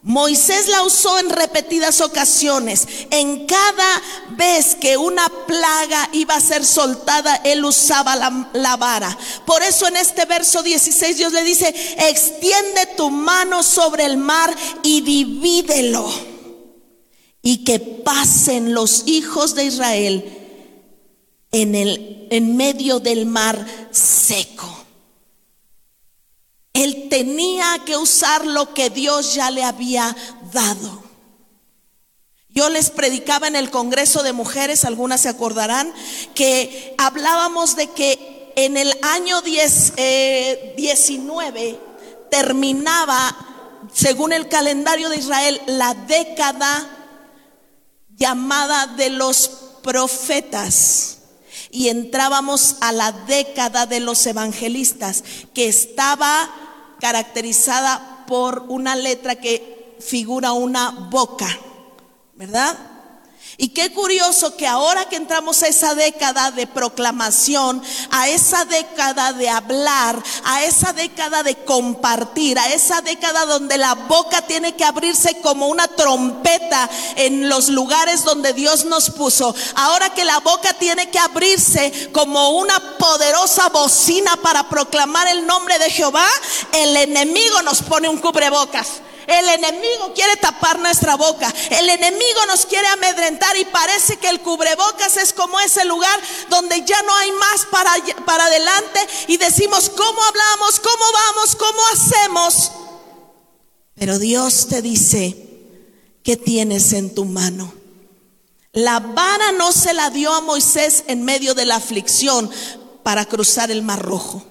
Moisés 0.00 0.68
la 0.68 0.84
usó 0.84 1.18
en 1.18 1.28
repetidas 1.28 2.00
ocasiones. 2.02 2.86
En 3.10 3.44
cada 3.44 4.02
vez 4.36 4.76
que 4.76 4.96
una 4.96 5.28
plaga 5.48 6.08
iba 6.12 6.36
a 6.36 6.40
ser 6.40 6.64
soltada, 6.64 7.34
él 7.42 7.64
usaba 7.64 8.14
la, 8.14 8.76
vara. 8.76 9.18
Por 9.44 9.60
eso 9.64 9.88
en 9.88 9.96
este 9.96 10.24
verso 10.24 10.62
16 10.62 11.16
Dios 11.16 11.32
le 11.32 11.42
dice, 11.42 11.74
extiende 11.98 12.86
tu 12.96 13.10
mano 13.10 13.64
sobre 13.64 14.04
el 14.04 14.16
mar 14.16 14.54
y 14.84 15.00
divídelo. 15.00 16.08
Y 17.42 17.64
que 17.64 17.80
pasen 17.80 18.72
los 18.72 19.02
hijos 19.06 19.56
de 19.56 19.64
Israel 19.64 20.38
en, 21.50 21.74
el, 21.74 22.28
en 22.30 22.56
medio 22.56 23.00
del 23.00 23.26
mar 23.26 23.66
seco. 23.90 24.83
Él 26.74 27.08
tenía 27.08 27.78
que 27.86 27.96
usar 27.96 28.44
lo 28.44 28.74
que 28.74 28.90
Dios 28.90 29.34
ya 29.34 29.50
le 29.50 29.64
había 29.64 30.14
dado. 30.52 31.02
Yo 32.48 32.68
les 32.68 32.90
predicaba 32.90 33.48
en 33.48 33.56
el 33.56 33.70
Congreso 33.70 34.22
de 34.22 34.32
Mujeres, 34.32 34.84
algunas 34.84 35.22
se 35.22 35.28
acordarán, 35.28 35.92
que 36.34 36.94
hablábamos 36.98 37.74
de 37.76 37.88
que 37.90 38.52
en 38.56 38.76
el 38.76 38.92
año 39.02 39.40
10, 39.40 39.94
19 40.76 41.68
eh, 41.68 41.80
terminaba, 42.30 43.36
según 43.92 44.32
el 44.32 44.48
calendario 44.48 45.08
de 45.08 45.16
Israel, 45.16 45.60
la 45.66 45.94
década 45.94 46.88
llamada 48.10 48.88
de 48.88 49.10
los 49.10 49.48
profetas 49.82 51.18
y 51.70 51.88
entrábamos 51.88 52.76
a 52.80 52.92
la 52.92 53.10
década 53.10 53.86
de 53.86 53.98
los 53.98 54.24
evangelistas, 54.26 55.24
que 55.52 55.66
estaba 55.66 56.63
caracterizada 57.04 58.24
por 58.26 58.64
una 58.68 58.96
letra 58.96 59.36
que 59.36 59.94
figura 60.00 60.52
una 60.52 60.88
boca, 61.10 61.46
¿verdad? 62.34 62.74
Y 63.56 63.68
qué 63.68 63.92
curioso 63.92 64.56
que 64.56 64.66
ahora 64.66 65.08
que 65.08 65.14
entramos 65.14 65.62
a 65.62 65.68
esa 65.68 65.94
década 65.94 66.50
de 66.50 66.66
proclamación, 66.66 67.80
a 68.10 68.28
esa 68.28 68.64
década 68.64 69.32
de 69.32 69.48
hablar, 69.48 70.20
a 70.44 70.64
esa 70.64 70.92
década 70.92 71.44
de 71.44 71.54
compartir, 71.64 72.58
a 72.58 72.72
esa 72.72 73.00
década 73.00 73.46
donde 73.46 73.78
la 73.78 73.94
boca 73.94 74.42
tiene 74.42 74.74
que 74.74 74.84
abrirse 74.84 75.40
como 75.40 75.68
una 75.68 75.86
trompeta 75.86 76.90
en 77.14 77.48
los 77.48 77.68
lugares 77.68 78.24
donde 78.24 78.54
Dios 78.54 78.86
nos 78.86 79.10
puso, 79.10 79.54
ahora 79.76 80.10
que 80.10 80.24
la 80.24 80.40
boca 80.40 80.74
tiene 80.74 81.10
que 81.10 81.18
abrirse 81.20 82.10
como 82.12 82.50
una 82.58 82.98
poderosa 82.98 83.68
bocina 83.68 84.36
para 84.36 84.68
proclamar 84.68 85.28
el 85.28 85.46
nombre 85.46 85.78
de 85.78 85.90
Jehová, 85.90 86.26
el 86.72 86.96
enemigo 86.96 87.62
nos 87.62 87.82
pone 87.82 88.08
un 88.08 88.18
cubrebocas. 88.18 88.88
El 89.26 89.48
enemigo 89.48 90.12
quiere 90.14 90.36
tapar 90.36 90.78
nuestra 90.78 91.16
boca. 91.16 91.52
El 91.70 91.88
enemigo 91.88 92.46
nos 92.46 92.66
quiere 92.66 92.86
amedrentar 92.88 93.56
y 93.56 93.64
parece 93.66 94.16
que 94.16 94.28
el 94.28 94.40
cubrebocas 94.40 95.16
es 95.16 95.32
como 95.32 95.58
ese 95.60 95.84
lugar 95.84 96.20
donde 96.50 96.84
ya 96.84 97.00
no 97.02 97.14
hay 97.16 97.32
más 97.32 97.66
para, 97.70 97.92
para 98.24 98.46
adelante 98.46 99.00
y 99.28 99.36
decimos, 99.36 99.90
¿cómo 99.90 100.22
hablamos? 100.22 100.80
¿Cómo 100.80 101.04
vamos? 101.12 101.56
¿Cómo 101.56 101.80
hacemos? 101.92 102.72
Pero 103.94 104.18
Dios 104.18 104.66
te 104.68 104.82
dice, 104.82 105.36
¿qué 106.22 106.36
tienes 106.36 106.92
en 106.92 107.14
tu 107.14 107.24
mano? 107.24 107.72
La 108.72 108.98
vara 108.98 109.52
no 109.52 109.70
se 109.70 109.94
la 109.94 110.10
dio 110.10 110.32
a 110.34 110.40
Moisés 110.40 111.04
en 111.06 111.22
medio 111.22 111.54
de 111.54 111.64
la 111.64 111.76
aflicción 111.76 112.50
para 113.04 113.24
cruzar 113.24 113.70
el 113.70 113.82
mar 113.82 114.02
rojo. 114.02 114.42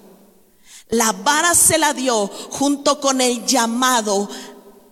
La 0.88 1.12
vara 1.12 1.54
se 1.54 1.76
la 1.76 1.92
dio 1.92 2.28
junto 2.50 3.00
con 3.00 3.20
el 3.20 3.44
llamado 3.44 4.28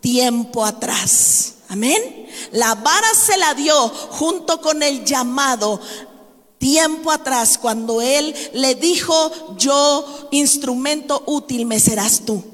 tiempo 0.03 0.63
atrás. 0.67 1.55
Amén. 1.71 2.29
La 2.51 2.75
vara 2.75 3.15
se 3.15 3.39
la 3.39 3.55
dio 3.55 3.89
junto 3.89 4.61
con 4.61 4.83
el 4.83 5.07
llamado 5.07 5.81
tiempo 6.59 7.11
atrás 7.11 7.57
cuando 7.57 8.03
él 8.03 8.35
le 8.53 8.75
dijo, 8.75 9.57
yo 9.57 10.29
instrumento 10.33 11.23
útil 11.27 11.65
me 11.65 11.81
serás 11.81 12.27
tú. 12.27 12.45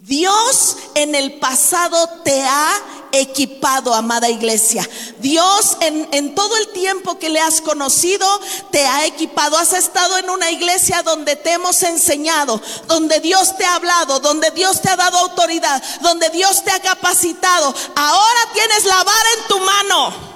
Dios 0.00 0.76
en 0.94 1.14
el 1.14 1.38
pasado 1.38 2.08
te 2.22 2.42
ha 2.42 2.72
equipado, 3.12 3.94
amada 3.94 4.28
iglesia. 4.28 4.88
Dios 5.18 5.76
en, 5.80 6.34
todo 6.34 6.56
el 6.56 6.68
tiempo 6.68 7.18
que 7.18 7.28
le 7.28 7.40
has 7.40 7.60
conocido 7.60 8.26
te 8.70 8.86
ha 8.86 9.06
equipado. 9.06 9.56
Has 9.56 9.72
estado 9.72 10.18
en 10.18 10.30
una 10.30 10.50
iglesia 10.50 11.02
donde 11.02 11.36
te 11.36 11.52
hemos 11.52 11.82
enseñado, 11.82 12.60
donde 12.86 13.20
Dios 13.20 13.56
te 13.56 13.64
ha 13.64 13.76
hablado, 13.76 14.20
donde 14.20 14.50
Dios 14.50 14.80
te 14.80 14.88
ha 14.88 14.96
dado 14.96 15.18
autoridad, 15.18 15.82
donde 16.00 16.28
Dios 16.30 16.64
te 16.64 16.70
ha 16.70 16.80
capacitado. 16.80 17.74
Ahora 17.94 18.40
tienes 18.52 18.84
la 18.84 19.04
vara 19.04 19.28
en 19.38 19.48
tu 19.48 19.60
mano. 19.60 20.30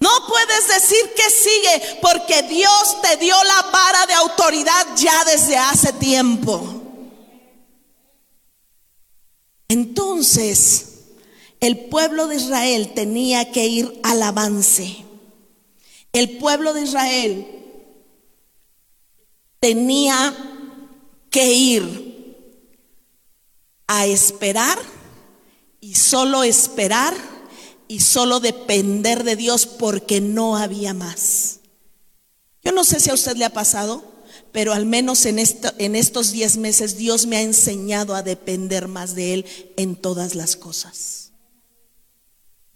No 0.00 0.26
puedes 0.28 0.68
decir 0.68 1.14
que 1.14 1.30
sigue 1.30 1.98
porque 2.02 2.42
Dios 2.42 3.00
te 3.00 3.16
dio 3.16 3.34
la 3.44 3.62
vara 3.70 4.04
de 4.06 4.14
autoridad 4.14 4.86
ya 4.96 5.24
desde 5.24 5.56
hace 5.56 5.94
tiempo. 5.94 6.73
Entonces, 9.68 10.94
el 11.60 11.86
pueblo 11.86 12.26
de 12.26 12.36
Israel 12.36 12.92
tenía 12.94 13.50
que 13.50 13.66
ir 13.66 14.00
al 14.02 14.22
avance. 14.22 15.04
El 16.12 16.36
pueblo 16.38 16.74
de 16.74 16.82
Israel 16.82 17.46
tenía 19.60 20.34
que 21.30 21.52
ir 21.52 22.36
a 23.86 24.06
esperar 24.06 24.78
y 25.80 25.94
solo 25.94 26.44
esperar 26.44 27.14
y 27.88 28.00
solo 28.00 28.40
depender 28.40 29.24
de 29.24 29.36
Dios 29.36 29.66
porque 29.66 30.20
no 30.20 30.56
había 30.56 30.94
más. 30.94 31.60
Yo 32.62 32.72
no 32.72 32.84
sé 32.84 33.00
si 33.00 33.10
a 33.10 33.14
usted 33.14 33.36
le 33.36 33.44
ha 33.44 33.52
pasado, 33.52 34.13
pero 34.54 34.72
al 34.72 34.86
menos 34.86 35.26
en, 35.26 35.40
estos 35.40 36.30
diez 36.30 36.56
meses 36.58 36.96
Dios 36.96 37.26
me 37.26 37.38
ha 37.38 37.42
enseñado 37.42 38.14
a 38.14 38.22
depender 38.22 38.86
más 38.86 39.16
de 39.16 39.34
Él 39.34 39.46
en 39.76 39.96
todas 39.96 40.36
las 40.36 40.54
cosas. 40.54 41.32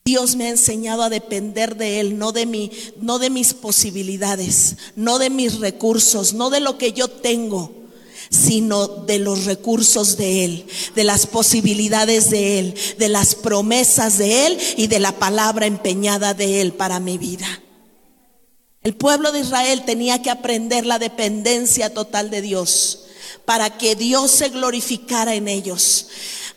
Dios 0.05 0.35
me 0.35 0.47
ha 0.47 0.51
enseñado 0.51 1.05
a 1.05 1.09
depender 1.09 1.76
de 1.76 2.01
Él, 2.01 2.18
no 2.18 2.33
de 2.33 2.47
mí, 2.47 2.72
no 3.01 3.20
de 3.20 3.31
mis 3.31 3.55
posibilidades, 3.55 4.76
no 4.97 5.20
de 5.20 5.31
mis 5.31 5.61
recursos, 5.61 6.35
no 6.35 6.51
de 6.51 6.59
lo 6.59 6.79
que 6.79 6.93
yo 6.93 7.07
tengo, 7.07 7.70
sino 8.29 8.89
de 8.89 9.20
los 9.20 9.45
recursos 9.45 10.16
de 10.16 10.45
Él, 10.45 10.66
de 10.97 11.05
las 11.05 11.29
posibilidades 11.29 12.29
de 12.29 12.59
Él, 12.59 12.74
de 12.99 13.09
las 13.09 13.37
promesas 13.37 14.18
de 14.18 14.49
Él 14.49 14.59
y 14.76 14.89
de 14.89 14.99
la 14.99 15.12
palabra 15.12 15.66
empeñada 15.66 16.35
de 16.35 16.61
Él 16.61 16.72
para 16.72 16.99
mi 16.99 17.18
vida. 17.18 17.47
El 18.83 18.95
pueblo 18.95 19.33
de 19.33 19.41
Israel 19.41 19.85
tenía 19.85 20.22
que 20.22 20.31
aprender 20.31 20.87
la 20.87 20.99
dependencia 20.99 21.93
total 21.93 22.31
de 22.31 22.41
Dios 22.41 23.05
para 23.45 23.76
que 23.76 23.97
Dios 23.97 24.31
se 24.31 24.51
glorificara 24.51 25.35
en 25.35 25.49
ellos. 25.49 26.07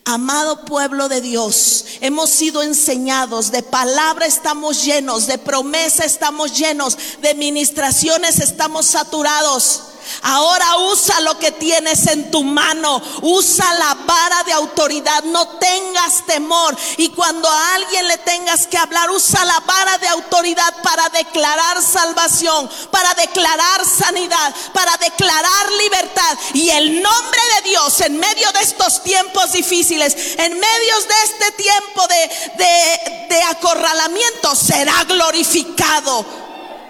Amado 0.04 0.66
pueblo 0.66 1.10
de 1.10 1.22
Dios, 1.22 1.86
hemos 2.02 2.30
sido 2.30 2.64
enseñados, 2.64 3.52
de 3.52 3.62
palabra 3.62 4.26
estamos 4.26 4.84
llenos, 4.84 5.28
de 5.28 5.38
promesa 5.38 6.06
estamos 6.06 6.58
llenos, 6.58 6.98
de 7.22 7.36
ministraciones 7.36 8.40
estamos 8.40 8.88
saturados. 8.88 9.91
Ahora 10.24 10.78
usa 10.78 11.20
lo 11.22 11.38
que 11.38 11.52
tienes 11.52 12.08
en 12.08 12.32
tu 12.32 12.44
mano. 12.44 13.02
Usa 13.22 13.74
la 13.74 13.94
vara 14.06 14.44
de 14.44 14.54
autoridad. 14.54 15.24
No 15.24 15.48
tengas 15.58 16.26
temor. 16.26 16.76
Y 16.98 17.10
cuando 17.10 17.50
a 17.50 17.76
alguien 17.76 18.08
le 18.08 18.18
tengas 18.20 18.68
que 18.68 18.78
hablar, 18.78 19.10
usa 19.12 19.44
la 19.46 19.60
vara 19.62 19.98
de 19.98 20.08
autoridad 20.08 20.82
para 20.82 21.10
declarar 21.10 21.82
salvación, 21.82 22.70
para 22.92 23.14
declarar 23.14 23.86
sanidad, 23.86 24.54
para 24.74 24.96
declarar 24.98 25.72
libertad. 25.84 26.38
Y 26.54 26.70
el 26.70 27.02
nombre 27.02 27.42
de 27.56 27.70
Dios 27.70 28.02
en 28.02 28.18
medio 28.18 28.52
de 28.52 28.62
estos 28.62 29.04
tiempos 29.04 29.52
difíciles, 29.54 30.16
en 30.38 30.54
medio 30.54 31.02
de 31.08 31.16
este 31.24 31.52
tiempo 31.64 32.08
de, 32.08 33.28
de 33.30 33.44
acorralamiento, 33.44 34.56
será 34.56 35.04
glorificado. 35.06 36.26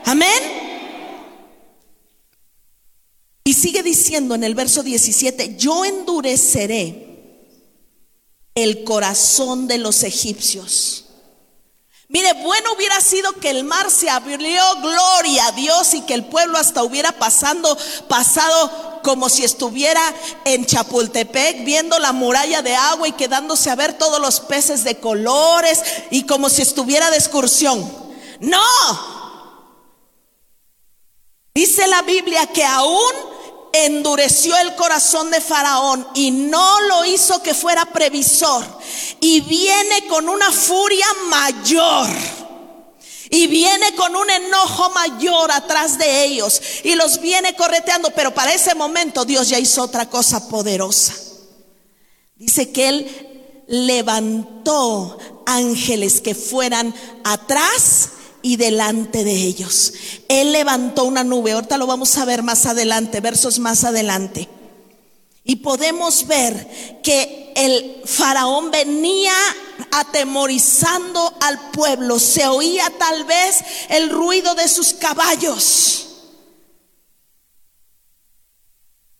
Amén. 0.05 0.69
Y 3.43 3.50
sigue 3.61 3.83
diciendo 3.83 4.33
en 4.33 4.43
el 4.43 4.55
verso 4.55 4.81
17, 4.81 5.55
yo 5.55 5.85
endureceré 5.85 7.07
el 8.55 8.83
corazón 8.83 9.67
de 9.67 9.77
los 9.77 10.03
egipcios. 10.03 11.05
Mire, 12.07 12.33
bueno 12.33 12.73
hubiera 12.73 12.99
sido 12.99 13.31
que 13.33 13.51
el 13.51 13.63
mar 13.63 13.89
se 13.89 14.09
abrió, 14.09 14.63
gloria 14.81 15.47
a 15.47 15.51
Dios, 15.51 15.93
y 15.93 16.01
que 16.01 16.15
el 16.15 16.25
pueblo 16.25 16.57
hasta 16.57 16.83
hubiera 16.83 17.11
pasando, 17.13 17.77
pasado 18.09 18.99
como 19.03 19.29
si 19.29 19.43
estuviera 19.43 20.01
en 20.43 20.65
Chapultepec 20.65 21.63
viendo 21.63 21.99
la 21.99 22.11
muralla 22.11 22.61
de 22.61 22.75
agua 22.75 23.07
y 23.07 23.13
quedándose 23.13 23.69
a 23.69 23.75
ver 23.75 23.97
todos 23.97 24.19
los 24.19 24.41
peces 24.41 24.83
de 24.83 24.99
colores 24.99 25.83
y 26.09 26.25
como 26.25 26.49
si 26.49 26.63
estuviera 26.63 27.09
de 27.11 27.17
excursión. 27.17 27.79
No. 28.39 28.61
Dice 31.53 31.87
la 31.87 32.01
Biblia 32.01 32.45
que 32.47 32.65
aún 32.65 33.30
endureció 33.73 34.57
el 34.57 34.75
corazón 34.75 35.31
de 35.31 35.41
Faraón 35.41 36.07
y 36.13 36.31
no 36.31 36.81
lo 36.81 37.05
hizo 37.05 37.41
que 37.41 37.53
fuera 37.53 37.85
previsor. 37.85 38.63
Y 39.19 39.41
viene 39.41 40.07
con 40.07 40.29
una 40.29 40.51
furia 40.51 41.05
mayor. 41.29 42.09
Y 43.29 43.47
viene 43.47 43.95
con 43.95 44.15
un 44.15 44.29
enojo 44.29 44.89
mayor 44.89 45.51
atrás 45.51 45.97
de 45.97 46.25
ellos. 46.25 46.61
Y 46.83 46.95
los 46.95 47.21
viene 47.21 47.55
correteando. 47.55 48.11
Pero 48.11 48.33
para 48.33 48.53
ese 48.53 48.75
momento 48.75 49.23
Dios 49.23 49.47
ya 49.49 49.57
hizo 49.57 49.81
otra 49.83 50.09
cosa 50.09 50.49
poderosa. 50.49 51.13
Dice 52.35 52.71
que 52.71 52.89
Él 52.89 53.63
levantó 53.67 55.17
ángeles 55.45 56.19
que 56.19 56.35
fueran 56.35 56.93
atrás 57.23 58.09
y 58.41 58.57
delante 58.57 59.23
de 59.23 59.33
ellos. 59.33 59.93
Él 60.27 60.51
levantó 60.51 61.03
una 61.03 61.23
nube, 61.23 61.51
ahorita 61.51 61.77
lo 61.77 61.87
vamos 61.87 62.17
a 62.17 62.25
ver 62.25 62.43
más 62.43 62.65
adelante, 62.65 63.19
versos 63.19 63.59
más 63.59 63.83
adelante. 63.83 64.49
Y 65.43 65.57
podemos 65.57 66.27
ver 66.27 67.01
que 67.03 67.51
el 67.55 68.01
faraón 68.05 68.71
venía 68.71 69.33
atemorizando 69.91 71.33
al 71.41 71.71
pueblo, 71.71 72.19
se 72.19 72.45
oía 72.47 72.91
tal 72.97 73.25
vez 73.25 73.63
el 73.89 74.09
ruido 74.09 74.55
de 74.55 74.67
sus 74.67 74.93
caballos. 74.93 76.07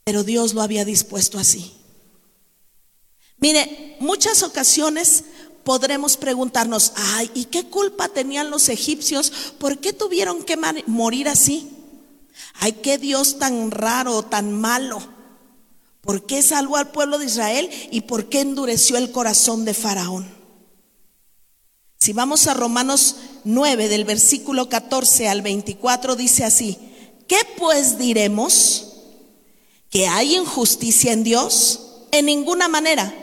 Pero 0.04 0.24
Dios 0.24 0.54
lo 0.54 0.62
había 0.62 0.86
dispuesto 0.86 1.40
así. 1.40 1.74
Mire, 3.38 3.98
muchas 4.00 4.44
ocasiones 4.44 5.24
podremos 5.64 6.18
preguntarnos, 6.18 6.94
ay, 6.96 7.32
¿y 7.34 7.46
qué 7.46 7.66
culpa 7.66 8.10
tenían 8.10 8.50
los 8.50 8.70
egipcios? 8.70 9.32
¿Por 9.58 9.80
qué 9.80 9.94
tuvieron 9.94 10.44
que 10.44 10.58
morir 10.88 11.28
así? 11.28 11.70
Ay, 12.56 12.74
qué 12.74 12.98
Dios 12.98 13.40
tan 13.40 13.72
raro, 13.72 14.24
tan 14.24 14.52
malo. 14.52 15.02
¿Por 16.02 16.26
qué 16.26 16.42
salvó 16.42 16.78
al 16.78 16.92
pueblo 16.92 17.20
de 17.20 17.26
Israel 17.26 17.70
y 17.92 18.02
por 18.02 18.30
qué 18.30 18.42
endureció 18.42 18.98
el 18.98 19.12
corazón 19.12 19.66
de 19.66 19.74
Faraón? 19.74 20.42
Si 21.98 22.14
vamos 22.14 22.48
a 22.48 22.56
Romanos 22.56 23.16
9 23.44 23.88
del 23.88 24.06
versículo 24.06 24.70
14 24.70 25.30
al 25.30 25.44
24 25.44 26.16
dice 26.16 26.44
así, 26.44 26.80
¿qué 27.28 27.38
pues 27.58 28.00
diremos? 28.00 28.88
¿Que 29.92 30.08
hay 30.08 30.36
injusticia 30.36 31.14
en 31.14 31.24
Dios? 31.24 32.08
En 32.12 32.26
ninguna 32.26 32.68
manera. 32.68 33.14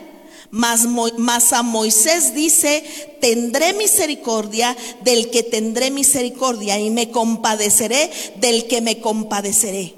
Mas, 0.51 1.53
a 1.53 1.61
Moisés 1.61 2.33
dice, 2.33 2.83
tendré 3.21 3.73
misericordia 3.73 4.75
del 5.03 5.29
que 5.29 5.43
tendré 5.43 5.91
misericordia 5.91 6.79
y 6.79 6.89
me 6.89 7.11
compadeceré 7.11 8.09
del 8.37 8.67
que 8.67 8.81
me 8.81 8.99
compadeceré. 8.99 9.95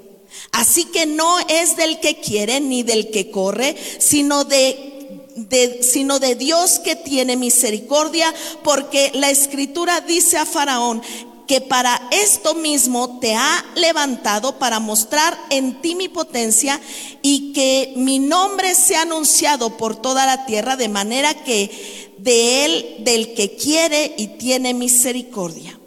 Así 0.50 0.84
que 0.86 1.06
no 1.06 1.38
es 1.48 1.76
del 1.76 2.00
que 2.00 2.16
quiere 2.16 2.60
ni 2.60 2.82
del 2.82 3.10
que 3.10 3.30
corre, 3.30 3.74
sino 3.98 4.44
de, 4.44 5.80
sino 5.82 6.18
de 6.18 6.34
Dios 6.34 6.78
que 6.80 6.96
tiene 6.96 7.36
misericordia, 7.36 8.32
porque 8.62 9.10
la 9.14 9.30
escritura 9.30 10.02
dice 10.02 10.36
a 10.36 10.44
Faraón, 10.44 11.02
que 11.46 11.60
para 11.60 12.08
esto 12.10 12.54
mismo 12.54 13.18
te 13.18 13.34
ha 13.34 13.64
levantado 13.74 14.58
para 14.58 14.80
mostrar 14.80 15.38
en 15.50 15.80
ti 15.82 15.94
mi 15.94 16.08
potencia 16.08 16.80
y 17.20 17.52
que 17.52 17.92
mi 17.96 18.18
nombre 18.18 18.74
sea 18.74 19.02
anunciado 19.02 19.76
por 19.76 19.96
toda 19.96 20.26
la 20.26 20.46
tierra, 20.46 20.76
de 20.76 20.88
manera 20.88 21.34
que 21.34 22.14
de 22.18 22.64
él, 22.64 22.96
del 23.00 23.34
que 23.34 23.56
quiere 23.56 24.14
y 24.16 24.38
tiene 24.38 24.74
misericordia. 24.74 25.78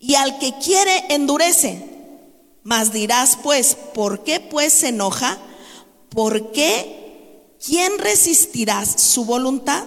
Y 0.00 0.14
al 0.14 0.38
que 0.38 0.54
quiere 0.62 1.04
endurece. 1.10 1.84
Mas 2.62 2.92
dirás 2.92 3.38
pues, 3.42 3.76
¿por 3.94 4.24
qué 4.24 4.40
pues 4.40 4.72
se 4.72 4.88
enoja? 4.88 5.38
¿Por 6.10 6.52
qué? 6.52 7.54
¿Quién 7.64 7.98
resistirá 7.98 8.84
su 8.84 9.24
voluntad? 9.24 9.84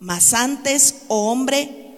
Mas 0.00 0.34
antes, 0.34 1.02
oh 1.08 1.30
hombre, 1.30 1.94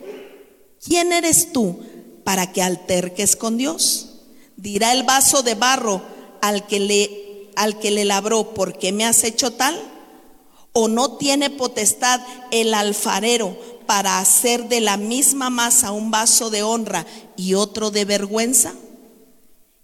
¿quién 0.84 1.12
eres 1.12 1.52
tú? 1.52 1.78
Para 2.26 2.50
que 2.52 2.60
alterques 2.60 3.36
con 3.36 3.56
Dios. 3.56 4.08
Dirá 4.56 4.92
el 4.92 5.04
vaso 5.04 5.44
de 5.44 5.54
barro 5.54 6.02
al 6.40 6.66
que 6.66 6.80
le, 6.80 7.52
al 7.54 7.78
que 7.78 7.92
le 7.92 8.04
labró, 8.04 8.52
¿por 8.52 8.76
qué 8.76 8.90
me 8.90 9.04
has 9.04 9.22
hecho 9.22 9.52
tal? 9.52 9.80
¿O 10.72 10.88
no 10.88 11.18
tiene 11.18 11.50
potestad 11.50 12.20
el 12.50 12.74
alfarero 12.74 13.56
para 13.86 14.18
hacer 14.18 14.68
de 14.68 14.80
la 14.80 14.96
misma 14.96 15.50
masa 15.50 15.92
un 15.92 16.10
vaso 16.10 16.50
de 16.50 16.64
honra 16.64 17.06
y 17.36 17.54
otro 17.54 17.92
de 17.92 18.04
vergüenza? 18.04 18.74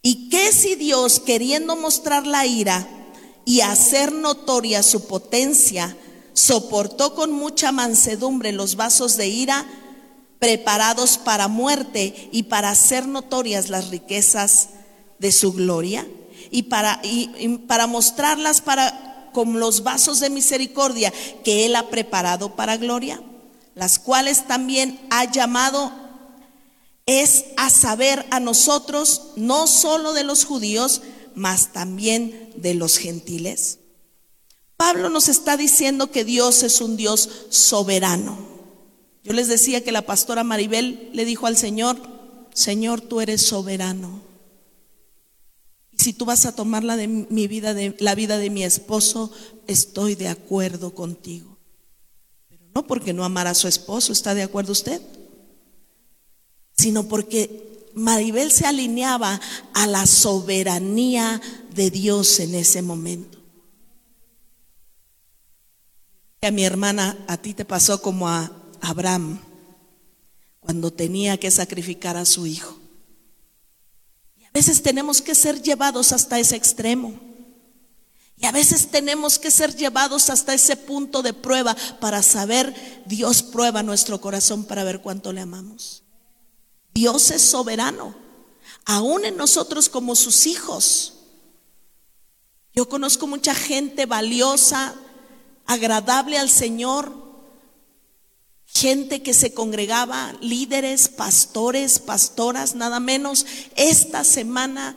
¿Y 0.02 0.28
qué 0.28 0.50
si 0.50 0.74
Dios, 0.74 1.20
queriendo 1.20 1.76
mostrar 1.76 2.26
la 2.26 2.44
ira 2.44 2.88
y 3.44 3.60
hacer 3.60 4.10
notoria 4.10 4.82
su 4.82 5.06
potencia, 5.06 5.96
soportó 6.32 7.14
con 7.14 7.30
mucha 7.30 7.70
mansedumbre 7.70 8.50
los 8.50 8.74
vasos 8.74 9.16
de 9.16 9.28
ira? 9.28 9.64
Preparados 10.42 11.18
para 11.18 11.46
muerte 11.46 12.28
y 12.32 12.42
para 12.42 12.70
hacer 12.70 13.06
notorias 13.06 13.68
las 13.68 13.90
riquezas 13.90 14.70
de 15.20 15.30
su 15.30 15.52
gloria 15.52 16.04
y 16.50 16.64
para, 16.64 17.00
para 17.68 17.86
mostrarlas 17.86 18.60
para, 18.60 19.30
como 19.32 19.56
los 19.60 19.84
vasos 19.84 20.18
de 20.18 20.30
misericordia 20.30 21.12
que 21.44 21.64
Él 21.64 21.76
ha 21.76 21.90
preparado 21.90 22.56
para 22.56 22.76
gloria, 22.76 23.22
las 23.76 24.00
cuales 24.00 24.48
también 24.48 24.98
ha 25.10 25.30
llamado 25.30 25.92
es 27.06 27.44
a 27.56 27.70
saber 27.70 28.26
a 28.30 28.40
nosotros, 28.40 29.28
no 29.36 29.68
solo 29.68 30.12
de 30.12 30.24
los 30.24 30.44
judíos, 30.44 31.02
mas 31.36 31.72
también 31.72 32.52
de 32.56 32.74
los 32.74 32.98
gentiles. 32.98 33.78
Pablo 34.76 35.08
nos 35.08 35.28
está 35.28 35.56
diciendo 35.56 36.10
que 36.10 36.24
Dios 36.24 36.64
es 36.64 36.80
un 36.80 36.96
Dios 36.96 37.28
soberano. 37.50 38.51
Yo 39.24 39.32
les 39.32 39.48
decía 39.48 39.84
que 39.84 39.92
la 39.92 40.02
pastora 40.02 40.42
Maribel 40.44 41.10
le 41.12 41.24
dijo 41.24 41.46
al 41.46 41.56
Señor, 41.56 41.96
Señor, 42.52 43.00
tú 43.00 43.20
eres 43.20 43.42
soberano. 43.42 44.20
Y 45.92 46.02
si 46.02 46.12
tú 46.12 46.24
vas 46.24 46.44
a 46.44 46.54
tomar 46.54 46.82
la, 46.82 46.96
de 46.96 47.06
mi 47.06 47.46
vida, 47.46 47.74
de, 47.74 47.94
la 48.00 48.14
vida 48.14 48.38
de 48.38 48.50
mi 48.50 48.64
esposo, 48.64 49.30
estoy 49.66 50.16
de 50.16 50.28
acuerdo 50.28 50.94
contigo. 50.94 51.58
Pero 52.48 52.64
no 52.74 52.86
porque 52.86 53.12
no 53.12 53.24
amara 53.24 53.50
a 53.50 53.54
su 53.54 53.68
esposo, 53.68 54.12
¿está 54.12 54.34
de 54.34 54.42
acuerdo 54.42 54.72
usted? 54.72 55.00
Sino 56.76 57.06
porque 57.06 57.90
Maribel 57.94 58.50
se 58.50 58.66
alineaba 58.66 59.40
a 59.74 59.86
la 59.86 60.06
soberanía 60.06 61.40
de 61.74 61.90
Dios 61.90 62.40
en 62.40 62.56
ese 62.56 62.82
momento. 62.82 63.38
A 66.40 66.50
mi 66.50 66.64
hermana, 66.64 67.24
a 67.28 67.36
ti 67.36 67.54
te 67.54 67.64
pasó 67.64 68.02
como 68.02 68.28
a 68.28 68.61
Abraham 68.82 69.40
cuando 70.60 70.92
tenía 70.92 71.38
que 71.38 71.50
sacrificar 71.50 72.16
a 72.16 72.26
su 72.26 72.46
hijo. 72.46 72.78
Y 74.36 74.44
a 74.44 74.50
veces 74.52 74.82
tenemos 74.82 75.22
que 75.22 75.34
ser 75.34 75.62
llevados 75.62 76.12
hasta 76.12 76.38
ese 76.38 76.56
extremo. 76.56 77.18
Y 78.36 78.46
a 78.46 78.52
veces 78.52 78.88
tenemos 78.90 79.38
que 79.38 79.50
ser 79.50 79.74
llevados 79.76 80.28
hasta 80.28 80.52
ese 80.52 80.76
punto 80.76 81.22
de 81.22 81.32
prueba 81.32 81.76
para 82.00 82.22
saber, 82.22 83.02
Dios 83.06 83.42
prueba 83.42 83.82
nuestro 83.84 84.20
corazón 84.20 84.64
para 84.64 84.84
ver 84.84 85.00
cuánto 85.00 85.32
le 85.32 85.40
amamos. 85.40 86.02
Dios 86.92 87.30
es 87.30 87.42
soberano, 87.42 88.16
aún 88.84 89.24
en 89.24 89.36
nosotros 89.36 89.88
como 89.88 90.16
sus 90.16 90.46
hijos. 90.46 91.14
Yo 92.74 92.88
conozco 92.88 93.26
mucha 93.28 93.54
gente 93.54 94.06
valiosa, 94.06 94.94
agradable 95.66 96.36
al 96.38 96.50
Señor, 96.50 97.21
gente 98.74 99.22
que 99.22 99.34
se 99.34 99.52
congregaba, 99.52 100.34
líderes, 100.40 101.08
pastores, 101.08 101.98
pastoras, 101.98 102.74
nada 102.74 103.00
menos. 103.00 103.46
Esta 103.76 104.24
semana, 104.24 104.96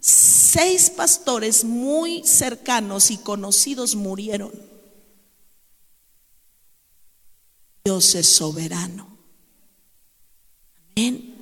seis 0.00 0.90
pastores 0.90 1.64
muy 1.64 2.22
cercanos 2.24 3.10
y 3.10 3.18
conocidos 3.18 3.94
murieron. 3.94 4.52
Dios 7.84 8.14
es 8.14 8.28
soberano. 8.28 9.18
Amén. 10.96 11.34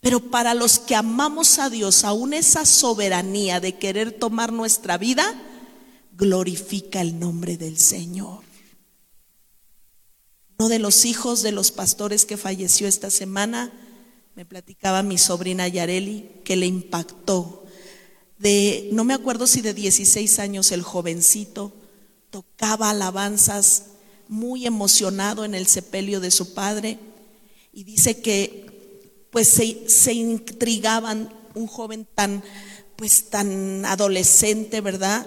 Pero 0.00 0.30
para 0.30 0.54
los 0.54 0.78
que 0.78 0.94
amamos 0.94 1.58
a 1.58 1.68
Dios, 1.68 2.04
aún 2.04 2.32
esa 2.32 2.64
soberanía 2.64 3.60
de 3.60 3.76
querer 3.78 4.12
tomar 4.12 4.52
nuestra 4.52 4.96
vida, 4.96 5.24
glorifica 6.16 7.00
el 7.00 7.18
nombre 7.20 7.56
del 7.56 7.78
Señor. 7.78 8.49
Uno 10.60 10.68
de 10.68 10.78
los 10.78 11.06
hijos 11.06 11.40
de 11.40 11.52
los 11.52 11.70
pastores 11.70 12.26
que 12.26 12.36
falleció 12.36 12.86
esta 12.86 13.08
semana, 13.08 13.72
me 14.34 14.44
platicaba 14.44 15.02
mi 15.02 15.16
sobrina 15.16 15.66
Yareli, 15.66 16.42
que 16.44 16.54
le 16.54 16.66
impactó. 16.66 17.64
De, 18.36 18.90
no 18.92 19.04
me 19.04 19.14
acuerdo 19.14 19.46
si 19.46 19.62
de 19.62 19.72
16 19.72 20.38
años 20.38 20.70
el 20.70 20.82
jovencito 20.82 21.72
tocaba 22.28 22.90
alabanzas 22.90 23.86
muy 24.28 24.66
emocionado 24.66 25.46
en 25.46 25.54
el 25.54 25.66
sepelio 25.66 26.20
de 26.20 26.30
su 26.30 26.52
padre 26.52 26.98
y 27.72 27.84
dice 27.84 28.20
que 28.20 29.26
pues 29.30 29.48
se, 29.48 29.88
se 29.88 30.12
intrigaban 30.12 31.32
un 31.54 31.68
joven 31.68 32.06
tan 32.14 32.44
pues 32.96 33.30
tan 33.30 33.86
adolescente, 33.86 34.82
¿verdad? 34.82 35.26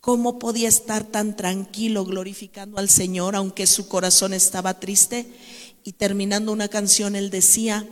¿Cómo 0.00 0.38
podía 0.38 0.68
estar 0.68 1.04
tan 1.04 1.36
tranquilo 1.36 2.06
glorificando 2.06 2.78
al 2.78 2.88
Señor 2.88 3.36
aunque 3.36 3.66
su 3.66 3.86
corazón 3.86 4.32
estaba 4.32 4.80
triste? 4.80 5.30
Y 5.84 5.92
terminando 5.92 6.52
una 6.52 6.68
canción, 6.68 7.16
él 7.16 7.28
decía, 7.28 7.86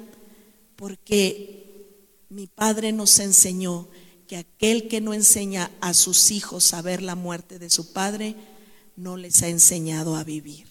porque 0.76 2.24
mi 2.30 2.46
padre 2.46 2.92
nos 2.92 3.18
enseñó 3.18 3.88
que 4.26 4.36
aquel 4.36 4.88
que 4.88 5.00
no 5.00 5.12
enseña 5.12 5.70
a 5.80 5.92
sus 5.94 6.30
hijos 6.30 6.72
a 6.72 6.82
ver 6.82 7.02
la 7.02 7.14
muerte 7.14 7.58
de 7.58 7.70
su 7.70 7.92
padre, 7.92 8.36
no 8.96 9.16
les 9.16 9.42
ha 9.42 9.48
enseñado 9.48 10.16
a 10.16 10.24
vivir. 10.24 10.66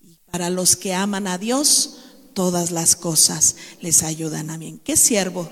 Y 0.00 0.18
para 0.30 0.50
los 0.50 0.76
que 0.76 0.94
aman 0.94 1.26
a 1.26 1.38
Dios, 1.38 1.98
todas 2.34 2.70
las 2.70 2.96
cosas 2.96 3.56
les 3.80 4.02
ayudan 4.02 4.50
a 4.50 4.58
bien. 4.58 4.78
¿Qué 4.78 4.96
siervo? 4.96 5.50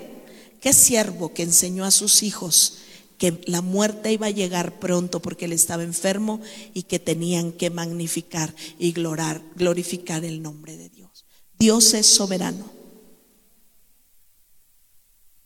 ¿Qué 0.60 0.72
siervo 0.72 1.32
que 1.32 1.42
enseñó 1.42 1.84
a 1.84 1.90
sus 1.90 2.22
hijos 2.22 2.78
que 3.24 3.40
la 3.46 3.62
muerte 3.62 4.12
iba 4.12 4.26
a 4.26 4.30
llegar 4.30 4.78
pronto 4.78 5.22
porque 5.22 5.46
él 5.46 5.54
estaba 5.54 5.82
enfermo 5.82 6.42
y 6.74 6.82
que 6.82 6.98
tenían 6.98 7.52
que 7.52 7.70
magnificar 7.70 8.54
y 8.78 8.92
glorificar 8.92 10.26
el 10.26 10.42
nombre 10.42 10.76
de 10.76 10.90
Dios? 10.90 11.24
Dios 11.58 11.94
es 11.94 12.06
soberano. 12.06 12.70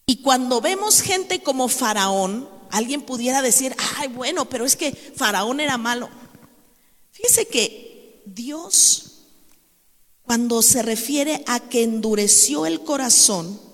Y 0.06 0.22
cuando 0.22 0.60
vemos 0.60 1.02
gente 1.02 1.40
como 1.40 1.68
Faraón, 1.68 2.48
alguien 2.72 3.02
pudiera 3.02 3.42
decir, 3.42 3.76
ay, 3.98 4.08
bueno, 4.08 4.48
pero 4.48 4.64
es 4.64 4.74
que 4.74 4.92
Faraón 5.14 5.60
era 5.60 5.78
malo. 5.78 6.08
Fíjese 7.12 7.46
que 7.46 8.24
Dios, 8.26 9.26
cuando 10.22 10.62
se 10.62 10.82
refiere 10.82 11.44
a 11.46 11.60
que 11.60 11.84
endureció 11.84 12.66
el 12.66 12.80
corazón, 12.80 13.67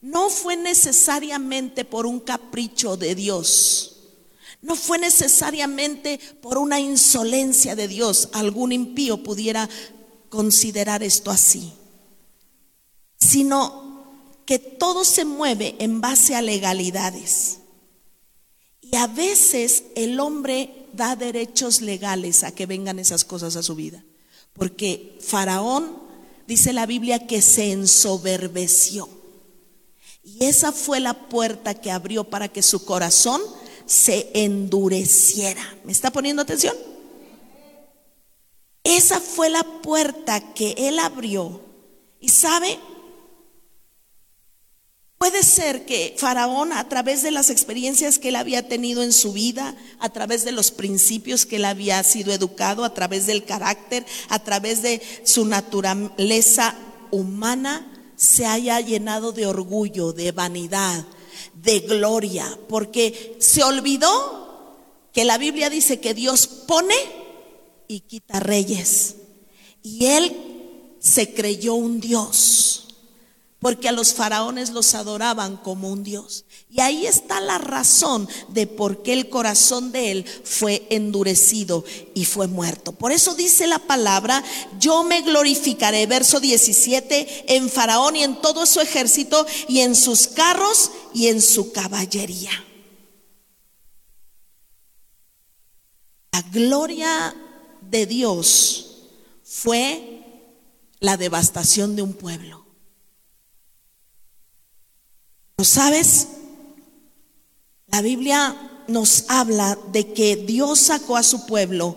no 0.00 0.30
fue 0.30 0.56
necesariamente 0.56 1.84
por 1.84 2.06
un 2.06 2.20
capricho 2.20 2.96
de 2.96 3.14
Dios. 3.14 3.96
No 4.60 4.74
fue 4.76 4.98
necesariamente 4.98 6.18
por 6.40 6.58
una 6.58 6.80
insolencia 6.80 7.76
de 7.76 7.88
Dios. 7.88 8.28
Algún 8.32 8.72
impío 8.72 9.22
pudiera 9.22 9.68
considerar 10.28 11.02
esto 11.02 11.30
así. 11.30 11.72
Sino 13.18 14.04
que 14.46 14.58
todo 14.58 15.04
se 15.04 15.24
mueve 15.24 15.76
en 15.78 16.00
base 16.00 16.34
a 16.34 16.42
legalidades. 16.42 17.58
Y 18.80 18.96
a 18.96 19.06
veces 19.06 19.84
el 19.94 20.18
hombre 20.18 20.86
da 20.92 21.16
derechos 21.16 21.80
legales 21.80 22.42
a 22.42 22.52
que 22.52 22.66
vengan 22.66 22.98
esas 22.98 23.24
cosas 23.24 23.56
a 23.56 23.62
su 23.62 23.74
vida. 23.74 24.02
Porque 24.54 25.18
Faraón, 25.20 26.02
dice 26.46 26.72
la 26.72 26.86
Biblia, 26.86 27.26
que 27.26 27.42
se 27.42 27.70
ensoberbeció. 27.70 29.17
Y 30.28 30.44
esa 30.44 30.72
fue 30.72 31.00
la 31.00 31.14
puerta 31.14 31.74
que 31.74 31.90
abrió 31.90 32.24
para 32.24 32.48
que 32.48 32.62
su 32.62 32.84
corazón 32.84 33.40
se 33.86 34.30
endureciera. 34.34 35.62
¿Me 35.84 35.92
está 35.92 36.10
poniendo 36.10 36.42
atención? 36.42 36.76
Esa 38.84 39.20
fue 39.20 39.48
la 39.48 39.64
puerta 39.64 40.52
que 40.52 40.74
él 40.76 40.98
abrió. 40.98 41.62
Y 42.20 42.28
sabe, 42.28 42.78
Puede 45.16 45.42
ser 45.42 45.84
que 45.84 46.14
Faraón, 46.16 46.72
a 46.72 46.88
través 46.88 47.22
de 47.22 47.32
las 47.32 47.50
experiencias 47.50 48.20
que 48.20 48.28
él 48.28 48.36
había 48.36 48.68
tenido 48.68 49.02
en 49.02 49.12
su 49.12 49.32
vida, 49.32 49.74
a 49.98 50.10
través 50.10 50.44
de 50.44 50.52
los 50.52 50.70
principios 50.70 51.44
que 51.44 51.56
él 51.56 51.64
había 51.64 52.00
sido 52.04 52.32
educado, 52.32 52.84
a 52.84 52.94
través 52.94 53.26
del 53.26 53.44
carácter, 53.44 54.06
a 54.28 54.38
través 54.38 54.80
de 54.80 55.02
su 55.24 55.44
naturaleza 55.44 56.76
humana, 57.10 57.97
se 58.18 58.44
haya 58.44 58.80
llenado 58.80 59.30
de 59.30 59.46
orgullo, 59.46 60.12
de 60.12 60.32
vanidad, 60.32 61.06
de 61.54 61.78
gloria, 61.80 62.58
porque 62.68 63.36
se 63.38 63.62
olvidó 63.62 64.76
que 65.12 65.24
la 65.24 65.38
Biblia 65.38 65.70
dice 65.70 66.00
que 66.00 66.14
Dios 66.14 66.48
pone 66.48 66.96
y 67.86 68.00
quita 68.00 68.40
reyes. 68.40 69.14
Y 69.84 70.06
él 70.06 70.36
se 70.98 71.32
creyó 71.32 71.74
un 71.74 72.00
Dios 72.00 72.87
porque 73.60 73.88
a 73.88 73.92
los 73.92 74.14
faraones 74.14 74.70
los 74.70 74.94
adoraban 74.94 75.56
como 75.56 75.90
un 75.90 76.04
dios. 76.04 76.44
Y 76.70 76.80
ahí 76.80 77.06
está 77.06 77.40
la 77.40 77.58
razón 77.58 78.28
de 78.48 78.66
por 78.66 79.02
qué 79.02 79.12
el 79.12 79.28
corazón 79.28 79.90
de 79.90 80.12
él 80.12 80.24
fue 80.44 80.86
endurecido 80.90 81.84
y 82.14 82.24
fue 82.24 82.46
muerto. 82.46 82.92
Por 82.92 83.10
eso 83.10 83.34
dice 83.34 83.66
la 83.66 83.80
palabra, 83.80 84.44
yo 84.78 85.02
me 85.02 85.22
glorificaré, 85.22 86.06
verso 86.06 86.38
17, 86.38 87.56
en 87.56 87.68
faraón 87.68 88.14
y 88.16 88.22
en 88.22 88.40
todo 88.40 88.64
su 88.64 88.80
ejército 88.80 89.44
y 89.66 89.80
en 89.80 89.96
sus 89.96 90.28
carros 90.28 90.92
y 91.12 91.26
en 91.26 91.42
su 91.42 91.72
caballería. 91.72 92.52
La 96.32 96.42
gloria 96.42 97.34
de 97.80 98.06
Dios 98.06 99.08
fue 99.42 100.22
la 101.00 101.16
devastación 101.16 101.96
de 101.96 102.02
un 102.02 102.12
pueblo. 102.12 102.67
¿Sabes? 105.62 106.28
La 107.88 108.00
Biblia 108.00 108.84
nos 108.86 109.24
habla 109.28 109.76
de 109.92 110.12
que 110.12 110.36
Dios 110.36 110.78
sacó 110.78 111.16
a 111.16 111.24
su 111.24 111.46
pueblo 111.46 111.96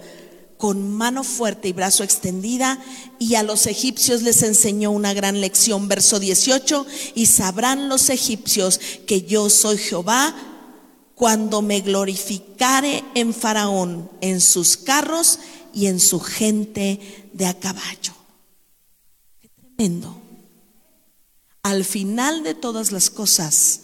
con 0.57 0.89
mano 0.91 1.23
fuerte 1.23 1.67
y 1.67 1.73
brazo 1.73 2.03
extendida 2.03 2.79
y 3.19 3.35
a 3.35 3.43
los 3.43 3.67
egipcios 3.67 4.23
les 4.23 4.41
enseñó 4.41 4.91
una 4.91 5.13
gran 5.13 5.41
lección. 5.41 5.87
Verso 5.87 6.19
18, 6.19 6.85
y 7.15 7.27
sabrán 7.27 7.87
los 7.87 8.09
egipcios 8.09 8.79
que 9.05 9.23
yo 9.23 9.49
soy 9.49 9.77
Jehová 9.77 10.35
cuando 11.13 11.61
me 11.61 11.81
glorificare 11.81 13.03
en 13.13 13.33
Faraón, 13.33 14.09
en 14.21 14.41
sus 14.41 14.75
carros 14.75 15.37
y 15.73 15.85
en 15.85 15.99
su 15.99 16.19
gente 16.19 17.29
de 17.33 17.45
a 17.45 17.53
caballo. 17.53 18.13
Qué 19.39 19.49
tremendo 19.49 20.20
al 21.63 21.85
final 21.85 22.43
de 22.43 22.53
todas 22.53 22.91
las 22.91 23.09
cosas, 23.09 23.81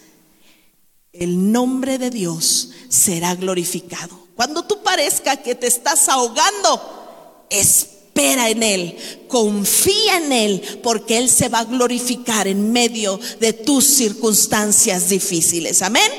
el 1.13 1.51
nombre 1.51 1.97
de 1.97 2.09
Dios 2.09 2.71
será 2.89 3.35
glorificado. 3.35 4.27
Cuando 4.35 4.65
tú 4.65 4.83
parezca 4.83 5.37
que 5.37 5.55
te 5.55 5.67
estás 5.67 6.09
ahogando, 6.09 7.45
espera 7.49 8.49
en 8.49 8.63
Él, 8.63 9.25
confía 9.27 10.17
en 10.17 10.31
Él, 10.31 10.79
porque 10.83 11.17
Él 11.17 11.29
se 11.29 11.49
va 11.49 11.59
a 11.59 11.65
glorificar 11.65 12.47
en 12.47 12.71
medio 12.71 13.19
de 13.39 13.53
tus 13.53 13.85
circunstancias 13.85 15.09
difíciles. 15.09 15.81
Amén. 15.81 16.11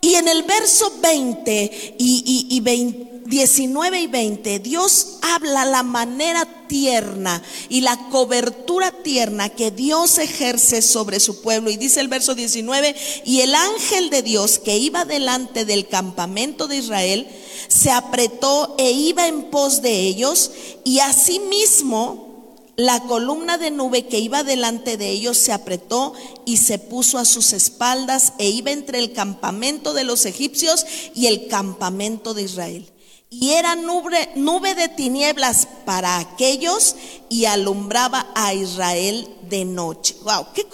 Y 0.00 0.14
en 0.14 0.26
el 0.26 0.42
verso 0.42 0.98
20 1.00 1.96
y, 1.98 2.46
y, 2.50 2.56
y 2.56 2.60
20, 2.60 3.11
19 3.32 3.98
y 3.98 4.06
20, 4.08 4.58
Dios 4.58 5.16
habla 5.22 5.64
la 5.64 5.82
manera 5.82 6.66
tierna 6.68 7.42
y 7.70 7.80
la 7.80 7.96
cobertura 8.10 8.90
tierna 9.02 9.48
que 9.48 9.70
Dios 9.70 10.18
ejerce 10.18 10.82
sobre 10.82 11.18
su 11.18 11.40
pueblo. 11.40 11.70
Y 11.70 11.78
dice 11.78 12.00
el 12.00 12.08
verso 12.08 12.34
19, 12.34 12.94
y 13.24 13.40
el 13.40 13.54
ángel 13.54 14.10
de 14.10 14.20
Dios 14.20 14.58
que 14.58 14.76
iba 14.76 15.06
delante 15.06 15.64
del 15.64 15.88
campamento 15.88 16.68
de 16.68 16.76
Israel, 16.76 17.26
se 17.68 17.90
apretó 17.90 18.74
e 18.76 18.90
iba 18.90 19.26
en 19.26 19.44
pos 19.44 19.80
de 19.80 20.00
ellos, 20.00 20.50
y 20.84 20.98
asimismo 20.98 22.68
la 22.76 23.00
columna 23.00 23.56
de 23.56 23.70
nube 23.70 24.08
que 24.08 24.18
iba 24.18 24.44
delante 24.44 24.98
de 24.98 25.08
ellos 25.08 25.38
se 25.38 25.52
apretó 25.52 26.12
y 26.44 26.58
se 26.58 26.78
puso 26.78 27.16
a 27.16 27.24
sus 27.24 27.54
espaldas 27.54 28.34
e 28.38 28.50
iba 28.50 28.72
entre 28.72 28.98
el 28.98 29.14
campamento 29.14 29.94
de 29.94 30.04
los 30.04 30.26
egipcios 30.26 30.84
y 31.14 31.28
el 31.28 31.48
campamento 31.48 32.34
de 32.34 32.42
Israel 32.42 32.91
y 33.32 33.52
era 33.52 33.76
nube, 33.76 34.28
nube 34.36 34.74
de 34.74 34.90
tinieblas 34.90 35.66
para 35.86 36.18
aquellos 36.18 36.96
y 37.30 37.46
alumbraba 37.46 38.30
a 38.34 38.52
Israel 38.52 39.26
de 39.48 39.64
noche. 39.64 40.14
Wow, 40.22 40.48
¿qué, 40.54 40.66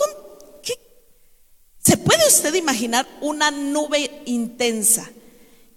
qué? 0.65 0.75
¿Se 1.79 1.97
puede 1.97 2.27
usted 2.27 2.53
imaginar 2.55 3.07
una 3.21 3.53
nube 3.53 4.23
intensa 4.27 5.09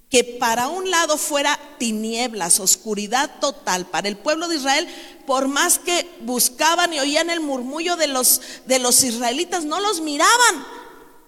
que 0.10 0.24
para 0.24 0.70
un 0.70 0.90
lado 0.90 1.20
fuera 1.20 1.60
tinieblas, 1.78 2.60
oscuridad 2.60 3.40
total 3.40 3.86
para 3.86 4.08
el 4.08 4.18
pueblo 4.18 4.48
de 4.48 4.56
Israel, 4.56 4.88
por 5.28 5.48
más 5.48 5.78
que 5.78 6.10
buscaban 6.22 6.92
y 6.96 7.00
oían 7.00 7.30
el 7.30 7.42
murmullo 7.42 7.96
de 7.96 8.08
los, 8.08 8.42
de 8.66 8.80
los 8.80 9.04
israelitas, 9.04 9.66
no 9.66 9.80
los 9.82 10.02
miraban 10.02 10.66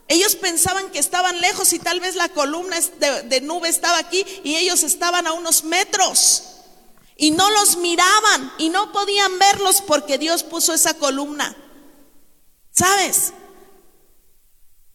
ellos 0.08 0.36
pensaban 0.36 0.92
que 0.92 1.00
estaban 1.00 1.40
lejos 1.40 1.72
y 1.74 1.80
tal 1.80 2.00
vez 2.00 2.16
la 2.16 2.30
columna 2.30 2.78
de, 3.26 3.42
nube 3.42 3.70
estaba 3.70 3.98
aquí 3.98 4.26
y 4.44 4.56
ellos 4.56 4.84
estaban 4.84 5.28
a 5.28 5.34
unos 5.34 5.64
metros. 5.64 6.44
Y 7.16 7.32
no 7.32 7.50
los 7.52 7.78
miraban 7.78 8.54
y 8.58 8.70
no 8.70 8.92
podían 8.92 9.38
verlos 9.40 9.82
porque 9.82 10.18
Dios 10.18 10.44
puso 10.44 10.74
esa 10.74 10.96
columna. 10.96 11.56
¿Sabes? 12.72 13.34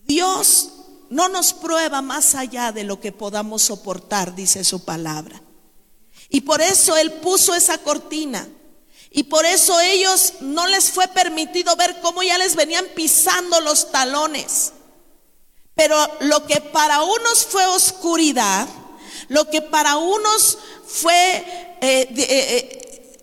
Dios 0.01 0.71
no 1.11 1.29
nos 1.29 1.55
prueba 1.55 2.03
más 2.03 2.35
allá 2.35 2.73
de 2.73 2.85
lo 2.85 3.01
que 3.01 3.13
podamos 3.13 3.63
soportar, 3.63 4.35
dice 4.35 4.65
su 4.65 4.85
palabra. 4.85 5.41
Y 6.29 6.43
por 6.43 6.61
eso 6.61 6.97
Él 6.97 7.13
puso 7.13 7.55
esa 7.55 7.79
cortina. 7.79 8.47
Y 9.11 9.23
por 9.25 9.47
eso 9.47 9.81
ellos 9.81 10.35
no 10.41 10.67
les 10.67 10.91
fue 10.91 11.09
permitido 11.09 11.75
ver 11.77 11.99
cómo 12.03 12.23
ya 12.23 12.37
les 12.37 12.57
venían 12.57 12.85
pisando 12.95 13.59
los 13.63 13.91
talones. 13.91 14.75
Pero 15.79 15.97
lo 16.23 16.45
que 16.45 16.61
para 16.61 17.05
unos 17.05 17.47
fue 17.47 17.65
oscuridad, 17.67 18.67
lo 19.29 19.49
que 19.49 19.63
para 19.63 19.97
unos 19.97 20.59
fue 20.85 21.37
eh, 21.81 22.09
eh, 22.11 22.17
eh, 22.19 23.19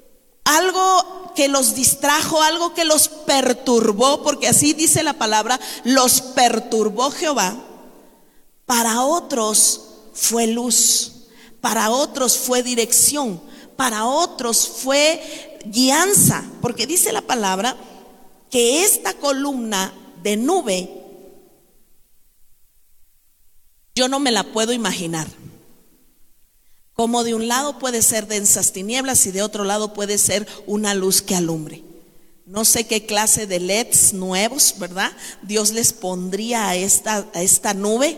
algo 0.45 1.33
que 1.35 1.49
los 1.49 1.75
distrajo, 1.75 2.41
algo 2.41 2.73
que 2.73 2.85
los 2.85 3.09
perturbó, 3.09 4.23
porque 4.23 4.47
así 4.47 4.71
dice 4.71 5.03
la 5.03 5.11
palabra, 5.11 5.59
los 5.83 6.21
perturbó 6.21 7.11
Jehová, 7.11 7.57
para 8.65 9.01
otros 9.01 9.81
fue 10.13 10.47
luz, 10.47 11.11
para 11.59 11.89
otros 11.89 12.37
fue 12.37 12.63
dirección, 12.63 13.41
para 13.75 14.05
otros 14.05 14.65
fue 14.81 15.59
guianza, 15.65 16.45
porque 16.61 16.87
dice 16.87 17.11
la 17.11 17.21
palabra 17.21 17.75
que 18.49 18.85
esta 18.85 19.13
columna 19.15 19.93
de 20.23 20.37
nube, 20.37 21.04
yo 23.95 24.09
no 24.09 24.19
me 24.19 24.31
la 24.31 24.43
puedo 24.43 24.73
imaginar. 24.73 25.27
Como 26.93 27.23
de 27.23 27.33
un 27.33 27.47
lado 27.47 27.79
puede 27.79 28.01
ser 28.01 28.27
densas 28.27 28.73
tinieblas 28.73 29.25
y 29.25 29.31
de 29.31 29.41
otro 29.41 29.63
lado 29.63 29.93
puede 29.93 30.17
ser 30.17 30.47
una 30.67 30.93
luz 30.93 31.21
que 31.21 31.35
alumbre. 31.35 31.83
No 32.45 32.63
sé 32.63 32.85
qué 32.85 33.05
clase 33.05 33.47
de 33.47 33.59
LEDs 33.59 34.13
nuevos, 34.13 34.75
¿verdad? 34.77 35.11
Dios 35.41 35.71
les 35.71 35.93
pondría 35.93 36.69
a 36.69 36.75
esta, 36.75 37.27
a 37.33 37.41
esta 37.41 37.73
nube, 37.73 38.17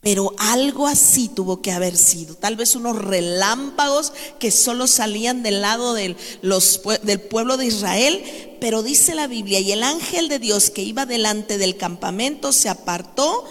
pero 0.00 0.34
algo 0.38 0.86
así 0.86 1.28
tuvo 1.28 1.62
que 1.62 1.72
haber 1.72 1.96
sido. 1.96 2.34
Tal 2.34 2.54
vez 2.54 2.74
unos 2.74 2.98
relámpagos 2.98 4.12
que 4.38 4.50
solo 4.50 4.86
salían 4.86 5.42
del 5.42 5.62
lado 5.62 5.94
del, 5.94 6.16
los, 6.42 6.82
del 7.02 7.20
pueblo 7.20 7.56
de 7.56 7.66
Israel, 7.66 8.56
pero 8.60 8.82
dice 8.82 9.14
la 9.14 9.26
Biblia, 9.26 9.58
y 9.60 9.72
el 9.72 9.82
ángel 9.84 10.28
de 10.28 10.38
Dios 10.38 10.70
que 10.70 10.82
iba 10.82 11.06
delante 11.06 11.58
del 11.58 11.76
campamento 11.76 12.52
se 12.52 12.68
apartó 12.68 13.44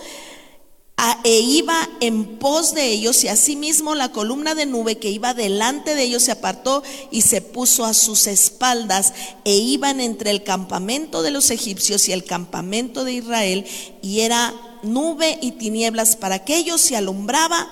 e 1.24 1.40
iba 1.40 1.88
en 2.00 2.40
pos 2.40 2.74
de 2.74 2.88
ellos 2.88 3.24
y 3.24 3.28
asimismo 3.28 3.94
la 3.94 4.12
columna 4.12 4.56
de 4.56 4.66
nube 4.66 4.98
que 4.98 5.12
iba 5.12 5.36
delante 5.36 5.94
de 5.94 6.04
ellos 6.04 6.24
se 6.24 6.32
apartó 6.32 6.84
y 7.12 7.22
se 7.22 7.42
puso 7.42 7.86
a 7.86 7.94
sus 7.94 8.26
espaldas 8.26 9.14
e 9.46 9.56
iban 9.56 10.00
entre 10.00 10.32
el 10.32 10.44
campamento 10.44 11.22
de 11.22 11.32
los 11.32 11.52
egipcios 11.52 12.08
y 12.08 12.14
el 12.14 12.24
campamento 12.24 13.04
de 13.04 13.14
Israel 13.14 13.66
y 14.02 14.22
era 14.22 14.54
nube 14.82 15.38
y 15.42 15.52
tinieblas 15.52 16.16
para 16.16 16.36
aquellos 16.36 16.90
y 16.90 16.96
alumbraba 16.96 17.68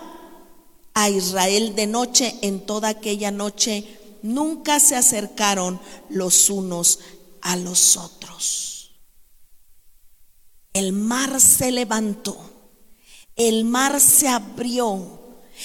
a 0.94 1.10
Israel 1.10 1.76
de 1.76 1.88
noche. 1.88 2.36
En 2.42 2.66
toda 2.66 2.90
aquella 2.90 3.32
noche 3.32 3.88
nunca 4.22 4.80
se 4.80 4.96
acercaron 4.96 5.80
los 6.10 6.50
unos 6.52 7.00
a 7.42 7.56
los 7.56 7.98
otros. 7.98 8.92
El 10.74 10.94
mar 10.94 11.40
se 11.42 11.72
levantó 11.72 12.55
el 13.36 13.66
mar 13.66 14.00
se 14.00 14.28
abrió 14.28 15.20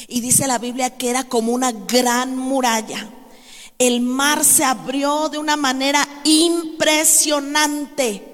y 0.09 0.21
dice 0.21 0.47
la 0.47 0.59
Biblia 0.59 0.97
que 0.97 1.11
era 1.11 1.25
como 1.25 1.53
una 1.53 1.73
gran 1.73 2.37
muralla. 2.37 3.09
El 3.79 4.01
mar 4.01 4.45
se 4.45 4.64
abrió 4.64 5.29
de 5.29 5.39
una 5.39 5.57
manera 5.57 6.07
impresionante. 6.25 8.27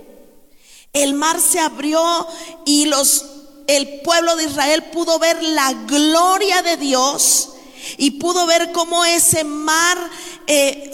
El 0.93 1.15
mar 1.15 1.41
se 1.41 1.61
abrió 1.61 2.27
y 2.65 2.87
los 2.87 3.27
el 3.67 4.01
pueblo 4.03 4.37
de 4.37 4.45
Israel 4.45 4.85
pudo 4.93 5.19
ver 5.19 5.43
la 5.43 5.73
gloria 5.73 6.63
de 6.63 6.77
Dios 6.77 7.51
y 7.97 8.13
pudo 8.13 8.47
ver 8.47 8.71
cómo 8.73 9.05
ese 9.05 9.43
mar 9.43 9.99
eh, 10.47 10.93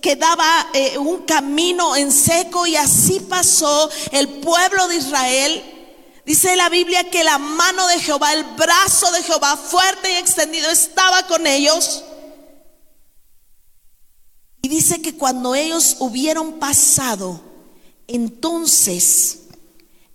quedaba 0.00 0.68
eh, 0.72 0.96
un 0.96 1.22
camino 1.22 1.96
en 1.96 2.10
seco 2.10 2.66
y 2.66 2.76
así 2.76 3.20
pasó 3.20 3.90
el 4.10 4.28
pueblo 4.28 4.88
de 4.88 4.96
Israel 4.96 5.73
Dice 6.26 6.56
la 6.56 6.70
Biblia 6.70 7.10
que 7.10 7.22
la 7.22 7.38
mano 7.38 7.86
de 7.88 8.00
Jehová, 8.00 8.32
el 8.32 8.44
brazo 8.56 9.12
de 9.12 9.22
Jehová 9.22 9.56
fuerte 9.56 10.12
y 10.12 10.16
extendido 10.16 10.70
estaba 10.70 11.26
con 11.26 11.46
ellos. 11.46 12.04
Y 14.62 14.68
dice 14.68 15.02
que 15.02 15.14
cuando 15.14 15.54
ellos 15.54 15.96
hubieron 15.98 16.54
pasado, 16.54 17.42
entonces, 18.06 19.40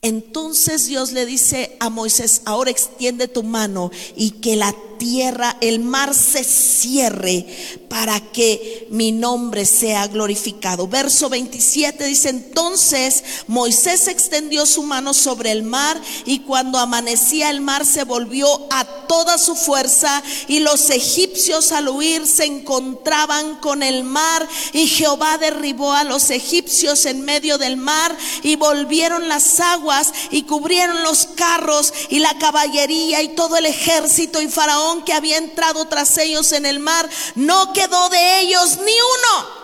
entonces 0.02 0.88
Dios 0.88 1.12
le 1.12 1.28
dice 1.28 1.78
a 1.80 1.92
Moisés, 1.92 2.42
ahora 2.46 2.72
extiende 2.72 3.28
tu 3.28 3.44
mano 3.44 3.92
y 4.16 4.32
que 4.42 4.56
la 4.56 4.74
tierra, 5.00 5.58
el 5.62 5.80
mar 5.80 6.14
se 6.14 6.44
cierre 6.44 7.48
para 7.90 8.20
que 8.20 8.88
mi 8.92 9.12
nombre 9.12 9.66
sea 9.66 10.06
glorificado. 10.08 10.88
Verso 10.88 11.28
27 11.30 12.06
dice, 12.06 12.30
entonces 12.30 13.24
Moisés 13.48 14.08
extendió 14.08 14.68
su 14.68 14.84
mano 14.84 15.16
sobre 15.16 15.52
el 15.52 15.64
mar 15.64 16.00
y 16.26 16.42
cuando 16.42 16.78
amanecía 16.78 17.50
el 17.50 17.62
mar 17.62 17.86
se 17.86 18.04
volvió 18.04 18.68
a 18.70 18.86
toda 19.08 19.40
su 19.40 19.56
fuerza 19.56 20.22
y 20.48 20.60
los 20.60 20.92
egipcios 20.92 21.72
al 21.72 21.90
huir 21.90 22.28
se 22.28 22.46
encontraban 22.46 23.56
con 23.56 23.82
el 23.82 24.04
mar 24.04 24.48
y 24.72 24.86
Jehová 24.86 25.40
derribó 25.40 25.94
a 25.94 26.04
los 26.04 26.30
egipcios 26.30 27.08
en 27.08 27.22
medio 27.22 27.58
del 27.58 27.78
mar 27.78 28.16
y 28.44 28.56
volvieron 28.56 29.28
las 29.28 29.60
aguas 29.60 30.14
y 30.30 30.44
cubrieron 30.44 31.02
los 31.02 31.26
carros 31.36 31.92
y 32.10 32.20
la 32.20 32.38
caballería 32.38 33.24
y 33.24 33.30
todo 33.30 33.58
el 33.58 33.66
ejército 33.66 34.42
y 34.42 34.48
Faraón 34.48 34.89
que 35.06 35.14
había 35.14 35.38
entrado 35.38 35.88
tras 35.88 36.18
ellos 36.18 36.52
en 36.52 36.66
el 36.66 36.80
mar, 36.80 37.10
no 37.36 37.74
quedó 37.74 38.10
de 38.10 38.42
ellos 38.42 38.78
ni 38.78 38.94
uno. 38.94 39.60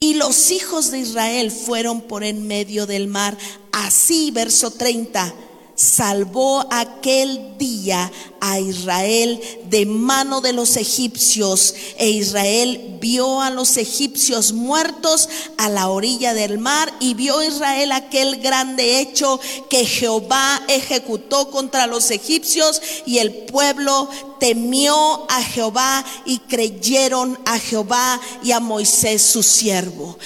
Y 0.00 0.14
los 0.14 0.50
hijos 0.50 0.90
de 0.90 1.00
Israel 1.00 1.50
fueron 1.50 2.02
por 2.02 2.22
en 2.22 2.46
medio 2.46 2.86
del 2.86 3.08
mar. 3.08 3.36
Así, 3.72 4.30
verso 4.30 4.70
30 4.70 5.34
salvó 5.78 6.66
aquel 6.72 7.56
día 7.56 8.10
a 8.40 8.58
Israel 8.58 9.40
de 9.66 9.86
mano 9.86 10.40
de 10.40 10.52
los 10.52 10.76
egipcios 10.76 11.72
e 11.98 12.10
Israel 12.10 12.98
vio 13.00 13.40
a 13.40 13.50
los 13.50 13.76
egipcios 13.76 14.52
muertos 14.52 15.28
a 15.56 15.68
la 15.68 15.88
orilla 15.88 16.34
del 16.34 16.58
mar 16.58 16.92
y 16.98 17.14
vio 17.14 17.44
Israel 17.44 17.92
aquel 17.92 18.38
grande 18.38 18.98
hecho 18.98 19.38
que 19.70 19.86
Jehová 19.86 20.60
ejecutó 20.66 21.48
contra 21.52 21.86
los 21.86 22.10
egipcios 22.10 22.82
y 23.06 23.18
el 23.18 23.32
pueblo 23.32 24.08
temió 24.40 25.30
a 25.30 25.42
Jehová 25.44 26.04
y 26.24 26.40
creyeron 26.40 27.38
a 27.44 27.56
Jehová 27.60 28.20
y 28.42 28.50
a 28.50 28.58
Moisés 28.58 29.22
su 29.22 29.44
siervo. 29.44 30.18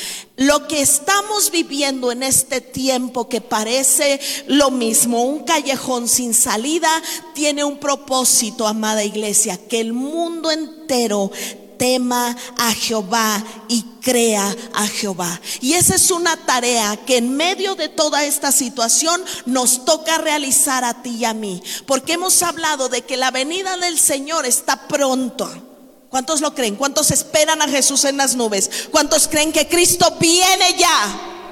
Lo 0.43 0.67
que 0.67 0.83
estamos 0.83 1.53
viviendo 1.53 2.11
en 2.11 2.25
este 2.25 2.61
tiempo 2.61 3.29
que 3.29 3.41
parece 3.41 4.19
lo 4.49 4.73
mismo, 4.73 5.23
un 5.23 5.45
callejón 5.45 6.09
sin 6.09 6.35
salida, 6.35 6.91
tiene 7.33 7.63
un 7.63 7.79
propósito, 7.79 8.67
amada 8.67 9.05
iglesia, 9.05 9.57
que 9.69 9.79
el 9.79 9.93
mundo 9.93 10.51
entero 10.51 11.31
tema 11.79 12.37
a 12.59 12.73
Jehová 12.75 13.45
y 13.69 13.85
crea 14.01 14.53
a 14.75 14.89
Jehová. 14.89 15.41
Y 15.61 15.75
esa 15.75 15.95
es 15.95 16.11
una 16.11 16.37
tarea 16.37 16.97
que 17.07 17.19
en 17.19 17.37
medio 17.37 17.77
de 17.77 17.89
toda 17.89 18.25
esta 18.25 18.51
situación 18.51 19.25
nos 19.47 19.85
toca 19.85 20.19
realizar 20.19 20.83
a 20.83 21.03
ti 21.03 21.19
y 21.21 21.25
a 21.25 21.35
mí, 21.35 21.63
porque 21.87 22.15
hemos 22.15 22.43
hablado 22.43 22.89
de 22.89 23.03
que 23.03 23.17
la 23.17 23.31
venida 23.31 23.77
del 23.77 23.97
Señor 23.97 24.45
está 24.45 24.89
pronto. 24.89 25.72
¿Cuántos 26.13 26.43
lo 26.43 26.55
creen? 26.55 26.77
¿Cuántos 26.77 27.11
esperan 27.11 27.63
a 27.63 27.69
Jesús 27.69 28.05
en 28.05 28.19
las 28.19 28.37
nubes? 28.37 28.71
¿Cuántos 28.91 29.29
creen 29.29 29.51
que 29.51 29.67
Cristo 29.67 30.15
viene 30.21 30.77
ya? 30.79 31.49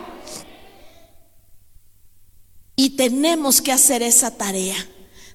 Y 2.76 2.90
tenemos 2.90 3.62
que 3.62 3.72
hacer 3.72 4.02
esa 4.02 4.36
tarea. 4.36 4.76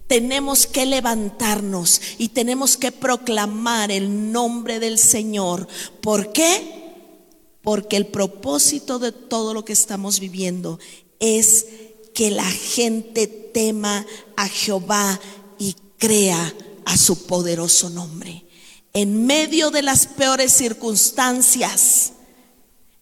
Tenemos 0.05 0.67
que 0.67 0.85
levantarnos 0.85 2.01
y 2.19 2.29
tenemos 2.29 2.77
que 2.77 2.91
proclamar 2.91 3.91
el 3.91 4.31
nombre 4.31 4.79
del 4.79 4.99
Señor. 4.99 5.67
¿Por 6.01 6.31
qué? 6.31 6.93
Porque 7.63 7.97
el 7.97 8.05
propósito 8.05 8.99
de 8.99 9.11
todo 9.11 9.55
lo 9.55 9.65
que 9.65 9.73
estamos 9.73 10.19
viviendo 10.19 10.77
es 11.17 11.65
que 12.13 12.29
la 12.29 12.51
gente 12.51 13.25
tema 13.25 14.05
a 14.37 14.47
Jehová 14.47 15.19
y 15.57 15.75
crea 15.97 16.53
a 16.85 16.95
su 16.95 17.25
poderoso 17.25 17.89
nombre 17.89 18.44
en 18.95 19.25
medio 19.25 19.71
de 19.71 19.81
las 19.81 20.07
peores 20.07 20.53
circunstancias, 20.53 22.13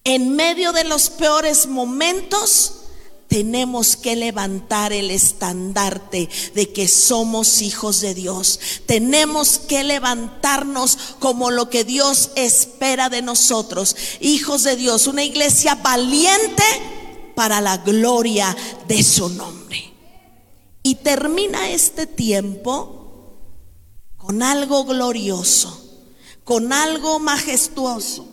en 0.03 0.35
medio 0.35 0.73
de 0.73 0.83
los 0.83 1.11
peores 1.11 1.67
momentos, 1.67 2.79
tenemos 3.27 3.95
que 3.95 4.15
levantar 4.15 4.91
el 4.91 5.11
estandarte 5.11 6.29
de 6.55 6.73
que 6.73 6.87
somos 6.87 7.61
hijos 7.61 8.01
de 8.01 8.15
Dios. 8.15 8.59
Tenemos 8.87 9.59
que 9.59 9.83
levantarnos 9.83 10.97
como 11.19 11.51
lo 11.51 11.69
que 11.69 11.83
Dios 11.83 12.31
espera 12.35 13.09
de 13.09 13.21
nosotros, 13.21 13.95
hijos 14.19 14.63
de 14.63 14.75
Dios, 14.75 15.05
una 15.05 15.23
iglesia 15.23 15.75
valiente 15.75 16.63
para 17.35 17.61
la 17.61 17.77
gloria 17.77 18.57
de 18.87 19.03
su 19.03 19.29
nombre. 19.29 19.93
Y 20.81 20.95
termina 20.95 21.69
este 21.69 22.07
tiempo 22.07 23.03
con 24.23 24.41
algo 24.41 24.85
glorioso, 24.85 25.82
con 26.43 26.73
algo 26.73 27.19
majestuoso. 27.19 28.27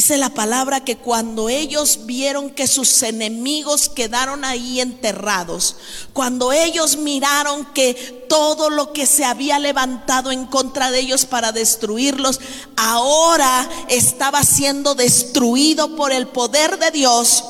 Dice 0.00 0.16
la 0.16 0.30
palabra 0.30 0.82
que 0.82 0.96
cuando 0.96 1.50
ellos 1.50 2.06
vieron 2.06 2.48
que 2.48 2.66
sus 2.66 3.02
enemigos 3.02 3.90
quedaron 3.90 4.46
ahí 4.46 4.80
enterrados, 4.80 5.76
cuando 6.14 6.52
ellos 6.52 6.96
miraron 6.96 7.66
que 7.74 8.24
todo 8.26 8.70
lo 8.70 8.94
que 8.94 9.04
se 9.04 9.26
había 9.26 9.58
levantado 9.58 10.32
en 10.32 10.46
contra 10.46 10.90
de 10.90 11.00
ellos 11.00 11.26
para 11.26 11.52
destruirlos, 11.52 12.40
ahora 12.78 13.68
estaba 13.88 14.42
siendo 14.42 14.94
destruido 14.94 15.94
por 15.96 16.12
el 16.12 16.28
poder 16.28 16.78
de 16.78 16.90
Dios, 16.92 17.44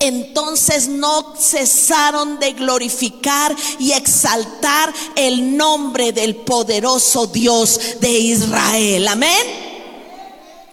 entonces 0.00 0.88
no 0.88 1.34
cesaron 1.38 2.38
de 2.38 2.52
glorificar 2.52 3.54
y 3.78 3.92
exaltar 3.92 4.92
el 5.14 5.56
nombre 5.56 6.12
del 6.12 6.36
poderoso 6.36 7.26
Dios 7.26 8.00
de 8.00 8.10
Israel. 8.10 9.06
Amén. 9.08 9.69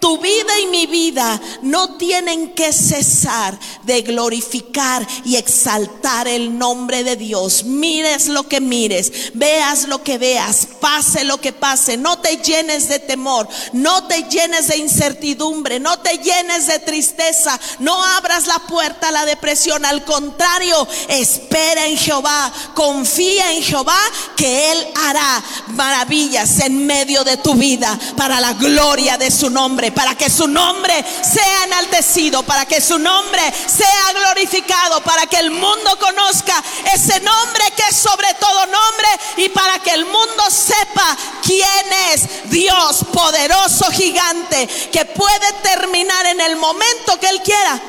Tu 0.00 0.18
vida 0.18 0.60
y 0.62 0.66
mi 0.66 0.86
vida 0.86 1.40
no 1.62 1.96
tienen 1.96 2.54
que 2.54 2.72
cesar 2.72 3.58
de 3.82 4.02
glorificar 4.02 5.06
y 5.24 5.36
exaltar 5.36 6.28
el 6.28 6.56
nombre 6.56 7.02
de 7.02 7.16
Dios. 7.16 7.64
Mires 7.64 8.28
lo 8.28 8.48
que 8.48 8.60
mires, 8.60 9.32
veas 9.34 9.88
lo 9.88 10.04
que 10.04 10.18
veas, 10.18 10.68
pase 10.80 11.24
lo 11.24 11.40
que 11.40 11.52
pase. 11.52 11.96
No 11.96 12.18
te 12.18 12.36
llenes 12.36 12.88
de 12.88 13.00
temor, 13.00 13.48
no 13.72 14.04
te 14.04 14.22
llenes 14.24 14.68
de 14.68 14.76
incertidumbre, 14.76 15.80
no 15.80 15.98
te 15.98 16.18
llenes 16.18 16.68
de 16.68 16.78
tristeza, 16.78 17.58
no 17.80 18.02
abras 18.04 18.46
la 18.46 18.60
puerta 18.60 19.08
a 19.08 19.12
la 19.12 19.24
depresión. 19.24 19.84
Al 19.84 20.04
contrario, 20.04 20.86
espera 21.08 21.86
en 21.86 21.96
Jehová, 21.96 22.52
confía 22.74 23.52
en 23.52 23.62
Jehová 23.62 23.98
que 24.36 24.70
Él 24.72 24.86
hará 24.94 25.42
maravillas 25.68 26.60
en 26.60 26.86
medio 26.86 27.24
de 27.24 27.36
tu 27.38 27.54
vida 27.54 27.98
para 28.16 28.40
la 28.40 28.52
gloria 28.52 29.18
de 29.18 29.30
su 29.30 29.50
nombre 29.50 29.87
para 29.90 30.14
que 30.14 30.30
su 30.30 30.46
nombre 30.46 31.04
sea 31.22 31.64
enaltecido, 31.64 32.42
para 32.42 32.66
que 32.66 32.80
su 32.80 32.98
nombre 32.98 33.40
sea 33.66 34.12
glorificado, 34.12 35.02
para 35.02 35.26
que 35.26 35.36
el 35.38 35.50
mundo 35.50 35.98
conozca 36.00 36.62
ese 36.92 37.20
nombre 37.20 37.64
que 37.76 37.82
es 37.90 37.96
sobre 37.96 38.28
todo 38.40 38.66
nombre 38.66 39.08
y 39.36 39.48
para 39.48 39.78
que 39.80 39.90
el 39.90 40.04
mundo 40.04 40.42
sepa 40.50 41.16
quién 41.42 42.12
es 42.12 42.50
Dios, 42.50 43.04
poderoso 43.12 43.90
gigante, 43.90 44.68
que 44.92 45.04
puede 45.04 45.52
terminar 45.62 46.26
en 46.26 46.40
el 46.40 46.56
momento 46.56 47.18
que 47.20 47.28
Él 47.28 47.42
quiera 47.42 47.80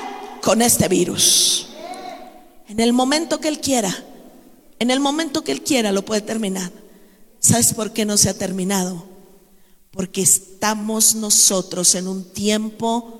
con 0.42 0.62
este 0.62 0.88
virus. 0.88 1.68
En 2.68 2.80
el 2.80 2.94
momento 2.94 3.40
que 3.40 3.48
Él 3.48 3.60
quiera, 3.60 3.96
en 4.78 4.92
el 4.92 5.00
momento 5.00 5.44
que 5.44 5.52
Él 5.52 5.64
quiera 5.64 5.92
lo 5.92 6.06
puede 6.06 6.22
terminar. 6.22 6.72
¿Sabes 7.40 7.74
por 7.74 7.94
qué 7.94 8.06
no 8.06 8.18
se 8.18 8.30
ha 8.30 8.34
terminado? 8.34 9.09
Porque 9.92 10.22
estamos 10.22 11.16
nosotros 11.16 11.96
en 11.96 12.08
un 12.08 12.24
tiempo 12.24 13.20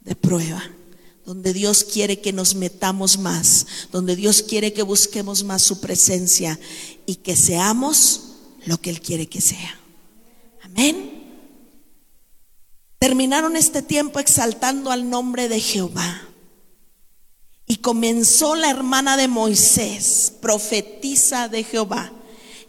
de 0.00 0.14
prueba, 0.14 0.62
donde 1.24 1.52
Dios 1.52 1.84
quiere 1.84 2.20
que 2.20 2.32
nos 2.32 2.54
metamos 2.54 3.18
más, 3.18 3.66
donde 3.92 4.16
Dios 4.16 4.42
quiere 4.42 4.72
que 4.72 4.82
busquemos 4.82 5.44
más 5.44 5.62
su 5.62 5.80
presencia 5.80 6.58
y 7.04 7.16
que 7.16 7.36
seamos 7.36 8.22
lo 8.64 8.80
que 8.80 8.90
Él 8.90 9.00
quiere 9.00 9.26
que 9.26 9.40
sea. 9.40 9.78
Amén. 10.62 11.18
Terminaron 12.98 13.56
este 13.56 13.82
tiempo 13.82 14.18
exaltando 14.18 14.90
al 14.90 15.08
nombre 15.08 15.48
de 15.48 15.60
Jehová. 15.60 16.22
Y 17.66 17.76
comenzó 17.76 18.54
la 18.54 18.70
hermana 18.70 19.18
de 19.18 19.28
Moisés, 19.28 20.32
profetiza 20.40 21.48
de 21.48 21.64
Jehová 21.64 22.12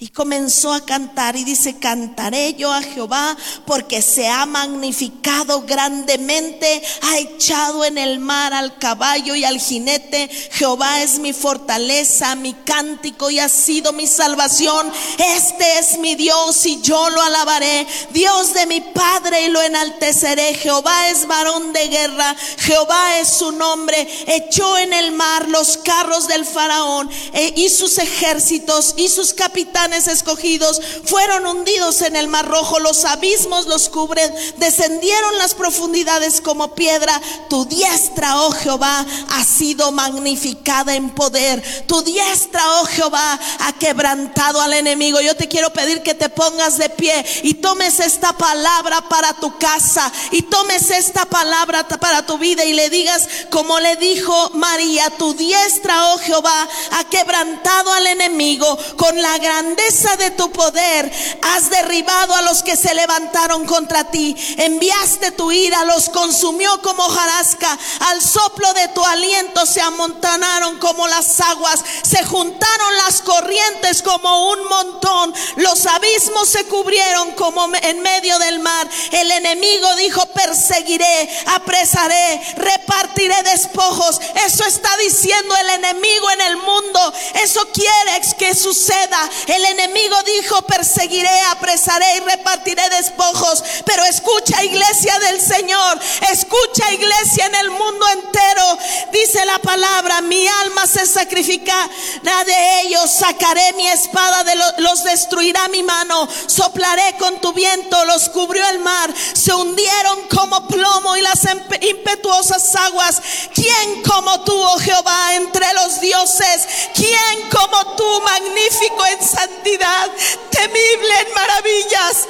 y 0.02 0.08
comenzó 0.10 0.72
a 0.72 0.86
cantar 0.86 1.36
y 1.36 1.44
dice, 1.44 1.78
cantaré 1.78 2.54
yo 2.54 2.72
a 2.72 2.82
Jehová 2.82 3.36
porque 3.66 4.02
se 4.02 4.30
ha 4.30 4.46
magnificado 4.46 5.64
grandemente, 5.64 6.82
ha 7.02 7.18
echado 7.18 7.84
en 7.84 7.98
el 7.98 8.20
mar 8.20 8.54
al 8.54 8.78
caballo 8.78 9.36
y 9.36 9.44
al 9.44 9.60
jinete. 9.60 10.30
Jehová 10.54 11.02
es 11.02 11.20
mi 11.20 11.34
fortaleza, 11.34 12.36
mi 12.36 12.54
cántico 12.54 13.30
y 13.30 13.40
ha 13.40 13.50
sido 13.50 13.92
mi 13.92 14.08
salvación. 14.08 14.90
Este 15.18 15.80
es 15.80 16.00
mi 16.00 16.16
Dios 16.16 16.66
y 16.66 16.80
yo 16.82 17.10
lo 17.10 17.22
alabaré. 17.22 17.86
Dios 18.12 18.54
de 18.54 18.68
mi 18.68 18.80
Padre 18.80 19.48
y 19.48 19.50
lo 19.50 19.62
enalteceré. 19.62 20.54
Jehová 20.54 21.10
es 21.10 21.28
varón 21.28 21.74
de 21.74 21.88
guerra, 21.90 22.38
Jehová 22.60 23.20
es 23.20 23.34
su 23.34 23.52
nombre. 23.52 24.08
Echó 24.28 24.78
en 24.78 24.94
el 24.94 25.12
mar 25.12 25.50
los 25.50 25.76
carros 25.76 26.30
del 26.30 26.46
faraón 26.46 27.10
eh, 27.34 27.52
y 27.58 27.68
sus 27.68 27.98
ejércitos 27.98 28.94
y 28.96 29.10
sus 29.10 29.34
capitanes 29.34 29.89
escogidos 29.94 30.82
fueron 31.06 31.46
hundidos 31.46 32.02
en 32.02 32.16
el 32.16 32.28
mar 32.28 32.48
rojo, 32.48 32.80
los 32.80 33.06
abismos 33.06 33.68
los 33.68 33.90
cubren, 33.90 34.34
descendieron 34.58 35.38
las 35.38 35.54
profundidades 35.54 36.42
como 36.42 36.76
piedra. 36.76 37.20
Tu 37.50 37.66
diestra, 37.66 38.42
oh 38.42 38.52
Jehová, 38.52 39.06
ha 39.30 39.44
sido 39.44 39.92
magnificada 39.92 40.96
en 40.96 41.10
poder. 41.10 41.62
Tu 41.88 42.02
diestra, 42.04 42.62
oh 42.80 42.86
Jehová, 42.86 43.40
ha 43.60 43.74
quebrantado 43.74 44.62
al 44.62 44.74
enemigo. 44.74 45.22
Yo 45.22 45.36
te 45.36 45.48
quiero 45.48 45.72
pedir 45.72 46.02
que 46.02 46.14
te 46.14 46.30
pongas 46.30 46.78
de 46.78 46.90
pie 46.90 47.26
y 47.44 47.56
tomes 47.56 48.00
esta 48.00 48.34
palabra 48.34 49.08
para 49.10 49.34
tu 49.34 49.58
casa 49.58 50.12
y 50.32 50.44
tomes 50.44 50.90
esta 50.92 51.26
palabra 51.26 51.88
para 51.88 52.26
tu 52.26 52.38
vida 52.38 52.64
y 52.66 52.74
le 52.74 52.90
digas 52.90 53.28
como 53.50 53.80
le 53.80 53.96
dijo 53.96 54.52
María, 54.54 55.10
tu 55.12 55.34
diestra, 55.34 56.14
oh 56.14 56.18
Jehová, 56.20 56.68
ha 56.92 57.04
quebrantado 57.06 57.92
al 57.94 58.08
enemigo 58.08 58.78
con 58.98 59.20
la 59.22 59.38
grandeza 59.38 59.79
de 60.18 60.32
tu 60.32 60.52
poder 60.52 61.12
has 61.42 61.70
derribado 61.70 62.36
a 62.36 62.42
los 62.44 62.62
que 62.64 62.76
se 62.76 62.94
levantaron 62.94 63.66
contra 63.66 64.04
ti. 64.04 64.36
Enviaste 64.58 65.32
tu 65.32 65.52
ira, 65.52 65.84
los 65.86 66.10
consumió 66.10 66.82
como 66.82 67.04
jarasca. 67.04 67.78
Al 68.02 68.22
soplo 68.22 68.72
de 68.74 68.90
tu 68.90 69.04
aliento 69.04 69.66
se 69.66 69.82
amontonaron 69.82 70.78
como 70.80 71.08
las 71.08 71.40
aguas. 71.40 71.84
Se 72.04 72.24
juntaron 72.24 72.98
las 72.98 73.22
corrientes 73.22 74.02
como 74.04 74.52
un 74.52 74.64
montón. 74.66 75.34
Los 75.56 75.86
abismos 75.86 76.50
se 76.50 76.66
cubrieron 76.66 77.32
como 77.32 77.68
en 77.82 78.02
medio 78.02 78.38
del 78.40 78.60
mar. 78.60 78.88
El 79.12 79.32
enemigo 79.32 79.96
dijo, 79.96 80.26
perseguiré, 80.28 81.30
apresaré, 81.48 82.42
repartiré 82.58 83.42
despojos. 83.44 84.20
Eso 84.46 84.66
está 84.66 84.96
diciendo 84.98 85.56
el 85.56 85.70
enemigo 85.70 86.30
en 86.32 86.42
el 86.42 86.58
mundo. 86.58 87.14
Eso 87.42 87.68
quiere 87.74 88.20
que 88.38 88.54
suceda. 88.56 89.30
El 89.48 89.66
enemigo 89.72 90.16
dijo, 90.24 90.62
perseguiré, 90.64 91.42
apresaré 91.52 92.18
y 92.18 92.20
repartiré 92.22 92.88
despojos. 92.90 93.64
Pero 93.86 94.04
escucha 94.06 94.64
iglesia 94.64 95.18
del 95.20 95.42
Señor, 95.42 96.00
escucha 96.32 96.92
iglesia 96.92 97.46
en 97.46 97.56
el 97.56 97.72
mundo 97.72 98.08
entero. 98.10 98.78
Dice 99.12 99.46
la 99.46 99.60
palabra, 99.60 100.22
mi 100.22 100.48
alma 100.48 100.88
se 100.88 101.06
sacrificará 101.06 102.44
de 102.46 102.82
ellos, 102.82 103.10
sacaré 103.12 103.74
mi 103.74 103.88
espada, 103.88 104.44
de 104.44 104.56
los, 104.56 105.04
destruirá 105.04 105.68
mi 105.70 105.84
mano, 105.84 106.28
soplaré 106.48 107.16
con 107.18 107.40
tu 107.40 107.54
viento, 107.54 108.04
los 108.06 108.30
cubrió 108.30 108.68
el 108.70 108.80
mar, 108.80 109.14
se 109.34 109.54
hundieron 109.54 110.28
como 110.30 110.68
plomo 110.68 111.16
y 111.18 111.22
las 111.22 111.42
impetuosas 111.82 112.76
aguas. 112.76 113.22
¿Quién 113.54 114.04
como 114.04 114.42
tú, 114.44 114.54
oh 114.54 114.80
Jehová, 114.80 115.36
entre 115.36 115.66
los 115.74 116.00
dioses? 116.02 116.68
¿Quién 116.94 117.50
como 117.52 117.96
tú, 117.96 118.22
magnífico 118.22 119.06
en 119.06 119.20
temible 119.64 121.20
en 121.22 121.34
maravillas, 121.34 122.28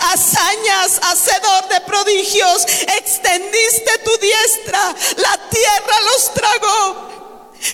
hazañas, 0.00 1.00
hacedor 1.02 1.68
de 1.68 1.80
prodigios, 1.82 2.64
extendiste 2.98 3.98
tu 4.04 4.10
diestra, 4.18 4.94
la 5.16 5.48
tierra 5.50 6.00
los 6.12 6.34
tragó. 6.34 7.06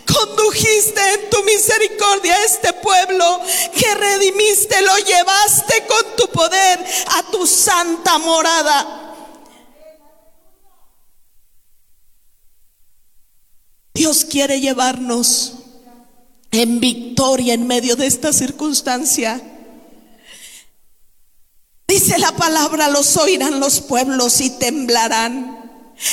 Condujiste 0.07 1.14
en 1.14 1.30
tu 1.30 1.43
misericordia 1.43 2.34
a 2.34 2.45
este 2.45 2.72
pueblo 2.72 3.40
que 3.76 3.95
redimiste, 3.95 4.80
lo 4.82 4.97
llevaste 4.99 5.86
con 5.86 6.16
tu 6.16 6.28
poder 6.28 6.84
a 7.18 7.30
tu 7.30 7.47
santa 7.47 8.18
morada. 8.18 9.03
Dios 13.95 14.24
quiere 14.24 14.61
llevarnos 14.61 15.61
en 16.53 16.80
victoria 16.80 17.55
en 17.55 17.66
medio 17.66 17.96
de 17.96 18.07
esta 18.07 18.32
circunstancia. 18.32 19.40
Dice 21.88 22.18
la 22.18 22.32
palabra, 22.32 22.88
los 22.88 23.16
oirán 23.16 23.59
los 23.59 23.80
pueblos 23.80 24.40
y 24.40 24.50
temblarán. 24.50 25.61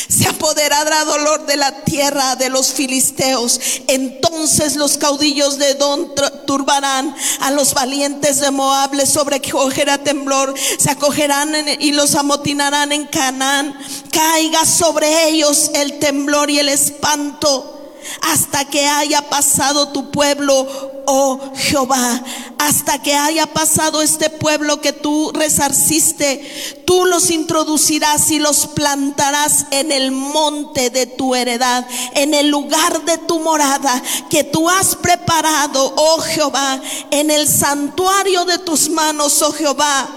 se 0.08 0.28
apoderará 0.28 1.04
dolor 1.04 1.46
de 1.48 1.58
la 1.58 1.84
tierra 1.84 2.36
de 2.36 2.50
los 2.50 2.72
filisteos. 2.72 3.60
Entonces 3.88 4.76
los 4.76 4.98
caudillos 4.98 5.58
de 5.58 5.74
Don 5.76 6.14
turbarán 6.46 7.16
a 7.40 7.52
los 7.52 7.74
valientes 7.74 8.40
de 8.40 8.52
Moab, 8.52 8.94
les 8.94 9.10
sobrecogerá 9.10 9.98
temblor, 9.98 10.54
se 10.78 10.92
acogerán 10.92 11.54
y 11.80 11.92
los 11.92 12.16
amotinarán 12.16 12.92
en 12.92 13.08
Canaán. 13.08 13.78
Caiga 14.12 14.66
sobre 14.66 15.30
ellos 15.30 15.72
el 15.74 15.98
temblor 16.00 16.50
y 16.50 16.60
el 16.60 16.70
espanto 16.70 17.79
hasta 18.22 18.66
que 18.66 18.86
haya 18.86 19.30
pasado 19.30 19.90
tu 19.90 20.12
pueblo, 20.12 20.68
oh 21.06 21.40
Jehová, 21.56 22.24
hasta 22.58 23.02
que 23.02 23.14
haya 23.14 23.48
pasado 23.48 24.02
este 24.02 24.30
pueblo 24.30 24.82
que 24.82 24.94
tú 24.94 25.32
resarciste, 25.34 26.84
tú 26.86 27.06
los 27.06 27.30
introducirás 27.30 28.30
y 28.32 28.40
los 28.40 28.68
plantarás 28.68 29.66
en 29.72 29.92
el 29.92 30.12
monte 30.12 30.90
de 30.90 31.06
tu 31.06 31.36
heredad, 31.36 31.86
en 32.14 32.34
el 32.34 32.50
lugar 32.50 33.04
de 33.06 33.18
tu 33.18 33.40
morada 33.40 34.02
que 34.30 34.44
tú 34.44 34.70
has 34.70 34.96
preparado, 34.96 35.94
oh 35.96 36.20
Jehová, 36.20 36.82
en 37.12 37.32
el 37.32 37.48
santuario 37.48 38.46
de 38.46 38.58
tus 38.60 38.90
manos, 38.90 39.42
oh 39.42 39.52
Jehová. 39.52 40.10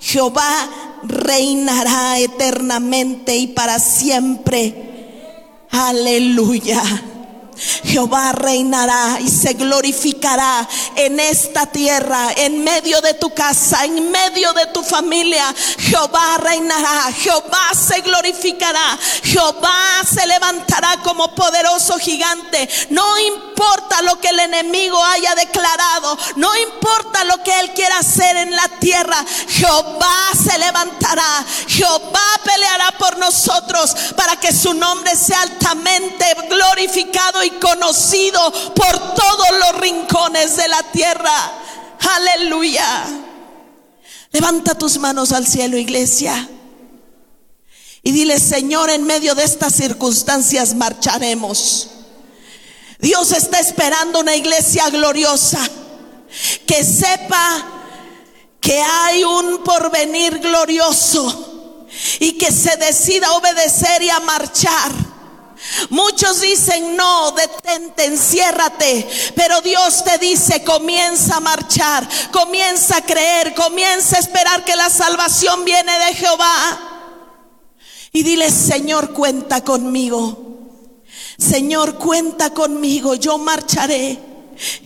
Jehová 0.00 0.68
reinará 1.02 2.18
eternamente 2.18 3.36
y 3.36 3.48
para 3.48 3.78
siempre. 3.78 4.86
Aleluya. 5.70 6.82
Jehová 7.84 8.32
reinará 8.32 9.18
y 9.20 9.28
se 9.28 9.54
glorificará 9.54 10.68
en 10.96 11.18
esta 11.20 11.66
tierra, 11.66 12.32
en 12.36 12.62
medio 12.64 13.00
de 13.00 13.14
tu 13.14 13.30
casa, 13.30 13.84
en 13.84 14.10
medio 14.10 14.52
de 14.52 14.66
tu 14.66 14.82
familia. 14.82 15.54
Jehová 15.78 16.38
reinará, 16.38 17.12
Jehová 17.12 17.70
se 17.74 18.00
glorificará, 18.00 18.98
Jehová 19.22 20.02
se 20.12 20.26
levantará 20.26 20.98
como 21.02 21.34
poderoso 21.34 21.98
gigante. 21.98 22.68
No 22.90 23.18
importa 23.18 24.02
lo 24.02 24.20
que 24.20 24.28
el 24.28 24.40
enemigo 24.40 25.02
haya 25.02 25.34
declarado, 25.34 26.18
no 26.36 26.50
importa 26.56 27.24
lo 27.24 27.42
que 27.42 27.58
él 27.60 27.72
quiera 27.74 27.98
hacer 27.98 28.36
en 28.36 28.50
la 28.50 28.68
tierra, 28.80 29.24
Jehová 29.48 30.30
se 30.32 30.58
levantará, 30.58 31.44
Jehová 31.68 32.40
peleará 32.44 32.92
por 32.98 33.18
nosotros 33.18 33.94
para 34.16 34.36
que 34.36 34.52
su 34.52 34.74
nombre 34.74 35.16
sea 35.16 35.40
altamente 35.42 36.26
glorificado 36.48 37.44
conocido 37.50 38.40
por 38.74 39.14
todos 39.14 39.46
los 39.60 39.80
rincones 39.80 40.56
de 40.56 40.68
la 40.68 40.82
tierra. 40.92 41.52
Aleluya. 42.16 43.04
Levanta 44.32 44.76
tus 44.76 44.98
manos 44.98 45.32
al 45.32 45.46
cielo, 45.46 45.76
iglesia. 45.76 46.48
Y 48.02 48.12
dile, 48.12 48.38
Señor, 48.38 48.90
en 48.90 49.04
medio 49.04 49.34
de 49.34 49.44
estas 49.44 49.74
circunstancias 49.74 50.74
marcharemos. 50.74 51.88
Dios 52.98 53.32
está 53.32 53.58
esperando 53.60 54.20
una 54.20 54.36
iglesia 54.36 54.88
gloriosa 54.90 55.60
que 56.66 56.84
sepa 56.84 57.66
que 58.60 58.80
hay 58.80 59.24
un 59.24 59.62
porvenir 59.64 60.38
glorioso 60.38 61.86
y 62.20 62.32
que 62.32 62.50
se 62.50 62.76
decida 62.76 63.28
a 63.28 63.32
obedecer 63.32 64.02
y 64.02 64.10
a 64.10 64.20
marchar 64.20 65.15
Muchos 65.90 66.40
dicen, 66.40 66.96
no, 66.96 67.32
detente, 67.32 68.04
enciérrate. 68.04 69.08
Pero 69.34 69.60
Dios 69.60 70.04
te 70.04 70.18
dice, 70.18 70.64
comienza 70.64 71.36
a 71.36 71.40
marchar, 71.40 72.08
comienza 72.32 72.98
a 72.98 73.02
creer, 73.02 73.54
comienza 73.54 74.16
a 74.16 74.20
esperar 74.20 74.64
que 74.64 74.76
la 74.76 74.90
salvación 74.90 75.64
viene 75.64 75.98
de 75.98 76.14
Jehová. 76.14 76.96
Y 78.12 78.22
dile, 78.22 78.50
Señor, 78.50 79.12
cuenta 79.12 79.62
conmigo. 79.62 80.44
Señor, 81.38 81.98
cuenta 81.98 82.50
conmigo, 82.50 83.14
yo 83.14 83.38
marcharé. 83.38 84.18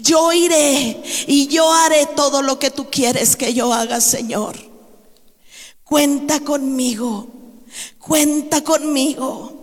Yo 0.01 0.33
iré 0.33 1.01
y 1.29 1.47
yo 1.47 1.73
haré 1.73 2.07
todo 2.17 2.43
lo 2.43 2.59
que 2.59 2.73
tú 2.73 2.91
quieres 2.91 3.37
que 3.37 3.55
yo 3.55 3.73
haga, 3.73 4.01
Señor. 4.01 4.57
Cuenta 5.85 6.41
conmigo, 6.41 7.29
cuenta 7.99 8.65
conmigo. 8.65 9.60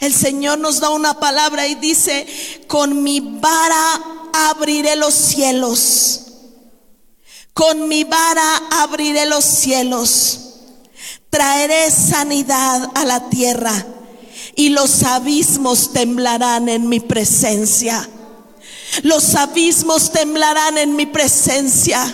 El 0.00 0.14
Señor 0.14 0.58
nos 0.58 0.80
da 0.80 0.90
una 0.90 1.14
palabra 1.14 1.66
y 1.66 1.74
dice, 1.74 2.26
con 2.68 3.02
mi 3.02 3.20
vara 3.20 4.02
abriré 4.32 4.96
los 4.96 5.14
cielos. 5.14 6.22
Con 7.52 7.88
mi 7.88 8.04
vara 8.04 8.62
abriré 8.70 9.26
los 9.26 9.44
cielos. 9.44 10.40
Traeré 11.30 11.90
sanidad 11.90 12.90
a 12.94 13.04
la 13.04 13.28
tierra 13.28 13.86
y 14.54 14.70
los 14.70 15.02
abismos 15.02 15.92
temblarán 15.92 16.68
en 16.68 16.88
mi 16.88 17.00
presencia. 17.00 18.08
Los 19.02 19.34
abismos 19.34 20.12
temblarán 20.12 20.78
en 20.78 20.96
mi 20.96 21.06
presencia. 21.06 22.12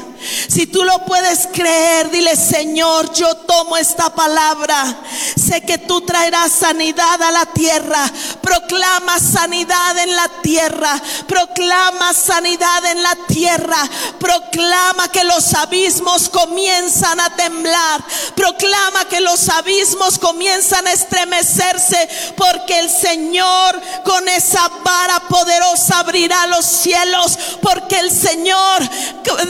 Si 0.48 0.66
tú 0.66 0.84
lo 0.84 1.04
puedes 1.04 1.48
creer, 1.52 2.10
dile, 2.10 2.36
Señor, 2.36 3.12
yo 3.12 3.34
tomo 3.36 3.76
esta 3.76 4.14
palabra. 4.14 5.02
Sé 5.36 5.62
que 5.62 5.78
tú 5.78 6.00
traerás 6.02 6.52
sanidad 6.52 7.20
a 7.22 7.30
la 7.30 7.46
tierra. 7.46 8.10
Proclama 8.40 9.18
sanidad 9.18 9.98
en 9.98 10.14
la 10.14 10.28
tierra. 10.42 11.00
Proclama 11.26 12.12
sanidad 12.12 12.84
en 12.86 13.02
la 13.02 13.16
tierra. 13.26 13.88
Proclama 14.18 15.08
que 15.08 15.24
los 15.24 15.54
abismos 15.54 16.28
comienzan 16.28 17.20
a 17.20 17.34
temblar. 17.36 18.02
Proclama 18.34 19.04
que 19.08 19.20
los 19.20 19.48
abismos 19.48 20.18
comienzan 20.18 20.86
a 20.86 20.92
estremecerse 20.92 22.08
porque 22.36 22.78
el 22.78 22.90
Señor 22.90 23.80
con 24.04 24.28
esa 24.28 24.68
vara 24.82 25.20
poderosa 25.28 26.00
abrirá 26.00 26.46
los 26.46 26.64
cielos. 26.64 27.38
Porque 27.60 27.98
el 27.98 28.10
Señor 28.10 28.82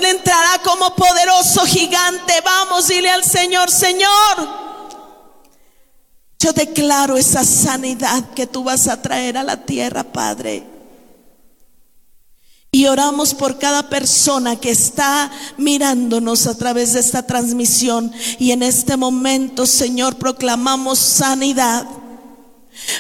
entrará 0.03 0.59
como 0.65 0.97
poderoso 0.97 1.65
gigante. 1.67 2.33
Vamos, 2.45 2.89
dile 2.89 3.11
al 3.11 3.25
Señor, 3.25 3.71
Señor. 3.71 4.65
Yo 6.39 6.53
declaro 6.53 7.17
esa 7.17 7.45
sanidad 7.45 8.31
que 8.35 8.47
tú 8.47 8.65
vas 8.65 8.89
a 8.89 9.01
traer 9.01 9.39
a 9.39 9.45
la 9.45 9.65
tierra, 9.65 10.03
Padre. 10.03 10.67
Y 12.71 12.87
oramos 12.87 13.35
por 13.35 13.59
cada 13.59 13.89
persona 13.89 14.57
que 14.57 14.71
está 14.71 15.31
mirándonos 15.57 16.49
a 16.49 16.57
través 16.57 16.95
de 16.95 17.01
esta 17.01 17.25
transmisión. 17.25 18.13
Y 18.41 18.51
en 18.51 18.65
este 18.65 18.97
momento, 18.97 19.65
Señor, 19.65 20.17
proclamamos 20.17 20.99
sanidad. 20.99 21.87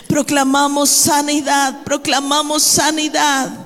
Proclamamos 0.06 0.90
sanidad, 0.90 1.82
proclamamos 1.84 2.62
sanidad. 2.62 3.63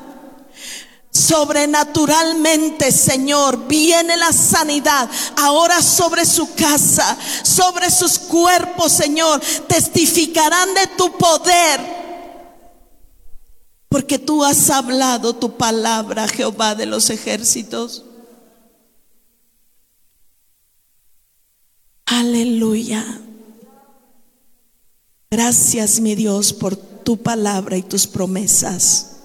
Sobrenaturalmente, 1.10 2.92
Señor, 2.92 3.66
viene 3.66 4.16
la 4.16 4.32
sanidad 4.32 5.08
ahora 5.36 5.82
sobre 5.82 6.26
su 6.26 6.54
casa, 6.54 7.18
sobre 7.42 7.90
sus 7.90 8.18
cuerpos, 8.18 8.92
Señor. 8.92 9.40
Testificarán 9.66 10.74
de 10.74 10.86
tu 10.98 11.16
poder. 11.16 11.98
Porque 13.88 14.18
tú 14.18 14.44
has 14.44 14.68
hablado 14.68 15.34
tu 15.34 15.56
palabra, 15.56 16.28
Jehová 16.28 16.74
de 16.74 16.86
los 16.86 17.08
ejércitos. 17.08 18.04
Aleluya. 22.04 23.22
Gracias, 25.30 26.00
mi 26.00 26.14
Dios, 26.14 26.52
por 26.52 26.76
tu 26.76 27.16
palabra 27.22 27.76
y 27.78 27.82
tus 27.82 28.06
promesas 28.06 29.17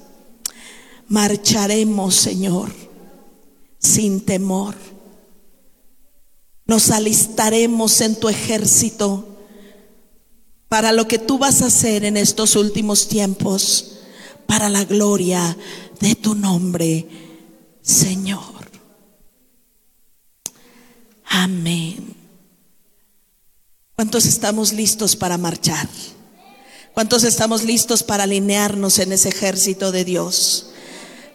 marcharemos, 1.14 2.16
Señor, 2.16 2.74
sin 3.78 4.22
temor. 4.22 4.74
Nos 6.66 6.90
alistaremos 6.90 8.02
en 8.02 8.20
tu 8.20 8.30
ejército 8.30 9.38
para 10.68 10.92
lo 10.92 11.08
que 11.08 11.20
tú 11.20 11.38
vas 11.38 11.62
a 11.62 11.68
hacer 11.68 12.04
en 12.04 12.18
estos 12.18 12.56
últimos 12.56 13.08
tiempos, 13.08 14.00
para 14.48 14.70
la 14.70 14.86
gloria 14.86 15.56
de 16.00 16.16
tu 16.16 16.34
nombre, 16.34 17.08
Señor. 17.84 18.72
Amén. 21.26 22.16
¿Cuántos 23.96 24.26
estamos 24.26 24.74
listos 24.74 25.16
para 25.16 25.38
marchar? 25.38 25.88
¿Cuántos 26.96 27.24
estamos 27.24 27.62
listos 27.62 28.02
para 28.02 28.24
alinearnos 28.24 28.98
en 28.98 29.12
ese 29.12 29.30
ejército 29.30 29.92
de 29.92 30.06
Dios? 30.06 30.73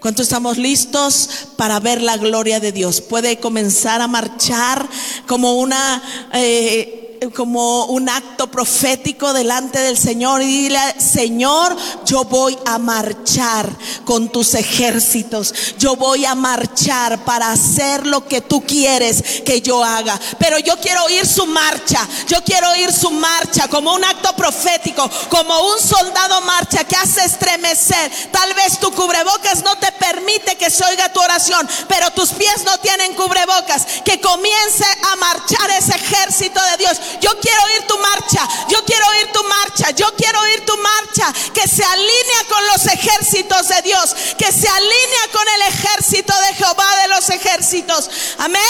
¿Cuántos 0.00 0.26
estamos 0.26 0.58
listos 0.58 1.48
para 1.56 1.80
ver 1.80 2.00
la 2.00 2.16
gloria 2.16 2.60
de 2.60 2.70
Dios? 2.70 3.00
Puede 3.00 3.40
comenzar 3.40 4.00
a 4.00 4.06
marchar 4.06 4.88
como 5.26 5.54
una... 5.54 6.02
Eh, 6.34 7.07
como 7.34 7.86
un 7.86 8.08
acto 8.08 8.50
profético 8.50 9.32
delante 9.32 9.78
del 9.78 9.98
Señor 9.98 10.42
y 10.42 10.46
dile, 10.46 10.80
Señor, 10.98 11.76
yo 12.04 12.24
voy 12.24 12.56
a 12.66 12.78
marchar 12.78 13.68
con 14.04 14.28
tus 14.30 14.54
ejércitos, 14.54 15.54
yo 15.78 15.96
voy 15.96 16.24
a 16.24 16.34
marchar 16.34 17.24
para 17.24 17.52
hacer 17.52 18.06
lo 18.06 18.26
que 18.26 18.40
tú 18.40 18.62
quieres 18.64 19.42
que 19.44 19.60
yo 19.60 19.82
haga, 19.82 20.18
pero 20.38 20.58
yo 20.58 20.76
quiero 20.78 21.04
oír 21.04 21.26
su 21.26 21.46
marcha, 21.46 22.06
yo 22.26 22.42
quiero 22.44 22.70
oír 22.70 22.92
su 22.92 23.10
marcha 23.10 23.68
como 23.68 23.94
un 23.94 24.04
acto 24.04 24.34
profético, 24.34 25.08
como 25.28 25.72
un 25.72 25.78
soldado 25.78 26.40
marcha 26.42 26.84
que 26.84 26.96
hace 26.96 27.24
estremecer, 27.24 28.10
tal 28.30 28.54
vez 28.54 28.78
tu 28.78 28.90
cubrebocas 28.92 29.62
no 29.62 29.76
te 29.76 29.92
permite 29.92 30.56
que 30.56 30.70
se 30.70 30.84
oiga 30.84 31.12
tu 31.12 31.20
oración, 31.20 31.68
pero 31.88 32.10
tus 32.12 32.30
pies 32.30 32.64
no 32.64 32.78
tienen 32.78 33.14
cubrebocas, 33.14 33.86
que 34.04 34.20
comience 34.20 34.84
a 35.12 35.16
marchar 35.16 35.70
ese 35.78 35.94
ejército 35.94 36.60
de 36.72 36.76
Dios. 36.78 37.00
Yo 37.20 37.38
quiero 37.40 37.62
oír 37.64 37.86
tu 37.86 37.98
marcha, 37.98 38.48
yo 38.68 38.84
quiero 38.84 39.06
oír 39.08 39.32
tu 39.32 39.42
marcha, 39.44 39.90
yo 39.90 40.14
quiero 40.16 40.40
oír 40.40 40.64
tu 40.64 40.76
marcha 40.76 41.32
que 41.52 41.68
se 41.68 41.84
alinea 41.84 42.44
con 42.48 42.66
los 42.66 42.86
ejércitos 42.86 43.68
de 43.68 43.82
Dios, 43.82 44.14
que 44.36 44.52
se 44.52 44.68
alinea 44.68 45.28
con 45.32 45.48
el 45.48 45.62
ejército 45.62 46.32
de 46.40 46.54
Jehová 46.54 46.96
de 47.02 47.08
los 47.08 47.30
ejércitos. 47.30 48.10
Amén. 48.38 48.62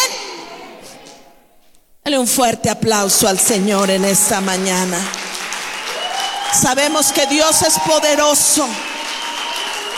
Dale 2.05 2.18
un 2.18 2.28
fuerte 2.28 2.70
aplauso 2.70 3.28
al 3.28 3.39
Señor 3.39 3.91
en 3.91 4.05
esta 4.05 4.41
mañana. 4.41 4.99
Sabemos 6.53 7.12
que 7.12 7.26
Dios 7.26 7.62
es 7.62 7.78
poderoso. 7.80 8.66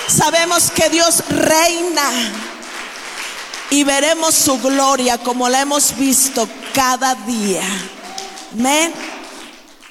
Sabemos 0.08 0.70
que 0.72 0.88
Dios 0.88 1.22
reina. 1.28 2.10
Y 3.70 3.84
veremos 3.84 4.34
su 4.34 4.58
gloria 4.58 5.18
como 5.18 5.48
la 5.48 5.60
hemos 5.60 5.96
visto 5.96 6.48
cada 6.74 7.14
día. 7.14 7.62
Amén. 8.52 8.92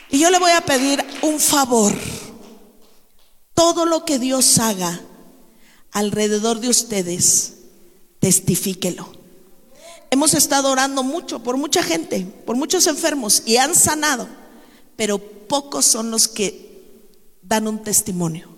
Y 0.10 0.20
yo 0.20 0.30
le 0.32 0.40
voy 0.40 0.52
a 0.52 0.62
pedir 0.62 1.04
un 1.22 1.40
favor. 1.40 1.94
Todo 3.54 3.86
lo 3.86 4.06
que 4.06 4.20
Dios 4.20 4.58
haga 4.58 5.02
alrededor 5.92 6.60
de 6.60 6.70
ustedes, 6.70 7.54
testifíquelo. 8.20 9.12
Hemos 10.12 10.34
estado 10.34 10.72
orando 10.72 11.04
mucho 11.04 11.40
por 11.44 11.58
mucha 11.58 11.84
gente, 11.84 12.22
por 12.46 12.56
muchos 12.56 12.88
enfermos 12.88 13.44
y 13.46 13.58
han 13.58 13.76
sanado, 13.76 14.28
pero 14.96 15.20
pocos 15.20 15.86
son 15.86 16.10
los 16.10 16.28
que 16.28 16.98
dan 17.42 17.68
un 17.68 17.84
testimonio 17.84 18.49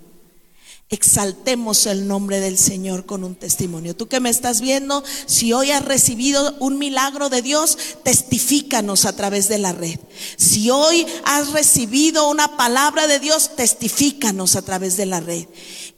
exaltemos 0.92 1.86
el 1.86 2.06
nombre 2.06 2.42
del 2.42 2.58
Señor 2.58 3.06
con 3.06 3.24
un 3.24 3.36
testimonio. 3.36 3.96
Tú 3.96 4.08
que 4.08 4.20
me 4.20 4.30
estás 4.30 4.60
viendo, 4.60 5.04
si 5.26 5.54
hoy 5.54 5.72
has 5.72 5.86
recibido 5.86 6.54
un 6.60 6.78
milagro 6.78 7.30
de 7.30 7.42
Dios, 7.42 7.78
testifícanos 8.04 9.06
a 9.06 9.16
través 9.16 9.48
de 9.48 9.58
la 9.58 9.72
red. 9.72 9.98
Si 10.36 10.70
hoy 10.70 11.08
has 11.24 11.54
recibido 11.54 12.30
una 12.30 12.58
palabra 12.58 13.08
de 13.08 13.20
Dios, 13.20 13.56
testifícanos 13.56 14.58
a 14.58 14.64
través 14.64 14.98
de 14.98 15.06
la 15.06 15.22
red. 15.22 15.48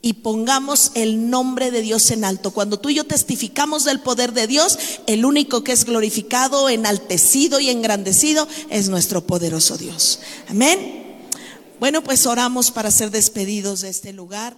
Y 0.00 0.14
pongamos 0.14 0.92
el 0.94 1.28
nombre 1.28 1.72
de 1.72 1.80
Dios 1.80 2.10
en 2.12 2.24
alto. 2.24 2.52
Cuando 2.52 2.78
tú 2.78 2.90
y 2.90 2.94
yo 2.94 3.04
testificamos 3.04 3.84
del 3.84 4.00
poder 4.00 4.32
de 4.32 4.46
Dios, 4.46 4.78
el 5.06 5.24
único 5.24 5.64
que 5.64 5.72
es 5.72 5.84
glorificado, 5.84 6.68
enaltecido 6.68 7.58
y 7.58 7.70
engrandecido 7.70 8.46
es 8.70 8.88
nuestro 8.88 9.26
poderoso 9.26 9.76
Dios. 9.76 10.20
Amén. 10.48 11.02
Bueno, 11.80 12.04
pues 12.04 12.26
oramos 12.26 12.70
para 12.70 12.90
ser 12.90 13.10
despedidos 13.10 13.80
de 13.80 13.88
este 13.88 14.12
lugar. 14.12 14.56